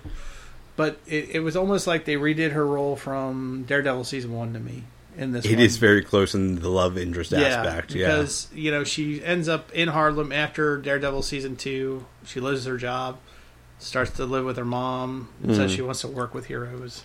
but 0.76 1.00
it, 1.08 1.30
it 1.36 1.40
was 1.42 1.56
almost 1.58 1.88
like 1.88 2.06
they 2.06 2.16
redid 2.16 2.52
her 2.52 2.66
role 2.66 2.96
from 2.96 3.64
Daredevil 3.68 4.04
season 4.06 4.34
one 4.34 4.54
to 4.54 4.60
me 4.60 4.84
in 5.18 5.32
this. 5.34 5.46
It 5.46 5.56
one. 5.56 5.60
is 5.60 5.78
very 5.78 6.02
close 6.04 6.34
in 6.34 6.56
the 6.62 6.70
love 6.70 6.98
interest 6.98 7.34
aspect. 7.34 7.94
Yeah. 7.94 8.08
because 8.08 8.48
you 8.54 8.72
know 8.72 8.84
she 8.86 9.24
ends 9.24 9.50
up 9.50 9.72
in 9.74 9.90
Harlem 9.90 10.32
after 10.32 10.78
Daredevil 10.78 11.24
season 11.24 11.56
two. 11.58 12.06
She 12.26 12.40
loses 12.40 12.66
her 12.66 12.78
job, 12.78 13.18
starts 13.80 14.12
to 14.12 14.26
live 14.26 14.46
with 14.46 14.56
her 14.58 14.66
mom, 14.66 15.28
and 15.44 15.56
says 15.56 15.72
Mhm. 15.72 15.76
she 15.76 15.82
wants 15.82 16.02
to 16.02 16.08
work 16.08 16.34
with 16.34 16.46
heroes. 16.46 17.04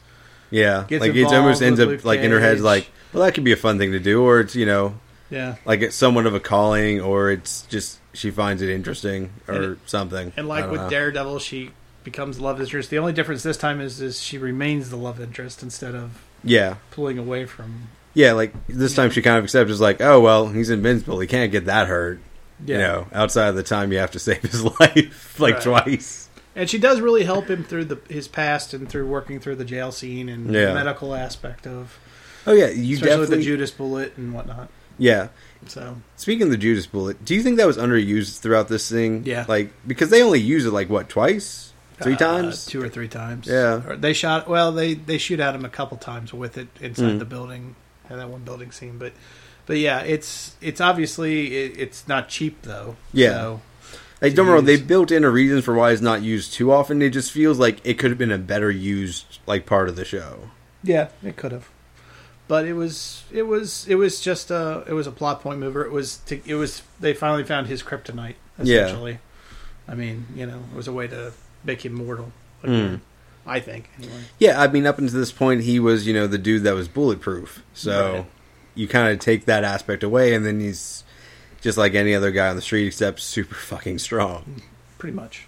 Yeah. 0.51 0.85
gets 0.89 1.01
Like 1.03 1.15
it 1.15 1.25
almost 1.27 1.63
ends 1.63 1.81
up 1.81 1.89
Luke 1.89 2.05
like 2.05 2.21
in 2.21 2.31
her 2.31 2.41
head 2.41 2.61
like, 2.61 2.89
well, 3.13 3.25
that 3.25 3.35
could 3.35 3.45
be 3.45 3.53
a 3.53 3.57
fun 3.57 3.79
thing 3.79 3.93
to 3.93 4.01
do, 4.01 4.23
or 4.23 4.41
it's 4.41 4.55
you 4.57 4.67
know, 4.67 4.95
Yeah, 5.31 5.57
like 5.65 5.81
it's 5.83 5.97
somewhat 5.97 6.27
of 6.27 6.35
a 6.35 6.41
calling, 6.41 7.01
or 7.01 7.31
it's 7.31 7.63
just 7.63 7.99
she 8.13 8.31
finds 8.31 8.63
it 8.63 8.71
interesting 8.71 9.31
or 9.49 9.55
And 9.55 9.79
something. 9.87 10.33
and 10.37 10.49
like 10.49 10.71
with 10.71 10.81
know. 10.83 10.91
Daredevil, 10.91 11.39
she 11.41 11.71
becomes 12.05 12.39
love 12.41 12.61
interest. 12.61 12.89
The 12.91 12.99
only 12.99 13.13
difference 13.13 13.43
this 13.43 13.57
time 13.57 13.81
is 13.81 14.01
is 14.01 14.21
she 14.23 14.39
remains 14.39 14.91
the 14.91 14.97
love 14.97 15.21
interest 15.21 15.63
instead 15.63 15.95
of 15.95 16.23
yeah, 16.45 16.77
pulling 16.93 17.19
away 17.19 17.45
from. 17.47 17.89
yeah. 18.15 18.33
Like 18.33 18.53
this 18.69 18.95
time, 18.95 19.11
she 19.11 19.21
kind 19.23 19.39
of 19.39 19.45
accepts 19.45 19.71
is 19.73 19.81
like, 19.81 20.01
oh 20.01 20.21
well, 20.21 20.49
he's 20.49 20.71
invincible. 20.71 21.19
He 21.21 21.27
can't 21.27 21.51
get 21.53 21.65
that 21.67 21.89
hurt. 21.89 22.21
You 22.65 22.79
know, 22.79 23.07
outside 23.13 23.49
of 23.49 23.55
the 23.57 23.63
time 23.63 23.93
you 23.93 23.99
have 23.99 24.13
to 24.13 24.19
save 24.19 24.41
his 24.43 24.65
life 24.81 25.39
like 25.39 25.55
Right. 25.57 25.63
twice. 25.85 26.26
And 26.57 26.69
she 26.71 26.79
does 26.79 27.01
really 27.01 27.23
help 27.25 27.49
him 27.49 27.63
through 27.63 27.85
the 27.85 27.99
his 28.09 28.27
past 28.29 28.73
and 28.75 28.89
through 28.89 29.07
working 29.07 29.39
through 29.41 29.57
the 29.57 29.65
jail 29.65 29.93
scene 29.93 30.29
and 30.29 30.53
Yeah. 30.53 30.67
the 30.67 30.75
medical 30.75 31.15
aspect 31.15 31.67
of, 31.67 31.99
Oh 32.47 32.53
yeah, 32.55 32.69
you 32.71 32.97
especially 32.97 33.21
with 33.21 33.31
the. 33.31 33.43
Judas 33.43 33.71
bullet 33.71 34.17
and 34.17 34.33
whatnot. 34.33 34.69
yeah. 34.99 35.29
So 35.67 35.97
Speaking 36.17 36.45
of 36.45 36.51
the 36.51 36.57
Judas 36.57 36.87
bullet, 36.87 37.23
do 37.25 37.35
you 37.35 37.43
think 37.43 37.57
that 37.59 37.67
was 37.67 37.77
underused 37.77 38.41
throughout 38.41 38.69
this 38.69 38.91
thing? 38.91 39.23
Yeah. 39.27 39.45
Like 39.47 39.71
because 39.87 40.11
they 40.11 40.23
only 40.23 40.41
use 40.41 40.65
it 40.65 40.71
like 40.73 40.89
what 40.89 41.09
twice, 41.11 41.73
three 42.01 42.15
uh, 42.15 42.17
times. 42.17 42.65
two 42.67 42.83
or 42.83 42.89
three 42.89 43.09
times. 43.09 43.47
Yeah. 43.47 43.83
Or 43.87 43.97
they 43.97 44.13
shot. 44.15 44.49
Well, 44.49 44.73
they 44.73 44.95
they 44.95 45.19
shoot 45.19 45.41
at 45.41 45.55
him 45.55 45.65
a 45.65 45.69
couple 45.69 45.97
times 45.99 46.33
with 46.33 46.57
it 46.57 46.69
inside 46.81 47.13
Mm. 47.15 47.19
the 47.19 47.25
building, 47.27 47.75
and 48.09 48.19
that 48.19 48.29
one 48.31 48.43
building 48.43 48.71
scene. 48.71 48.97
But 48.99 49.13
but 49.67 49.77
yeah, 49.79 50.01
it's 50.01 50.55
it's 50.63 50.81
obviously 50.81 51.55
it, 51.57 51.79
it's 51.79 52.07
not 52.09 52.29
cheap 52.29 52.63
though. 52.63 52.97
Yeah. 53.13 53.31
So, 53.33 53.61
Like, 54.23 54.35
don't 54.35 54.47
wrong, 54.47 54.65
they 54.65 54.81
built 54.81 55.11
in 55.11 55.25
a 55.25 55.31
reason 55.31 55.61
for 55.63 55.75
why 55.75 55.91
it's 55.93 56.01
not 56.01 56.23
used 56.23 56.53
too 56.55 56.73
often. 56.73 57.03
It 57.03 57.11
just 57.11 57.31
feels 57.33 57.59
like 57.59 57.85
it 57.85 57.99
could 57.99 58.11
have 58.11 58.19
been 58.19 58.33
a 58.33 58.39
better 58.39 58.71
used 58.71 59.39
like 59.47 59.67
part 59.67 59.89
of 59.89 59.97
the 59.97 60.05
show. 60.05 60.51
yeah, 60.83 61.09
it 61.23 61.37
could 61.37 61.53
have. 61.53 61.69
But 62.49 62.65
it 62.67 62.75
was 62.75 63.25
it 63.33 63.43
was 63.43 63.87
it 63.89 63.97
was 63.97 64.21
just 64.21 64.51
a 64.51 64.85
it 64.87 64.93
was 64.93 65.07
a 65.07 65.13
plot 65.13 65.41
point 65.43 65.59
mover. 65.59 65.85
It 65.85 65.91
was 65.93 66.19
to, 66.27 66.41
it 66.47 66.55
was 66.55 66.83
they 67.01 67.13
finally 67.13 67.45
found 67.45 67.67
his 67.67 67.83
kryptonite 67.83 68.37
Yeah. 68.63 69.17
I 69.89 69.95
mean, 69.95 70.27
you 70.35 70.47
know, 70.47 70.61
it 70.73 70.77
was 70.77 70.89
a 70.89 70.93
way 70.93 71.09
to 71.09 71.33
make 71.65 71.85
him 71.85 71.93
mortal. 71.95 72.33
Mm. 72.63 73.01
I 73.47 73.61
think 73.61 73.91
anyway. 73.99 74.23
Yeah, 74.39 74.61
I 74.61 74.67
mean, 74.69 74.87
up 74.87 74.99
until 74.99 75.19
this 75.19 75.31
point, 75.33 75.63
he 75.63 75.79
was 75.79 76.07
you 76.07 76.15
know 76.15 76.27
the 76.27 76.39
dude 76.39 76.63
that 76.63 76.75
was 76.75 76.89
bulletproof. 76.89 77.63
So 77.75 78.13
Right. 78.15 78.27
you 78.77 78.89
kind 78.89 79.13
of 79.13 79.19
take 79.19 79.45
that 79.45 79.63
aspect 79.65 80.03
away, 80.03 80.33
and 80.35 80.47
then 80.47 80.59
he's 80.61 81.03
just 81.61 81.79
like 81.79 81.95
any 81.95 82.15
other 82.15 82.31
guy 82.31 82.49
on 82.49 82.57
the 82.57 82.63
street, 82.63 82.87
except 82.87 83.21
super 83.21 83.55
fucking 83.55 83.99
strong. 83.99 84.63
pretty 84.99 85.15
much. 85.17 85.47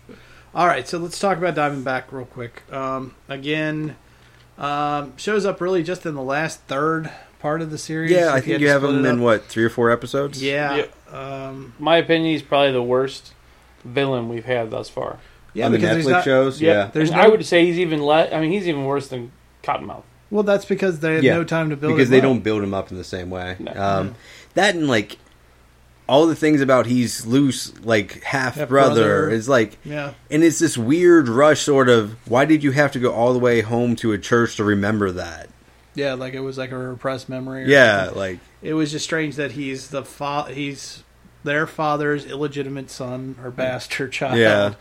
All 0.54 0.66
right, 0.66 0.86
so 0.88 0.98
let's 0.98 1.18
talk 1.18 1.38
about 1.38 1.54
Diamondback 1.54 2.04
real 2.11 2.24
quick. 2.24 2.62
Um, 2.72 3.14
again, 3.28 3.96
um, 4.56 5.16
shows 5.16 5.44
up 5.46 5.61
really 5.61 5.82
just 5.82 6.04
in 6.06 6.14
the 6.14 6.22
last 6.22 6.61
third 6.62 7.11
part 7.38 7.61
of 7.62 7.70
the 7.70 7.78
series. 7.78 8.11
Yeah, 8.11 8.30
I 8.32 8.40
think 8.40 8.52
had 8.54 8.61
you 8.61 8.68
have 8.68 8.82
him 8.82 9.04
in 9.06 9.20
what 9.20 9.44
three 9.44 9.64
or 9.64 9.70
four 9.70 9.90
episodes. 9.90 10.42
Yeah, 10.42 10.86
um, 11.12 11.74
My 11.78 11.98
opinion, 11.98 12.32
he's 12.32 12.42
probably 12.42 12.72
the 12.72 12.82
worst 12.82 13.32
villain 13.84 14.28
we've 14.28 14.44
had 14.46 14.70
thus 14.70 14.88
far. 14.88 15.18
yeah, 15.54 15.66
on 15.66 15.72
the 15.72 15.78
because 15.78 15.94
Netflix 15.94 15.98
he's 15.98 16.06
not. 16.09 16.24
shows. 16.24 16.61
Yeah, 16.61 16.90
There's 16.92 17.11
no- 17.12 17.18
I 17.18 17.28
would 17.28 17.44
say 17.46 17.64
he's 17.66 17.78
even 17.78 18.02
less. 18.02 18.32
I 18.32 18.40
mean, 18.40 18.50
he's 18.50 18.66
even 18.66 18.84
worse 18.84 19.09
than 19.09 19.30
Cottonmouth. 19.62 20.02
Well, 20.30 20.42
that's 20.42 20.64
because 20.64 21.00
they 21.00 21.14
had 21.16 21.24
Yeah, 21.24 21.34
no 21.36 21.44
time 21.44 21.70
to 21.70 21.76
build 21.76 21.92
him. 21.92 21.96
because 21.96 22.09
him 22.09 22.12
they 22.12 22.18
up. 22.18 22.22
don't 22.24 22.40
build 22.40 22.62
him 22.62 22.74
up 22.74 22.90
in 22.90 22.98
the 22.98 23.04
same 23.04 23.30
way. 23.30 23.56
No. 23.59 23.72
Um, 23.72 24.14
That 24.54 24.74
and 24.74 24.88
like 24.88 25.18
all 26.09 26.26
the 26.26 26.34
things 26.36 26.61
about 26.61 26.86
he's 26.86 27.26
loose, 27.26 27.78
like 27.80 28.22
half 28.22 28.54
Half 28.54 28.68
brother, 28.68 28.94
brother. 29.02 29.30
is 29.30 29.48
like, 29.48 29.76
Yeah, 29.84 30.14
and 30.30 30.42
it's 30.42 30.59
this 30.59 30.78
weird 30.78 31.28
rush, 31.28 31.61
sort 31.61 31.88
of. 31.88 32.16
Why 32.28 32.44
did 32.46 32.64
you 32.64 32.70
have 32.72 32.92
to 32.92 32.98
go 32.98 33.12
all 33.12 33.32
the 33.32 33.38
way 33.38 33.61
home 33.61 33.94
to 33.96 34.12
a 34.12 34.18
church 34.18 34.56
to 34.56 34.64
remember 34.64 35.11
that? 35.12 35.48
yeah, 35.94 36.14
like 36.14 36.32
it 36.34 36.40
was 36.40 36.56
like 36.56 36.70
a 36.70 36.78
repressed 36.78 37.28
memory. 37.28 37.64
Or 37.64 37.66
Yeah, 37.66 38.04
something. 38.04 38.18
like 38.18 38.38
it 38.62 38.74
was 38.74 38.90
just 38.92 39.04
strange 39.04 39.36
that 39.36 39.52
he's 39.52 39.88
the 39.90 40.04
fa- 40.04 40.46
he's 40.52 41.02
their 41.44 41.66
father's 41.66 42.24
illegitimate 42.26 42.90
son 42.90 43.36
or 43.42 43.50
bastard 43.50 44.12
child. 44.12 44.38
Yeah. 44.38 44.74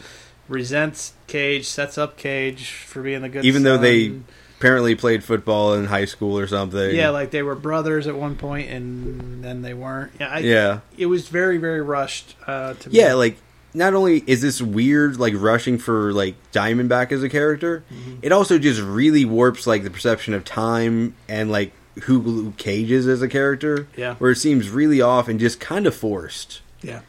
resents 0.48 1.14
Cage, 1.28 1.66
sets 1.68 1.98
up 1.98 2.18
Cage 2.18 2.70
for 2.72 3.02
being 3.02 3.22
the 3.22 3.30
good. 3.30 3.46
even 3.46 3.64
though 3.64 3.78
they 3.78 4.08
son. 4.08 4.26
Apparently 4.58 4.96
played 4.96 5.24
football 5.24 5.74
in 5.76 5.86
high 5.86 6.06
school 6.06 6.38
or 6.38 6.48
something. 6.48 6.96
Yeah, 6.96 7.10
like 7.10 7.32
they 7.32 7.44
were 7.44 7.56
brothers 7.56 8.08
at 8.08 8.16
one 8.16 8.36
point, 8.36 8.70
and 8.70 9.44
then 9.44 9.62
they 9.62 9.74
weren't. 9.74 10.12
Yeah, 10.20 10.28
I, 10.30 10.40
yeah, 10.40 10.80
It 10.98 11.06
was 11.08 11.28
very, 11.28 11.58
very 11.58 11.82
rushed. 11.82 12.36
Uh, 12.46 12.74
to 12.76 12.90
yeah. 12.90 13.10
me. 13.10 13.14
Like 13.14 13.38
not 13.74 13.94
only 13.94 14.24
is 14.26 14.42
this 14.42 14.62
weird, 14.62 15.18
like 15.20 15.34
rushing 15.38 15.78
for 15.78 16.12
like 16.14 16.36
Diamondback 16.52 17.12
as 17.12 17.22
a 17.24 17.30
character, 17.30 17.84
Mm-hmm. 17.94 18.20
it 18.24 18.32
also 18.32 18.58
just 18.58 18.82
really 18.82 19.26
warps 19.26 19.68
like 19.68 19.84
the 19.84 19.92
perception 19.92 20.34
of 20.34 20.44
time 20.44 21.16
and 21.30 21.52
like 21.52 21.74
who 22.04 22.20
Luke 22.20 22.58
Cage 22.58 22.90
is 22.92 23.08
as 23.08 23.22
a 23.22 23.28
character. 23.28 23.88
Yeah. 23.96 24.16
where 24.16 24.32
it 24.32 24.38
seems 24.38 24.70
really 24.70 25.02
off 25.02 25.28
and 25.28 25.40
just 25.40 25.60
kind 25.60 25.86
of 25.86 25.96
forced. 25.96 26.62
yeah, 26.82 27.02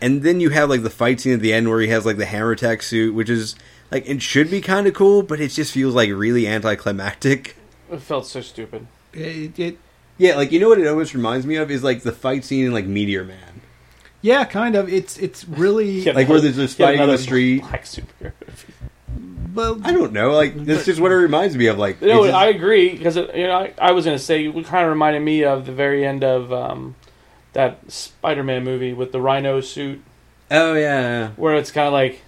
And 0.00 0.22
then 0.22 0.38
you 0.40 0.50
have 0.50 0.68
like 0.68 0.82
the 0.82 0.90
fight 0.90 1.20
scene 1.20 1.34
at 1.34 1.40
the 1.40 1.52
end 1.52 1.68
where 1.68 1.80
he 1.80 1.88
has 1.88 2.04
like 2.06 2.16
the 2.16 2.26
hammer 2.26 2.54
tech 2.54 2.82
suit, 2.82 3.14
which 3.14 3.30
is 3.30 3.54
like 3.92 4.08
it 4.08 4.20
should 4.22 4.50
be 4.50 4.60
kind 4.60 4.86
of 4.88 4.94
cool, 4.94 5.22
but 5.22 5.40
it 5.40 5.48
just 5.52 5.72
feels 5.72 5.94
like 5.94 6.10
really 6.10 6.48
anticlimactic. 6.48 7.54
It 7.90 8.00
felt 8.00 8.26
so 8.26 8.40
stupid. 8.40 8.86
it, 9.12 9.56
it, 9.58 9.78
Yeah, 10.18 10.34
like 10.36 10.50
you 10.50 10.58
know 10.58 10.68
what 10.70 10.78
it 10.80 10.86
almost 10.88 11.14
reminds 11.14 11.46
me 11.46 11.56
of 11.56 11.70
is 11.70 11.84
like 11.84 12.02
the 12.02 12.12
fight 12.12 12.44
scene 12.44 12.66
in 12.66 12.72
like 12.72 12.86
Meteor 12.86 13.24
Man. 13.24 13.60
yeah, 14.22 14.44
kind 14.44 14.74
of. 14.74 14.88
It's 14.88 15.16
it's 15.18 15.46
really. 15.46 15.90
Yet 16.00 16.14
Like 16.16 16.28
where 16.28 16.38
another- 16.38 16.52
there's 16.52 16.70
just 16.70 16.78
yet 16.80 16.86
fighting 16.86 17.00
on 17.02 17.08
the 17.08 17.18
street. 17.18 17.60
Black 17.60 17.84
superhero. 17.84 18.32
Well, 19.54 19.78
I 19.84 19.92
don't 19.92 20.14
know, 20.14 20.30
like 20.32 20.54
that's 20.64 20.86
just 20.86 20.98
what 20.98 21.12
it 21.12 21.16
reminds 21.16 21.54
me 21.58 21.66
of. 21.66 21.76
Like 21.76 22.00
You 22.00 22.06
know, 22.08 22.22
just- 22.24 22.34
I 22.34 22.46
agree 22.46 22.96
because 22.96 23.16
you 23.16 23.46
know 23.46 23.52
I, 23.52 23.74
I 23.78 23.92
was 23.92 24.06
going 24.06 24.16
to 24.16 24.22
say 24.22 24.46
it 24.46 24.64
kind 24.64 24.84
of 24.86 24.90
reminded 24.90 25.20
me 25.20 25.44
of 25.44 25.66
the 25.66 25.72
very 25.72 26.06
end 26.06 26.24
of 26.24 26.50
um, 26.54 26.94
that 27.52 27.78
Spider-Man 27.92 28.64
movie 28.64 28.94
with 28.94 29.12
the 29.12 29.20
Rhino 29.20 29.60
suit, 29.60 30.02
oh 30.50 30.72
yeah, 30.72 31.32
where 31.36 31.54
it's 31.56 31.70
kind 31.70 31.86
of 31.86 31.92
like, 31.92 32.22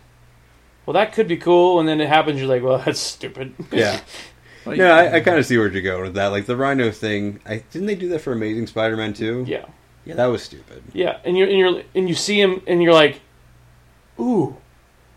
well, 0.87 0.95
that 0.95 1.13
could 1.13 1.29
be 1.29 1.37
cool, 1.37 1.81
and 1.81 1.89
then 1.89 2.01
it 2.01 2.09
happens, 2.09 2.39
you're 2.41 2.49
like, 2.49 2.63
well, 2.63 2.79
that's 2.85 3.01
stupid. 3.01 3.55
yeah. 3.73 4.01
well, 4.65 4.77
No, 4.77 4.91
I, 4.91 5.17
I 5.17 5.21
kind 5.21 5.39
of 5.39 5.47
see 5.47 5.57
where 5.59 5.69
you're 5.69 5.83
going 5.83 6.03
with 6.03 6.15
that. 6.15 6.29
Like 6.29 6.47
the 6.47 6.57
Rhino 6.57 6.91
thing, 6.91 7.41
I 7.47 7.63
didn't 7.71 7.87
they 7.87 7.95
do 7.95 8.09
that 8.11 8.21
for 8.21 8.33
Amazing 8.33 8.67
Spider-Man 8.69 9.13
too? 9.15 9.45
yeah, 9.47 9.65
yeah, 10.05 10.15
that 10.15 10.27
was 10.27 10.43
stupid. 10.43 10.83
yeah, 10.93 11.19
and 11.25 11.37
you're 11.39 11.49
and 11.49 11.59
you're 11.59 11.83
and 11.95 12.09
you 12.09 12.15
see 12.15 12.41
him, 12.41 12.63
and 12.67 12.83
you're 12.83 12.93
like, 12.93 13.21
ooh, 14.19 14.57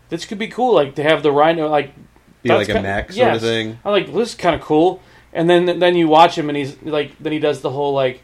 this 0.08 0.24
could 0.24 0.38
be 0.38 0.48
cool, 0.48 0.74
like 0.74 0.94
to 0.96 1.02
have 1.02 1.22
the 1.22 1.30
Rhino, 1.32 1.68
like 1.68 1.94
Be 2.42 2.48
That's 2.48 2.60
like 2.60 2.68
a 2.70 2.72
kind- 2.74 2.82
mech 2.84 3.06
sort 3.12 3.16
yes. 3.16 3.36
of 3.36 3.42
thing. 3.42 3.78
I'm 3.84 3.92
like, 3.92 4.06
well, 4.08 4.18
this 4.18 4.30
is 4.30 4.34
kind 4.34 4.54
of 4.54 4.62
cool. 4.62 5.02
And 5.32 5.48
then 5.48 5.78
then 5.78 5.94
you 5.94 6.08
watch 6.08 6.36
him, 6.38 6.48
and 6.48 6.56
he's 6.56 6.80
like, 6.82 7.12
then 7.20 7.32
he 7.32 7.38
does 7.38 7.60
the 7.60 7.70
whole 7.70 7.92
like, 7.92 8.22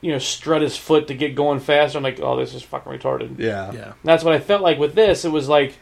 you 0.00 0.10
know, 0.10 0.18
strut 0.18 0.60
his 0.62 0.76
foot 0.76 1.06
to 1.06 1.14
get 1.14 1.36
going 1.36 1.60
faster. 1.60 1.96
I'm 1.98 2.02
like, 2.04 2.18
oh, 2.20 2.36
this 2.36 2.52
is 2.52 2.62
fucking 2.64 2.92
retarded. 2.92 3.38
Yeah, 3.38 3.70
yeah, 3.72 3.84
And 3.84 3.94
that's 4.02 4.24
what 4.24 4.34
I 4.34 4.40
felt 4.40 4.60
like 4.60 4.78
with 4.78 4.94
this. 4.96 5.24
It 5.24 5.30
was 5.30 5.48
like, 5.48 5.78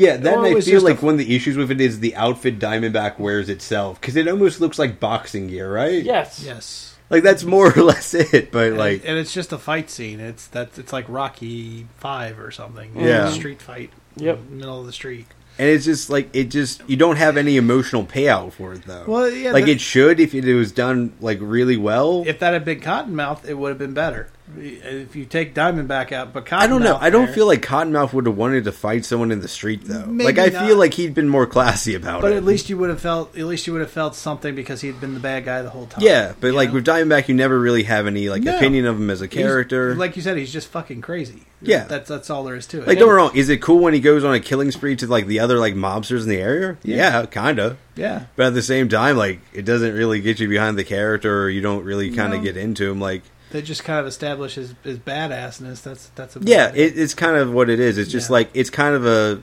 Yeah, 0.00 0.16
then 0.16 0.36
Well, 0.40 0.46
I 0.46 0.52
feel 0.52 0.60
just 0.62 0.84
a 0.84 0.88
like 0.88 1.02
one 1.02 1.14
of 1.14 1.18
the 1.18 1.36
issues 1.36 1.56
with 1.56 1.70
it 1.70 1.80
is 1.80 2.00
the 2.00 2.16
outfit 2.16 2.58
Diamondback 2.58 3.18
wears 3.18 3.48
itself 3.48 4.00
because 4.00 4.16
it 4.16 4.26
almost 4.26 4.60
looks 4.60 4.78
like 4.78 4.98
boxing 4.98 5.48
gear, 5.48 5.72
right? 5.72 6.02
yes, 6.02 6.42
yes. 6.44 6.96
like 7.10 7.22
that's 7.22 7.44
more 7.44 7.76
or 7.76 7.82
less 7.92 8.14
it. 8.14 8.50
But 8.50 8.68
And- 8.68 8.78
like, 8.78 9.02
and 9.04 9.18
it's 9.18 9.34
just 9.34 9.52
a 9.52 9.58
fight 9.58 9.90
scene. 9.90 10.18
It's 10.20 10.46
that 10.48 10.78
it's 10.78 10.92
like 10.92 11.04
Rocky 11.08 11.86
Five 11.98 12.40
or 12.40 12.50
something. 12.50 12.92
Yeah. 12.98 13.30
street 13.30 13.60
fight. 13.60 13.90
Yep. 14.16 14.38
in 14.38 14.50
the 14.50 14.56
middle 14.56 14.80
of 14.80 14.86
the 14.86 14.92
street. 14.92 15.26
and 15.58 15.68
it's 15.68 15.84
just 15.84 16.10
like 16.10 16.28
it 16.34 16.44
just 16.50 16.82
you 16.88 16.96
don't 16.96 17.16
have 17.16 17.36
any 17.36 17.56
emotional 17.56 18.04
payout 18.04 18.52
for 18.52 18.72
it 18.74 18.84
though. 18.86 19.04
Well, 19.06 19.30
yeah, 19.30 19.52
like 19.52 19.66
the- 19.66 19.72
it 19.72 19.80
should 19.80 20.18
if 20.18 20.34
it 20.34 20.54
was 20.54 20.72
done 20.72 21.12
like 21.20 21.38
really 21.40 21.76
well. 21.76 22.24
If 22.26 22.38
that 22.40 22.52
had 22.54 22.64
been 22.64 22.80
Cottonmouth, 22.80 23.46
it 23.46 23.54
would 23.54 23.68
have 23.68 23.78
been 23.78 23.94
better. 23.94 24.28
If 24.58 25.14
you 25.16 25.24
take 25.24 25.54
Diamondback 25.54 26.12
out, 26.12 26.32
but 26.32 26.44
Cottonmouth 26.46 26.58
I 26.60 26.66
don't 26.66 26.82
know. 26.82 26.98
I 27.00 27.10
don't 27.10 27.26
there- 27.26 27.34
feel 27.34 27.46
like 27.46 27.62
Cottonmouth 27.62 28.12
would 28.12 28.26
have 28.26 28.36
wanted 28.36 28.64
to 28.64 28.72
fight 28.72 29.04
someone 29.04 29.30
in 29.30 29.40
the 29.40 29.48
street 29.48 29.82
though. 29.84 30.06
Maybe 30.06 30.24
like 30.24 30.38
I 30.38 30.46
not. 30.52 30.66
feel 30.66 30.76
like 30.76 30.94
he'd 30.94 31.14
been 31.14 31.28
more 31.28 31.46
classy 31.46 31.94
about 31.94 32.20
But 32.22 32.28
it. 32.28 32.30
But 32.34 32.36
at 32.38 32.44
least 32.44 32.68
you 32.68 32.76
would 32.78 32.90
have 32.90 33.00
felt. 33.00 33.36
At 33.38 33.44
least 33.46 33.66
you 33.66 33.72
would 33.72 33.80
have 33.82 33.90
felt 33.90 34.14
something 34.16 34.54
because 34.54 34.80
he'd 34.80 35.00
been 35.00 35.14
the 35.14 35.20
bad 35.20 35.44
guy 35.44 35.62
the 35.62 35.70
whole 35.70 35.86
time. 35.86 36.02
yeah, 36.04 36.32
but 36.40 36.52
like 36.54 36.70
know? 36.70 36.76
with 36.76 36.86
Diamondback, 36.86 37.28
you 37.28 37.34
never 37.34 37.58
really 37.58 37.84
have 37.84 38.06
any 38.06 38.28
like 38.28 38.42
No. 38.42 38.56
opinion 38.56 38.86
of 38.86 38.96
him 38.96 39.10
as 39.10 39.20
a 39.22 39.26
He's- 39.26 39.34
character. 39.34 39.94
like 39.94 40.16
you 40.16 40.22
said, 40.22 40.36
he's 40.36 40.52
just 40.52 40.68
fucking 40.68 41.00
crazy. 41.00 41.42
Yeah. 41.62 41.84
that's 41.84 42.08
that's 42.08 42.30
all 42.30 42.42
there 42.44 42.56
is 42.56 42.66
to 42.68 42.78
it. 42.78 42.86
Like, 42.86 42.98
don't 42.98 43.08
get 43.08 43.14
wrong. 43.14 43.30
Is 43.34 43.50
it 43.50 43.60
cool 43.60 43.80
when 43.80 43.92
he 43.92 44.00
goes 44.00 44.24
on 44.24 44.34
a 44.34 44.40
killing 44.40 44.70
spree 44.70 44.96
to 44.96 45.06
like 45.06 45.26
the 45.26 45.40
other 45.40 45.58
like 45.58 45.74
mobsters 45.74 46.22
in 46.22 46.28
the 46.30 46.38
area? 46.38 46.78
Yeah, 46.82 47.26
kinda. 47.26 47.76
yeah, 47.96 48.24
But 48.34 48.46
at 48.46 48.54
the 48.54 48.62
same 48.62 48.88
time, 48.88 49.16
like 49.18 49.40
it 49.52 49.66
doesn't 49.66 49.94
really 49.94 50.20
get 50.20 50.40
you 50.40 50.48
behind 50.48 50.78
the 50.78 50.84
character, 50.84 51.42
or 51.42 51.50
you 51.50 51.60
don't 51.60 51.84
really 51.84 52.10
kind 52.12 52.32
of 52.32 52.38
No. 52.40 52.44
get 52.44 52.56
into 52.56 52.90
him. 52.90 52.98
Like, 52.98 53.22
they 53.50 53.62
just 53.62 53.84
kind 53.84 54.00
of 54.00 54.06
establish 54.06 54.54
his, 54.54 54.74
his 54.84 54.98
badassness. 54.98 55.82
That's 55.82 56.08
that's 56.10 56.36
a 56.36 56.40
yeah, 56.42 56.72
it, 56.74 56.98
it's 56.98 57.14
kind 57.14 57.36
of 57.36 57.52
what 57.52 57.68
it 57.70 57.80
is. 57.80 57.98
It's 57.98 58.10
just 58.10 58.28
Yeah. 58.30 58.34
like 58.34 58.50
it's 58.54 58.70
kind 58.70 58.94
of 58.94 59.06
a 59.06 59.40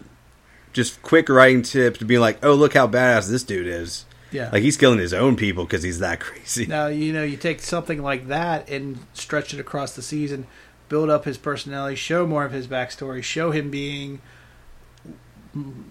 just 0.73 1.01
quick 1.01 1.29
writing 1.29 1.61
tip 1.61 1.97
to 1.97 2.05
be 2.05 2.17
like, 2.19 2.43
oh, 2.43 2.53
look 2.53 2.73
how 2.73 2.87
badass 2.87 3.29
this 3.29 3.43
dude 3.43 3.67
is. 3.67 4.05
yeah. 4.31 4.49
Like 4.51 4.61
he's 4.63 4.77
killing 4.77 4.99
his 4.99 5.13
own 5.13 5.35
people 5.35 5.63
because 5.65 5.83
he's 5.83 5.99
that 5.99 6.19
crazy. 6.27 6.65
Now 6.65 6.87
you 6.87 7.13
know 7.13 7.23
you 7.23 7.37
take 7.37 7.61
something 7.61 8.01
like 8.01 8.27
that 8.27 8.69
and 8.69 8.99
stretch 9.13 9.53
it 9.53 9.59
across 9.59 9.95
the 9.95 10.01
season, 10.01 10.47
build 10.89 11.09
up 11.09 11.25
his 11.25 11.37
personality, 11.37 11.95
show 11.95 12.27
more 12.27 12.45
of 12.45 12.51
his 12.51 12.67
backstory, 12.67 13.23
show 13.23 13.51
him 13.51 13.69
being, 13.71 14.21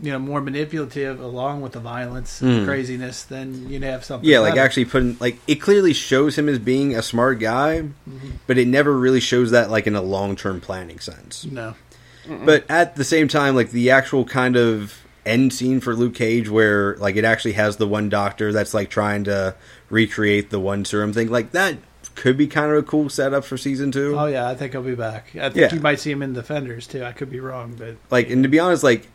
you 0.03 0.13
know, 0.13 0.19
more 0.19 0.41
manipulative 0.41 1.21
along 1.21 1.61
with 1.63 1.73
the 1.73 1.81
violence 1.81 2.41
and 2.41 2.61
Mm. 2.63 2.65
craziness. 2.67 3.23
Then 3.25 3.67
you'd 3.69 3.83
have 3.83 4.05
something. 4.05 4.29
Yeah, 4.29 4.41
like 4.41 4.57
actually 4.57 4.85
putting 4.87 5.17
like 5.21 5.39
it 5.47 5.57
clearly 5.57 5.93
shows 5.93 6.37
him 6.39 6.49
as 6.49 6.59
being 6.59 6.95
a 6.95 7.03
smart 7.03 7.39
guy, 7.41 7.83
Mm-hmm. 8.09 8.29
but 8.47 8.59
it 8.59 8.69
never 8.69 8.97
really 8.97 9.21
shows 9.21 9.51
that 9.53 9.71
like 9.71 9.87
in 9.87 9.95
a 9.95 10.03
long 10.03 10.37
term 10.37 10.61
planning 10.61 10.99
sense. 10.99 11.45
no. 11.45 11.75
But 12.45 12.65
at 12.69 12.97
the 12.97 13.05
same 13.05 13.29
time, 13.29 13.55
like 13.55 13.71
the 13.71 13.91
actual 13.93 14.25
kind 14.25 14.57
of 14.57 14.99
end 15.25 15.53
scene 15.53 15.79
for 15.81 15.95
Luke 15.95 16.15
Cage, 16.15 16.49
where 16.51 16.97
like 16.97 17.15
it 17.15 17.25
actually 17.25 17.53
has 17.53 17.77
the 17.77 17.87
one 17.87 18.09
doctor 18.09 18.53
that's 18.53 18.75
like 18.75 18.91
trying 18.91 19.23
to 19.25 19.55
recreate 19.91 20.51
the 20.51 20.59
one 20.61 20.85
serum 20.85 21.13
thing, 21.13 21.29
like 21.31 21.53
that 21.53 21.77
could 22.17 22.37
be 22.37 22.47
kind 22.47 22.73
of 22.73 22.79
a 22.79 22.83
cool 22.83 23.09
setup 23.09 23.45
for 23.45 23.57
season 23.57 23.93
two. 23.93 24.19
Oh 24.19 24.27
yeah, 24.27 24.49
I 24.49 24.55
think 24.57 24.73
he'll 24.73 24.83
be 24.83 24.95
back. 24.97 25.27
I 25.37 25.51
think 25.51 25.57
Yeah. 25.57 25.75
you 25.75 25.81
might 25.81 26.01
see 26.01 26.11
him 26.11 26.23
in 26.23 26.33
Defenders 26.33 26.87
too. 26.89 27.05
I 27.05 27.13
could 27.13 27.31
be 27.31 27.39
wrong, 27.41 27.75
but 27.79 27.97
Like, 28.11 28.29
and 28.31 28.43
to 28.43 28.49
be 28.49 28.59
honest, 28.59 28.83
like 28.83 29.07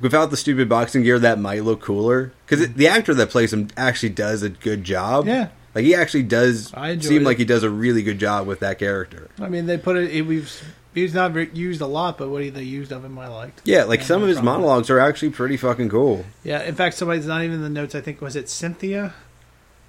without 0.00 0.30
the 0.30 0.36
stupid 0.36 0.68
boxing 0.68 1.02
gear, 1.02 1.18
that 1.18 1.38
might 1.38 1.64
look 1.64 1.80
cooler 1.80 2.32
because 2.46 2.68
the 2.74 2.88
actor 2.88 3.14
that 3.14 3.30
plays 3.30 3.52
him 3.52 3.68
actually 3.76 4.10
does 4.10 4.42
a 4.42 4.48
good 4.48 4.84
job. 4.84 5.26
Yeah. 5.26 5.48
Like 5.74 5.84
he 5.84 5.94
actually 5.94 6.24
does 6.24 6.72
I 6.74 6.98
seem 6.98 7.22
it. 7.22 7.24
like 7.24 7.38
he 7.38 7.44
does 7.44 7.62
a 7.62 7.70
really 7.70 8.02
good 8.02 8.18
job 8.18 8.46
with 8.46 8.60
that 8.60 8.78
character. 8.78 9.28
I 9.40 9.48
mean 9.48 9.66
they 9.66 9.78
put 9.78 9.96
it. 9.96 10.10
it 10.10 10.22
we've 10.22 10.50
he's 10.94 11.14
not 11.14 11.34
used 11.54 11.80
a 11.80 11.86
lot, 11.86 12.18
but 12.18 12.28
what 12.30 12.42
he, 12.42 12.50
they 12.50 12.62
used 12.62 12.90
of 12.90 13.04
him 13.04 13.18
I 13.18 13.28
liked. 13.28 13.60
Yeah, 13.64 13.84
like 13.84 14.00
Yeah, 14.00 14.06
some 14.06 14.20
no 14.20 14.24
of 14.24 14.28
his 14.28 14.38
problem. 14.38 14.62
monologues 14.62 14.90
are 14.90 14.98
actually 14.98 15.30
pretty 15.30 15.56
fucking 15.56 15.88
cool. 15.90 16.24
Yeah, 16.42 16.62
in 16.62 16.74
fact, 16.74 16.96
somebody's 16.96 17.26
not 17.26 17.42
even 17.42 17.56
in 17.56 17.62
the 17.62 17.68
notes. 17.68 17.94
I 17.94 18.00
think 18.00 18.20
was 18.20 18.34
it 18.34 18.48
Cynthia, 18.48 19.14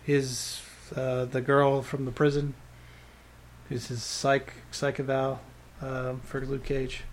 his 0.04 0.62
uh, 0.96 1.26
the 1.26 1.42
girl 1.42 1.82
from 1.82 2.06
the 2.06 2.12
prison, 2.12 2.54
who's 3.70 3.88
his 3.88 4.04
psych 4.04 4.54
psych 4.72 5.00
eval 5.00 5.40
um, 5.82 6.20
for 6.26 6.42
Luke 6.42 6.66
Cage. 6.66 7.04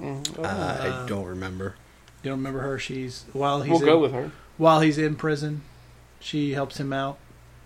Mm. 0.00 0.38
Uh, 0.38 0.42
Uh, 0.42 1.02
I 1.04 1.08
don't 1.08 1.26
remember. 1.26 1.74
You 2.22 2.30
don't 2.30 2.38
remember 2.38 2.60
her? 2.60 2.78
She's 2.78 3.24
while 3.32 3.62
he's 3.62 3.70
We'll 3.70 3.80
in, 3.80 3.86
go 3.86 3.98
with 3.98 4.12
her. 4.12 4.30
while 4.58 4.80
he's 4.80 4.98
in 4.98 5.16
prison, 5.16 5.62
she 6.18 6.52
helps 6.52 6.78
him 6.78 6.92
out 6.92 7.18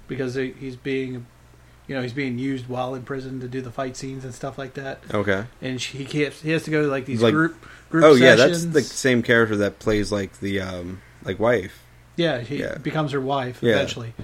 because 0.07 0.35
he's 0.35 0.76
being, 0.76 1.26
you 1.89 1.95
know, 1.97 2.03
he's 2.03 2.12
being 2.12 2.39
used 2.39 2.68
while 2.68 2.95
in 2.95 3.03
prison 3.03 3.41
to 3.41 3.49
do 3.49 3.61
the 3.61 3.70
fight 3.72 3.97
scenes 3.97 4.24
and 4.24 4.35
stuff 4.35 4.57
like 4.59 4.74
that. 4.74 5.01
Okay. 5.12 5.45
And 5.61 5.80
she, 5.80 5.99
he 5.99 6.05
can't, 6.05 6.32
he 6.35 6.51
has 6.51 6.62
to 6.64 6.70
go 6.70 6.82
to 6.82 6.89
like 6.89 7.07
these 7.07 7.22
Like- 7.22 7.32
group 7.35 7.57
group 7.91 8.05
Oh 8.05 8.14
yeah, 8.14 8.35
that's 8.35 8.64
the 8.66 8.82
same 8.82 9.22
character 9.22 9.57
that 9.59 9.78
plays 9.78 10.11
like 10.12 10.39
the 10.41 10.61
um 10.61 11.01
like 11.24 11.39
wife. 11.39 11.82
Yeah, 12.16 12.41
he 12.41 12.59
Yeah. 12.61 12.78
becomes 12.78 13.11
her 13.12 13.20
wife 13.20 13.59
Yeah. 13.61 13.72
eventually. 13.74 14.14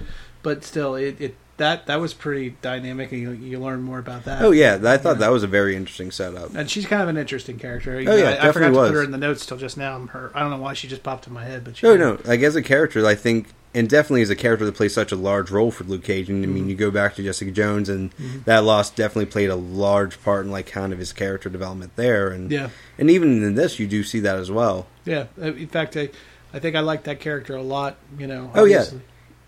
But 0.43 0.63
still, 0.63 0.95
it, 0.95 1.19
it 1.19 1.35
that 1.61 1.85
that 1.87 1.99
was 2.01 2.13
pretty 2.13 2.55
dynamic, 2.61 3.11
and 3.11 3.21
you, 3.21 3.31
you 3.31 3.59
learn 3.59 3.81
more 3.81 3.99
about 3.99 4.25
that. 4.25 4.41
Oh 4.41 4.51
yeah, 4.51 4.77
I 4.83 4.97
thought 4.97 5.19
that 5.19 5.31
was 5.31 5.43
a 5.43 5.47
very 5.47 5.75
interesting 5.75 6.11
setup. 6.11 6.53
and 6.55 6.69
she's 6.69 6.85
kind 6.85 7.01
of 7.01 7.07
an 7.07 7.17
interesting 7.17 7.57
character. 7.57 7.95
Oh, 7.95 7.99
yeah, 7.99 8.09
I, 8.09 8.15
I 8.15 8.15
definitely 8.33 8.51
forgot 8.53 8.67
to 8.67 8.71
was. 8.79 8.89
put 8.89 8.95
her 8.97 9.03
in 9.03 9.11
the 9.11 9.17
notes 9.17 9.45
till 9.45 9.57
just 9.57 9.77
now. 9.77 9.99
Her, 10.07 10.31
I 10.35 10.39
don't 10.41 10.49
know 10.49 10.57
why 10.57 10.73
she 10.73 10.87
just 10.87 11.03
popped 11.03 11.27
in 11.27 11.33
my 11.33 11.45
head, 11.45 11.63
but 11.63 11.77
she 11.77 11.87
Oh 11.87 11.95
no, 11.95 12.19
like 12.25 12.41
as 12.41 12.55
a 12.55 12.61
character, 12.61 13.05
I 13.05 13.15
think, 13.15 13.47
and 13.73 13.89
definitely 13.89 14.21
as 14.23 14.29
a 14.29 14.35
character 14.35 14.65
that 14.65 14.75
plays 14.75 14.93
such 14.93 15.11
a 15.11 15.15
large 15.15 15.49
role 15.51 15.71
for 15.71 15.83
Luke 15.85 16.03
Cage. 16.03 16.29
And 16.29 16.43
I 16.43 16.47
Mm-hmm. 16.47 16.53
mean, 16.55 16.69
you 16.69 16.75
go 16.75 16.91
back 16.91 17.15
to 17.15 17.23
Jessica 17.23 17.51
Jones, 17.51 17.87
and 17.89 18.11
that 18.45 18.63
loss 18.63 18.89
definitely 18.91 19.27
played 19.27 19.49
a 19.49 19.55
large 19.55 20.21
part 20.23 20.45
in 20.45 20.51
like 20.51 20.65
kind 20.67 20.91
of 20.91 20.99
his 20.99 21.13
character 21.13 21.49
development 21.49 21.95
there. 21.95 22.29
And 22.29 22.51
yeah, 22.51 22.69
and 22.97 23.09
even 23.09 23.43
in 23.43 23.55
this, 23.55 23.79
you 23.79 23.87
do 23.87 24.03
see 24.03 24.19
that 24.21 24.37
as 24.37 24.49
well. 24.51 24.87
yeah. 25.05 25.25
Uh, 25.41 25.53
In 25.53 25.67
fact, 25.67 25.95
I, 25.95 26.09
I 26.53 26.59
think 26.59 26.75
I 26.75 26.79
like 26.81 27.03
that 27.03 27.19
character 27.19 27.55
a 27.55 27.61
lot. 27.63 27.95
You 28.17 28.27
know, 28.27 28.51
Oh, 28.55 28.65
yeah. 28.65 28.77
obviously. 28.79 29.01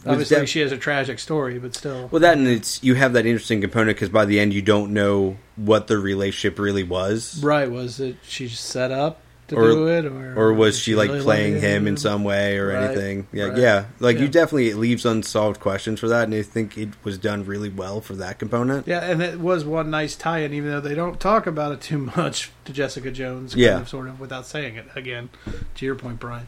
Obviously, 0.06 0.38
def- 0.38 0.49
she 0.49 0.60
has 0.60 0.72
a 0.72 0.78
tragic 0.78 1.20
story, 1.20 1.60
but 1.60 1.76
still. 1.76 2.08
Well, 2.12 2.20
that 2.22 2.38
and 2.38 2.47
it's 2.47 2.84
you 2.84 2.95
have 2.95 3.14
that 3.14 3.26
interesting 3.26 3.62
component 3.62 3.95
because 3.97 4.10
by 4.10 4.26
the 4.26 4.39
end, 4.39 4.54
you 4.54 4.62
don't 4.62 4.91
know 4.93 5.38
what 5.56 5.88
the 5.88 5.97
relationship 5.97 6.60
really 6.60 6.84
was. 6.84 7.41
right? 7.43 7.70
Was 7.72 7.99
it 7.99 8.18
she 8.24 8.47
just 8.47 8.66
set 8.66 8.91
up 8.91 9.20
to 9.49 9.56
Or- 9.58 9.68
do 9.72 9.88
it, 9.88 10.06
or 10.06 10.36
or 10.38 10.54
was 10.54 10.76
did 10.78 10.82
she 10.84 10.95
like 10.95 11.10
really 11.10 11.22
playing 11.24 11.62
him 11.62 11.86
in 11.88 11.97
some 11.97 12.24
way 12.24 12.58
or 12.58 12.70
Right, 12.70 12.84
anything 12.86 13.28
yeah 13.34 13.43
right. 13.47 13.58
yeah 13.58 13.86
like 13.99 14.18
you 14.18 14.30
definitely 14.30 14.70
it 14.70 14.78
leaves 14.78 15.06
unsolved 15.06 15.60
questions 15.60 15.99
for 15.99 16.08
that 16.08 16.24
and 16.24 16.34
i 16.34 16.41
think 16.43 16.78
it 16.78 16.88
was 17.04 17.18
done 17.18 17.43
really 17.45 17.68
well 17.68 17.99
for 17.99 18.14
that 18.16 18.39
component 18.39 18.88
Yeah, 18.88 18.99
and 19.01 19.22
it 19.22 19.41
was 19.41 19.66
one 19.66 19.89
nice 19.89 20.16
tie-in, 20.16 20.54
even 20.54 20.70
though 20.72 20.80
they 20.80 20.95
don't 20.95 21.20
talk 21.20 21.45
about 21.45 21.74
it 21.74 21.82
too 21.82 21.97
much 22.18 22.51
to 22.64 22.72
Jessica 22.72 23.12
Jones. 23.12 23.54
Kind 23.54 23.62
Yeah. 23.66 23.82
of, 23.82 23.89
sort 23.89 24.08
of, 24.08 24.18
without 24.22 24.45
saying 24.45 24.78
it 24.78 24.86
again. 24.95 25.28
To 25.76 25.86
your 25.86 25.95
point, 25.95 26.22
Brian. 26.22 26.47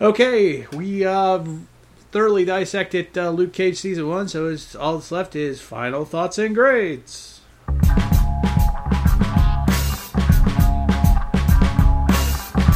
Okay, 0.00 0.66
we 0.72 1.04
uh, 1.06 1.42
thoroughly 2.12 2.44
dissected 2.44 3.16
uh, 3.16 3.30
Luke 3.30 3.54
Cage 3.54 3.78
season 3.78 4.06
one, 4.06 4.28
so 4.28 4.46
it's, 4.48 4.76
all 4.76 4.98
that's 4.98 5.10
left 5.10 5.34
is 5.34 5.60
final 5.60 6.04
thoughts 6.04 6.38
and 6.38 6.54
grades. 6.54 7.40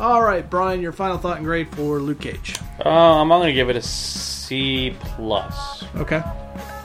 All 0.01 0.23
right, 0.23 0.45
Brian, 0.49 0.81
your 0.81 0.93
final 0.93 1.19
thought 1.19 1.37
and 1.37 1.45
grade 1.45 1.69
for 1.75 1.99
Luke 1.99 2.21
Cage. 2.21 2.57
Um, 2.85 3.31
I'm 3.31 3.41
gonna 3.41 3.53
give 3.53 3.69
it 3.69 3.77
a 3.77 3.83
C 3.83 4.97
plus. 5.01 5.85
Okay. 5.97 6.23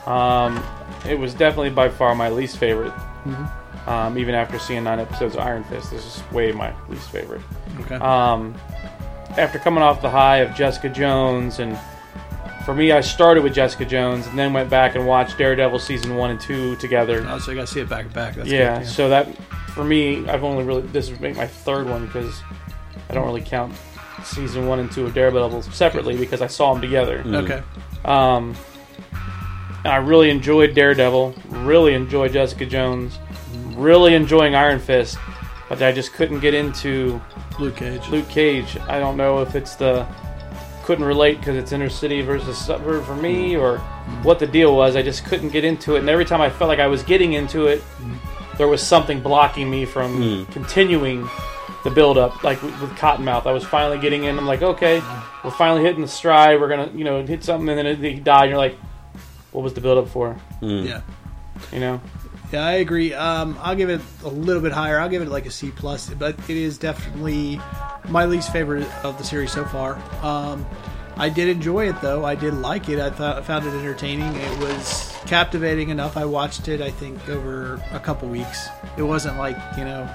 Um, 0.05 0.61
it 1.07 1.17
was 1.17 1.33
definitely 1.33 1.69
by 1.69 1.87
far 1.87 2.15
my 2.15 2.29
least 2.29 2.57
favorite. 2.57 2.91
Mm-hmm. 2.91 3.89
Um, 3.89 4.17
even 4.17 4.35
after 4.35 4.59
seeing 4.59 4.83
nine 4.83 4.99
episodes 4.99 5.35
of 5.35 5.41
Iron 5.41 5.63
Fist, 5.65 5.91
this 5.91 6.05
is 6.05 6.31
way 6.31 6.51
my 6.51 6.73
least 6.89 7.09
favorite. 7.11 7.41
Okay. 7.81 7.95
Um, 7.95 8.55
after 9.37 9.57
coming 9.59 9.83
off 9.83 10.01
the 10.01 10.09
high 10.09 10.37
of 10.37 10.55
Jessica 10.55 10.89
Jones, 10.89 11.59
and 11.59 11.77
for 12.65 12.73
me, 12.73 12.91
I 12.91 13.01
started 13.01 13.43
with 13.43 13.53
Jessica 13.53 13.85
Jones 13.85 14.27
and 14.27 14.37
then 14.37 14.53
went 14.53 14.69
back 14.69 14.95
and 14.95 15.07
watched 15.07 15.37
Daredevil 15.37 15.79
season 15.79 16.15
one 16.15 16.31
and 16.31 16.39
two 16.39 16.75
together. 16.77 17.25
oh, 17.27 17.39
so 17.39 17.51
you 17.51 17.57
got 17.57 17.67
to 17.67 17.73
see 17.73 17.79
it 17.79 17.89
back 17.89 18.07
to 18.07 18.13
back. 18.13 18.35
That's 18.35 18.49
yeah, 18.49 18.79
good, 18.79 18.87
so 18.87 19.09
that 19.09 19.27
for 19.69 19.83
me, 19.83 20.27
I've 20.27 20.43
only 20.43 20.63
really 20.63 20.81
this 20.81 21.09
would 21.09 21.21
make 21.21 21.35
my 21.35 21.47
third 21.47 21.87
one 21.87 22.05
because 22.05 22.41
I 23.09 23.13
don't 23.13 23.25
really 23.25 23.41
count 23.41 23.73
season 24.23 24.67
one 24.67 24.79
and 24.79 24.91
two 24.91 25.05
of 25.05 25.13
Daredevil 25.13 25.63
separately 25.63 26.17
because 26.17 26.41
I 26.41 26.47
saw 26.47 26.73
them 26.73 26.81
together. 26.81 27.23
Okay. 27.25 27.63
Um, 28.05 28.55
and 29.83 29.93
I 29.93 29.97
really 29.97 30.29
enjoyed 30.29 30.75
Daredevil. 30.75 31.35
Really 31.49 31.93
enjoyed 31.93 32.33
Jessica 32.33 32.65
Jones. 32.65 33.17
Really 33.73 34.13
enjoying 34.13 34.53
Iron 34.55 34.79
Fist, 34.79 35.17
but 35.69 35.81
I 35.81 35.91
just 35.91 36.13
couldn't 36.13 36.39
get 36.39 36.53
into 36.53 37.19
Luke 37.59 37.77
Cage. 37.77 38.07
Luke 38.09 38.29
Cage. 38.29 38.77
I 38.87 38.99
don't 38.99 39.17
know 39.17 39.41
if 39.41 39.55
it's 39.55 39.75
the 39.75 40.05
couldn't 40.83 41.05
relate 41.05 41.37
because 41.39 41.55
it's 41.55 41.71
inner 41.71 41.89
city 41.89 42.21
versus 42.21 42.57
suburb 42.57 43.05
for 43.05 43.15
me, 43.15 43.53
mm. 43.53 43.61
or 43.61 43.79
what 44.23 44.39
the 44.39 44.47
deal 44.47 44.75
was. 44.75 44.95
I 44.95 45.01
just 45.01 45.25
couldn't 45.25 45.49
get 45.49 45.63
into 45.63 45.95
it, 45.95 45.99
and 45.99 46.09
every 46.09 46.25
time 46.25 46.41
I 46.41 46.49
felt 46.49 46.67
like 46.67 46.79
I 46.79 46.87
was 46.87 47.03
getting 47.03 47.33
into 47.33 47.67
it, 47.67 47.81
mm. 47.97 48.17
there 48.57 48.67
was 48.67 48.81
something 48.81 49.21
blocking 49.21 49.69
me 49.69 49.85
from 49.85 50.21
mm. 50.21 50.51
continuing 50.51 51.29
the 51.83 51.89
build 51.89 52.17
up. 52.17 52.43
Like 52.43 52.61
with, 52.61 52.79
with 52.81 52.91
Cottonmouth, 52.91 53.45
I 53.45 53.51
was 53.51 53.63
finally 53.63 53.99
getting 53.99 54.25
in. 54.25 54.37
I'm 54.37 54.45
like, 54.45 54.61
okay, 54.61 55.01
we're 55.43 55.51
finally 55.51 55.83
hitting 55.83 56.01
the 56.01 56.07
stride. 56.07 56.59
We're 56.59 56.69
gonna, 56.69 56.91
you 56.93 57.03
know, 57.03 57.25
hit 57.25 57.43
something, 57.43 57.69
and 57.69 57.77
then 57.77 57.85
it, 57.85 57.97
he 57.99 58.19
died. 58.19 58.43
And 58.43 58.49
you're 58.51 58.57
like, 58.57 58.77
what 59.51 59.63
was 59.63 59.73
the 59.73 59.81
build 59.81 59.97
up 59.97 60.11
for? 60.11 60.37
Yeah. 60.61 61.01
You 61.71 61.79
know? 61.79 62.01
Yeah, 62.51 62.65
I 62.65 62.73
agree. 62.73 63.13
Um, 63.13 63.57
I'll 63.61 63.75
give 63.75 63.89
it 63.89 64.01
a 64.23 64.27
little 64.27 64.61
bit 64.61 64.73
higher. 64.73 64.99
I'll 64.99 65.09
give 65.09 65.21
it 65.21 65.29
like 65.29 65.45
a 65.45 65.51
C 65.51 65.71
plus, 65.71 66.09
but 66.09 66.37
it 66.49 66.57
is 66.57 66.77
definitely 66.77 67.61
my 68.09 68.25
least 68.25 68.51
favorite 68.51 68.87
of 69.05 69.17
the 69.17 69.23
series 69.23 69.51
so 69.51 69.63
far. 69.65 69.95
Um, 70.21 70.65
I 71.15 71.29
did 71.29 71.47
enjoy 71.49 71.87
it 71.89 72.01
though. 72.01 72.25
I 72.25 72.35
did 72.35 72.53
like 72.55 72.89
it. 72.89 72.99
I 72.99 73.09
thought 73.09 73.37
I 73.37 73.41
found 73.41 73.65
it 73.65 73.73
entertaining. 73.73 74.35
It 74.35 74.59
was 74.59 75.15
captivating 75.27 75.89
enough. 75.89 76.17
I 76.17 76.25
watched 76.25 76.67
it. 76.67 76.81
I 76.81 76.89
think 76.89 77.29
over 77.29 77.81
a 77.91 77.99
couple 77.99 78.27
weeks. 78.27 78.67
It 78.97 79.03
wasn't 79.03 79.37
like 79.37 79.57
you 79.77 79.85
know 79.85 80.09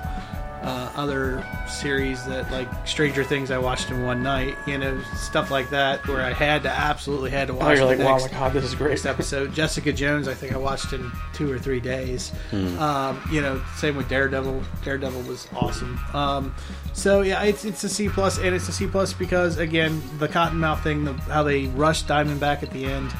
uh, 0.63 0.91
other 0.97 1.45
series 1.69 2.25
that 2.27 2.51
like 2.51 2.69
Stranger 2.87 3.23
Things 3.23 3.51
I 3.51 3.59
watched 3.59 3.91
in 3.91 4.03
one 4.03 4.23
night, 4.23 4.57
you 4.67 4.79
know, 4.79 5.01
stuff 5.15 5.51
like 5.51 5.71
that 5.71 6.07
where 6.09 6.23
I 6.23 6.33
had 6.33 6.63
to 6.65 6.71
absolutely 6.71 7.31
had 7.31 7.49
to 7.49 7.55
watch. 7.55 7.67
Oh, 7.67 7.73
you're 7.73 7.85
like, 7.85 7.99
wow, 7.99 8.17
next, 8.17 8.33
my 8.33 8.39
god, 8.39 8.53
this 8.53 8.65
is 8.65 8.75
great. 8.75 8.91
next 8.91 9.07
episode. 9.07 9.53
Jessica 9.53 9.93
Jones, 9.93 10.29
I 10.29 10.35
think 10.35 10.53
I 10.53 10.57
watched 10.57 10.93
in 10.93 11.11
two 11.33 11.51
or 11.51 11.59
three 11.59 11.81
days. 11.81 12.33
Um, 12.53 13.23
you 13.31 13.41
know, 13.41 13.63
same 13.77 13.97
with 13.97 14.09
Daredevil. 14.09 14.63
Daredevil 14.85 15.23
was 15.23 15.49
awesome. 15.55 15.99
Um, 16.13 16.55
so 16.93 17.21
yeah, 17.23 17.43
it's 17.43 17.65
it's 17.65 17.85
a 17.85 17.89
C 17.89 18.09
plus, 18.09 18.39
and 18.39 18.55
it's 18.55 18.69
a 18.69 18.73
C 18.73 18.87
plus 18.87 19.13
because 19.13 19.59
again, 19.59 20.03
the 20.19 20.29
Cottonmouth 20.29 20.83
thing, 20.83 21.05
the, 21.05 21.13
how 21.13 21.43
they 21.43 21.67
rushed 21.67 22.09
Diamondback 22.09 22.63
at 22.63 22.71
the 22.71 22.87
end. 22.87 23.13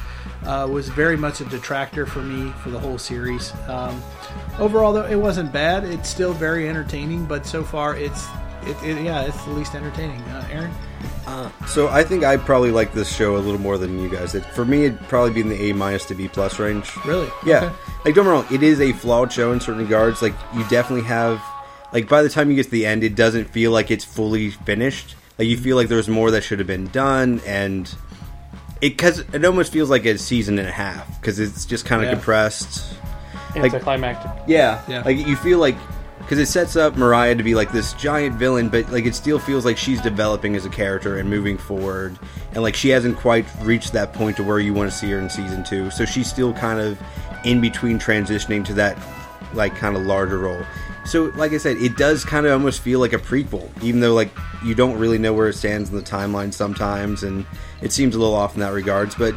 Uh, 0.45 0.67
was 0.69 0.87
very 0.87 1.17
much 1.17 1.41
a 1.41 1.45
detractor 1.45 2.05
for 2.05 2.21
me 2.21 2.51
for 2.61 2.69
the 2.69 2.79
whole 2.79 2.97
series. 2.97 3.51
Um, 3.67 4.01
overall, 4.59 4.93
though, 4.93 5.05
it 5.05 5.15
wasn't 5.15 5.51
bad. 5.51 5.83
It's 5.85 6.09
still 6.09 6.33
very 6.33 6.67
entertaining, 6.69 7.25
but 7.25 7.45
so 7.45 7.63
far, 7.63 7.95
it's 7.95 8.25
it, 8.65 8.75
it, 8.83 9.01
yeah, 9.03 9.21
it's 9.21 9.41
the 9.45 9.51
least 9.51 9.75
entertaining. 9.75 10.19
Uh, 10.23 10.47
Aaron, 10.51 10.71
So 11.67 11.87
I 11.89 12.03
think 12.03 12.23
I 12.23 12.35
probably 12.37 12.71
like 12.71 12.93
this 12.93 13.13
show 13.13 13.37
a 13.37 13.39
little 13.39 13.59
more 13.59 13.77
than 13.77 13.99
you 13.99 14.09
guys. 14.09 14.35
It, 14.35 14.43
for 14.45 14.65
me, 14.65 14.85
it'd 14.85 14.99
probably 15.07 15.31
be 15.33 15.41
in 15.41 15.49
the 15.49 15.69
A 15.69 15.73
minus 15.73 16.05
to 16.05 16.15
B 16.15 16.27
plus 16.27 16.59
range. 16.59 16.89
really? 17.05 17.29
Yeah. 17.45 17.65
Okay. 17.65 17.75
Like, 18.05 18.15
don't 18.15 18.15
get 18.15 18.23
me 18.25 18.29
wrong, 18.29 18.45
it 18.51 18.63
is 18.63 18.81
a 18.81 18.91
flawed 18.93 19.31
show 19.31 19.51
in 19.53 19.59
certain 19.59 19.81
regards. 19.83 20.21
Like, 20.21 20.33
you 20.55 20.67
definitely 20.69 21.05
have. 21.07 21.41
Like, 21.93 22.09
by 22.09 22.21
the 22.23 22.29
time 22.29 22.49
you 22.49 22.55
get 22.57 22.63
to 22.65 22.71
the 22.71 22.85
end, 22.85 23.03
it 23.03 23.15
doesn't 23.15 23.45
feel 23.45 23.71
like 23.71 23.89
it's 23.91 24.03
fully 24.03 24.49
finished. 24.51 25.15
Like, 25.37 25.47
you 25.47 25.55
feel 25.57 25.77
like 25.77 25.87
there's 25.87 26.09
more 26.09 26.31
that 26.31 26.43
should 26.43 26.59
have 26.59 26.67
been 26.67 26.87
done, 26.87 27.41
and. 27.45 27.93
It, 28.79 28.95
cause 28.95 29.19
it 29.33 29.43
almost 29.43 29.73
feels 29.73 29.89
like 29.89 30.05
a 30.05 30.19
season 30.19 30.59
and 30.59 30.67
a 30.67 30.71
half 30.71 31.19
because 31.19 31.39
it's 31.39 31.65
just 31.65 31.85
kind 31.85 32.03
of 32.03 32.09
Yeah. 32.09 32.13
compressed. 32.13 32.93
Like- 33.61 33.73
Anticlimactic. 33.73 34.31
Yeah, 34.47 34.81
Yeah. 34.87 35.01
Like 35.03 35.17
you 35.17 35.35
feel 35.35 35.59
like 35.59 35.75
because 36.19 36.39
it 36.39 36.47
sets 36.47 36.75
up 36.75 36.97
Mariah 36.97 37.35
to 37.35 37.43
be 37.43 37.55
like 37.55 37.71
this 37.71 37.93
giant 37.93 38.35
villain, 38.35 38.67
but 38.69 38.91
like 38.91 39.05
it 39.05 39.15
still 39.15 39.39
feels 39.39 39.63
like 39.63 39.77
she's 39.77 40.01
developing 40.01 40.55
as 40.55 40.65
a 40.65 40.69
character 40.69 41.17
and 41.17 41.29
moving 41.29 41.57
forward, 41.57 42.17
and 42.53 42.61
like 42.63 42.75
she 42.75 42.89
hasn't 42.89 43.17
quite 43.17 43.45
reached 43.61 43.93
that 43.93 44.11
point 44.13 44.35
to 44.37 44.43
where 44.43 44.59
you 44.59 44.73
want 44.73 44.91
to 44.91 44.97
see 44.97 45.09
her 45.11 45.19
in 45.19 45.29
season 45.29 45.63
two. 45.63 45.89
So 45.91 46.03
she's 46.05 46.29
still 46.29 46.53
kind 46.53 46.79
of 46.79 46.99
in 47.45 47.61
between 47.61 47.97
transitioning 47.99 48.65
to 48.65 48.73
that 48.73 48.97
like 49.53 49.75
kind 49.75 49.95
of 49.95 50.01
larger 50.03 50.39
role. 50.39 50.61
So 51.05 51.31
like 51.35 51.53
I 51.53 51.57
said, 51.57 51.77
it 51.77 51.95
does 51.95 52.25
kind 52.25 52.45
of 52.45 52.51
almost 52.51 52.81
feel 52.81 52.99
like 52.99 53.13
a 53.13 53.17
prequel, 53.19 53.69
even 53.81 54.01
though 54.01 54.13
like 54.13 54.29
you 54.65 54.75
don't 54.75 54.97
really 54.97 55.17
know 55.19 55.33
where 55.33 55.47
it 55.47 55.53
stands 55.53 55.89
in 55.89 55.95
the 55.95 56.01
timeline 56.01 56.53
sometimes, 56.53 57.23
and 57.23 57.45
it 57.81 57.93
seems 57.93 58.15
a 58.15 58.19
little 58.19 58.35
off 58.35 58.55
in 58.55 58.59
that 58.61 58.73
regards, 58.73 59.15
but. 59.15 59.33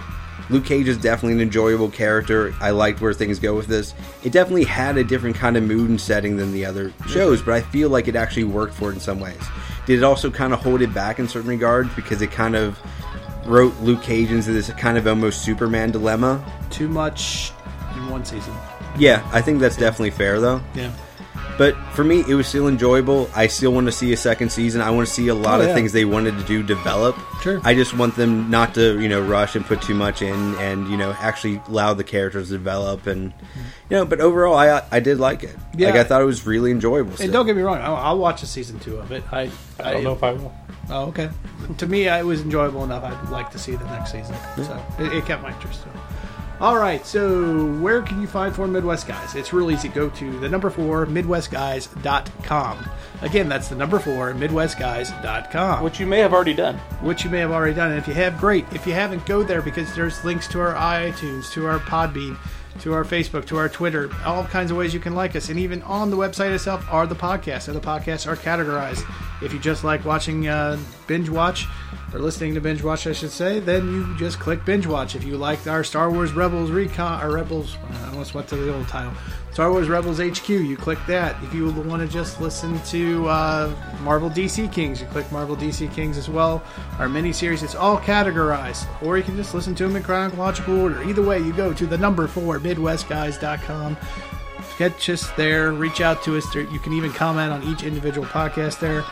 Luke 0.50 0.64
Cage 0.64 0.88
is 0.88 0.98
definitely 0.98 1.34
an 1.34 1.40
enjoyable 1.40 1.88
character. 1.88 2.52
I 2.60 2.70
liked 2.70 3.00
where 3.00 3.12
things 3.12 3.38
go 3.38 3.54
with 3.54 3.68
this. 3.68 3.94
It 4.24 4.32
definitely 4.32 4.64
had 4.64 4.96
a 4.96 5.04
different 5.04 5.36
kind 5.36 5.56
of 5.56 5.62
mood 5.62 5.88
and 5.90 6.00
setting 6.00 6.36
than 6.36 6.52
the 6.52 6.64
other 6.64 6.92
shows, 7.08 7.40
but 7.40 7.54
I 7.54 7.60
feel 7.60 7.88
like 7.88 8.08
it 8.08 8.16
actually 8.16 8.44
worked 8.44 8.74
for 8.74 8.90
it 8.90 8.94
in 8.94 9.00
some 9.00 9.20
ways. 9.20 9.40
Did 9.86 9.98
it 9.98 10.02
also 10.02 10.30
kind 10.30 10.52
of 10.52 10.60
hold 10.60 10.82
it 10.82 10.92
back 10.92 11.20
in 11.20 11.28
certain 11.28 11.48
regards 11.48 11.94
because 11.94 12.20
it 12.20 12.32
kind 12.32 12.56
of 12.56 12.78
wrote 13.46 13.74
Luke 13.80 14.02
Cage 14.02 14.30
into 14.30 14.52
this 14.52 14.70
kind 14.72 14.98
of 14.98 15.06
almost 15.06 15.44
Superman 15.44 15.92
dilemma? 15.92 16.44
Too 16.70 16.88
much 16.88 17.52
in 17.96 18.08
one 18.08 18.24
season. 18.24 18.54
Yeah, 18.98 19.28
I 19.32 19.40
think 19.40 19.60
that's 19.60 19.76
definitely 19.76 20.10
fair 20.10 20.40
though. 20.40 20.60
Yeah. 20.74 20.92
But 21.60 21.76
for 21.92 22.02
me, 22.04 22.24
it 22.26 22.32
was 22.32 22.46
still 22.46 22.68
enjoyable. 22.68 23.28
I 23.34 23.46
still 23.46 23.70
want 23.70 23.86
to 23.86 23.92
see 23.92 24.14
a 24.14 24.16
second 24.16 24.50
season. 24.50 24.80
I 24.80 24.88
want 24.92 25.06
to 25.06 25.12
see 25.12 25.28
a 25.28 25.34
lot 25.34 25.60
Oh, 25.60 25.68
of 25.68 25.74
things 25.74 25.92
they 25.92 26.06
wanted 26.06 26.38
to 26.38 26.44
do 26.44 26.62
develop. 26.62 27.18
Sure. 27.42 27.60
I 27.64 27.74
just 27.74 27.94
want 27.94 28.16
them 28.16 28.48
not 28.48 28.72
to, 28.76 28.98
you 28.98 29.10
know, 29.10 29.20
rush 29.20 29.56
and 29.56 29.66
put 29.66 29.82
too 29.82 29.92
much 29.92 30.22
in, 30.22 30.54
and 30.54 30.88
you 30.88 30.96
know, 30.96 31.14
actually 31.20 31.60
allow 31.68 31.92
the 31.92 32.02
characters 32.02 32.48
to 32.48 32.54
develop. 32.54 33.06
And 33.06 33.34
you 33.90 33.96
know, 33.98 34.06
but 34.06 34.22
overall, 34.22 34.56
I 34.56 34.82
I 34.90 35.00
did 35.00 35.20
like 35.20 35.42
it. 35.42 35.54
Yeah. 35.76 35.90
Like 35.90 35.96
I 35.96 36.04
thought 36.04 36.22
it 36.22 36.24
was 36.24 36.46
really 36.46 36.70
enjoyable. 36.70 37.10
And 37.10 37.18
still. 37.18 37.30
don't 37.32 37.44
get 37.44 37.56
me 37.56 37.60
wrong, 37.60 37.76
I'll, 37.76 37.96
I'll 37.96 38.18
watch 38.18 38.42
a 38.42 38.46
season 38.46 38.80
two 38.80 38.96
of 38.96 39.12
it. 39.12 39.22
I 39.30 39.50
I 39.78 39.92
don't 39.92 40.04
know 40.04 40.14
if 40.14 40.22
I 40.22 40.32
will. 40.32 40.54
Oh, 40.88 41.08
okay. 41.08 41.28
to 41.76 41.86
me, 41.86 42.08
it 42.08 42.24
was 42.24 42.40
enjoyable 42.40 42.84
enough. 42.84 43.04
I'd 43.04 43.28
like 43.28 43.50
to 43.50 43.58
see 43.58 43.76
the 43.76 43.84
next 43.84 44.12
season. 44.12 44.34
So 44.56 44.82
it, 44.98 45.12
it 45.12 45.26
kept 45.26 45.42
my 45.42 45.52
interest. 45.52 45.82
So. 45.82 45.90
All 46.60 46.76
right. 46.76 47.04
So 47.06 47.66
where 47.80 48.02
can 48.02 48.20
you 48.20 48.26
find 48.26 48.54
Four 48.54 48.66
Midwest 48.66 49.08
Guys? 49.08 49.34
It's 49.34 49.52
real 49.52 49.70
easy. 49.70 49.88
Go 49.88 50.10
to 50.10 50.38
the 50.40 50.48
number 50.48 50.68
four 50.68 51.06
MidwestGuys.com. 51.06 52.90
Again, 53.22 53.48
that's 53.48 53.68
the 53.68 53.76
number 53.76 53.98
four 53.98 54.32
MidwestGuys.com. 54.34 55.82
Which 55.82 55.98
you 56.00 56.06
may 56.06 56.18
have 56.18 56.34
already 56.34 56.52
done. 56.54 56.76
which 57.00 57.24
you 57.24 57.30
may 57.30 57.38
have 57.38 57.50
already 57.50 57.74
done. 57.74 57.90
And 57.92 57.98
if 57.98 58.06
you 58.06 58.14
have, 58.14 58.38
great. 58.38 58.66
If 58.72 58.86
you 58.86 58.92
haven't, 58.92 59.24
go 59.24 59.42
there 59.42 59.62
because 59.62 59.94
there's 59.94 60.22
links 60.24 60.46
to 60.48 60.60
our 60.60 60.74
iTunes, 60.74 61.50
to 61.52 61.66
our 61.66 61.78
Podbean, 61.78 62.36
to 62.80 62.92
our 62.92 63.04
Facebook, 63.04 63.46
to 63.46 63.56
our 63.56 63.68
Twitter, 63.68 64.10
all 64.24 64.44
kinds 64.44 64.70
of 64.70 64.76
ways 64.76 64.92
you 64.92 65.00
can 65.00 65.14
like 65.14 65.34
us. 65.36 65.48
And 65.48 65.58
even 65.58 65.82
on 65.82 66.10
the 66.10 66.16
website 66.16 66.54
itself 66.54 66.86
are 66.90 67.06
the 67.06 67.14
podcasts. 67.14 67.68
And 67.68 67.76
the 67.76 67.80
podcasts 67.80 68.26
are 68.26 68.36
categorized. 68.36 69.02
If 69.42 69.54
you 69.54 69.58
just 69.58 69.82
like 69.82 70.04
watching 70.04 70.46
uh, 70.48 70.78
binge 71.06 71.30
watch, 71.30 71.66
or 72.12 72.18
listening 72.18 72.54
to 72.54 72.60
binge 72.60 72.82
watch, 72.82 73.06
I 73.06 73.12
should 73.12 73.30
say, 73.30 73.60
then 73.60 73.86
you 73.92 74.16
just 74.16 74.40
click 74.40 74.64
binge 74.64 74.86
watch. 74.86 75.14
If 75.14 75.24
you 75.24 75.36
liked 75.36 75.66
our 75.66 75.84
Star 75.84 76.10
Wars 76.10 76.32
Rebels 76.32 76.70
recon, 76.70 77.22
or 77.22 77.32
Rebels, 77.32 77.76
I 78.02 78.08
almost 78.08 78.34
went 78.34 78.48
to 78.48 78.56
the 78.56 78.74
old 78.74 78.88
title. 78.88 79.12
Star 79.52 79.70
Wars 79.70 79.88
Rebels 79.88 80.20
HQ, 80.20 80.48
you 80.48 80.76
click 80.76 80.98
that. 81.06 81.40
If 81.42 81.52
you 81.52 81.70
want 81.70 82.02
to 82.02 82.08
just 82.08 82.40
listen 82.40 82.80
to 82.84 83.26
uh, 83.28 83.74
Marvel 84.02 84.30
DC 84.30 84.72
Kings, 84.72 85.00
you 85.00 85.06
click 85.08 85.30
Marvel 85.32 85.56
DC 85.56 85.92
Kings 85.92 86.16
as 86.16 86.28
well. 86.28 86.62
Our 86.98 87.08
miniseries, 87.08 87.62
it's 87.62 87.74
all 87.74 87.98
categorized. 87.98 88.86
Or 89.02 89.18
you 89.18 89.24
can 89.24 89.36
just 89.36 89.54
listen 89.54 89.74
to 89.76 89.84
them 89.84 89.96
in 89.96 90.02
chronological 90.02 90.80
order. 90.80 91.02
Either 91.02 91.22
way, 91.22 91.38
you 91.38 91.52
go 91.52 91.72
to 91.72 91.86
the 91.86 91.98
number 91.98 92.26
four, 92.26 92.58
MidwestGuys.com. 92.58 93.96
Catch 94.80 95.10
us 95.10 95.30
there, 95.32 95.72
reach 95.72 96.00
out 96.00 96.22
to 96.22 96.38
us. 96.38 96.54
You 96.54 96.78
can 96.78 96.94
even 96.94 97.12
comment 97.12 97.52
on 97.52 97.62
each 97.64 97.82
individual 97.82 98.26
podcast 98.26 98.80
there. 98.80 99.04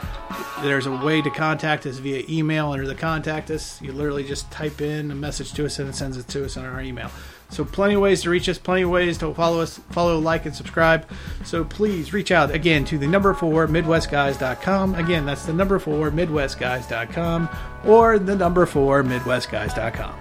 There's 0.62 0.86
a 0.86 0.96
way 0.96 1.20
to 1.20 1.28
contact 1.28 1.84
us 1.84 1.98
via 1.98 2.24
email 2.26 2.70
under 2.70 2.86
the 2.86 2.94
contact 2.94 3.50
us. 3.50 3.78
You 3.82 3.92
literally 3.92 4.24
just 4.24 4.50
type 4.50 4.80
in 4.80 5.10
a 5.10 5.14
message 5.14 5.52
to 5.52 5.66
us 5.66 5.78
and 5.78 5.86
it 5.86 5.94
sends 5.94 6.16
it 6.16 6.26
to 6.28 6.46
us 6.46 6.56
on 6.56 6.64
our 6.64 6.80
email. 6.80 7.10
So 7.50 7.66
plenty 7.66 7.96
of 7.96 8.00
ways 8.00 8.22
to 8.22 8.30
reach 8.30 8.48
us, 8.48 8.56
plenty 8.56 8.80
of 8.80 8.88
ways 8.88 9.18
to 9.18 9.34
follow 9.34 9.60
us, 9.60 9.78
follow, 9.90 10.18
like, 10.18 10.46
and 10.46 10.56
subscribe. 10.56 11.06
So 11.44 11.64
please 11.64 12.14
reach 12.14 12.30
out 12.30 12.50
again 12.50 12.86
to 12.86 12.96
the 12.96 13.06
number 13.06 13.34
four 13.34 13.66
MidwestGuys.com. 13.66 14.94
Again, 14.94 15.26
that's 15.26 15.44
the 15.44 15.52
number 15.52 15.78
four 15.78 16.10
MidwestGuys.com 16.10 17.48
or 17.84 18.18
the 18.18 18.36
number 18.36 18.64
four 18.64 19.02
MidwestGuys.com. 19.02 20.14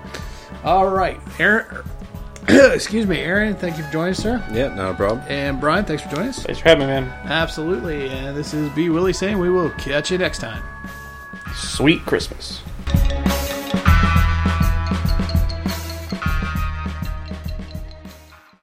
All 0.65 0.89
right, 0.89 1.21
Aaron. 1.39 1.85
excuse 2.73 3.05
me, 3.05 3.19
Aaron. 3.19 3.55
Thank 3.55 3.77
you 3.77 3.83
for 3.83 3.91
joining 3.91 4.11
us, 4.11 4.19
sir. 4.19 4.43
yeah, 4.51 4.73
not 4.73 4.91
a 4.91 4.93
problem. 4.93 5.21
And 5.27 5.59
Brian, 5.59 5.83
thanks 5.83 6.03
for 6.03 6.09
joining 6.09 6.29
us. 6.29 6.43
Thanks 6.43 6.61
for 6.61 6.69
having 6.69 6.87
me, 6.87 6.93
man. 6.93 7.03
Absolutely. 7.25 8.09
And 8.09 8.37
this 8.37 8.53
is 8.53 8.69
B. 8.69 8.89
Willie 8.89 9.13
saying 9.13 9.37
we 9.37 9.49
will 9.49 9.69
catch 9.71 10.11
you 10.11 10.17
next 10.17 10.39
time. 10.39 10.63
Sweet 11.55 12.05
Christmas. 12.05 12.61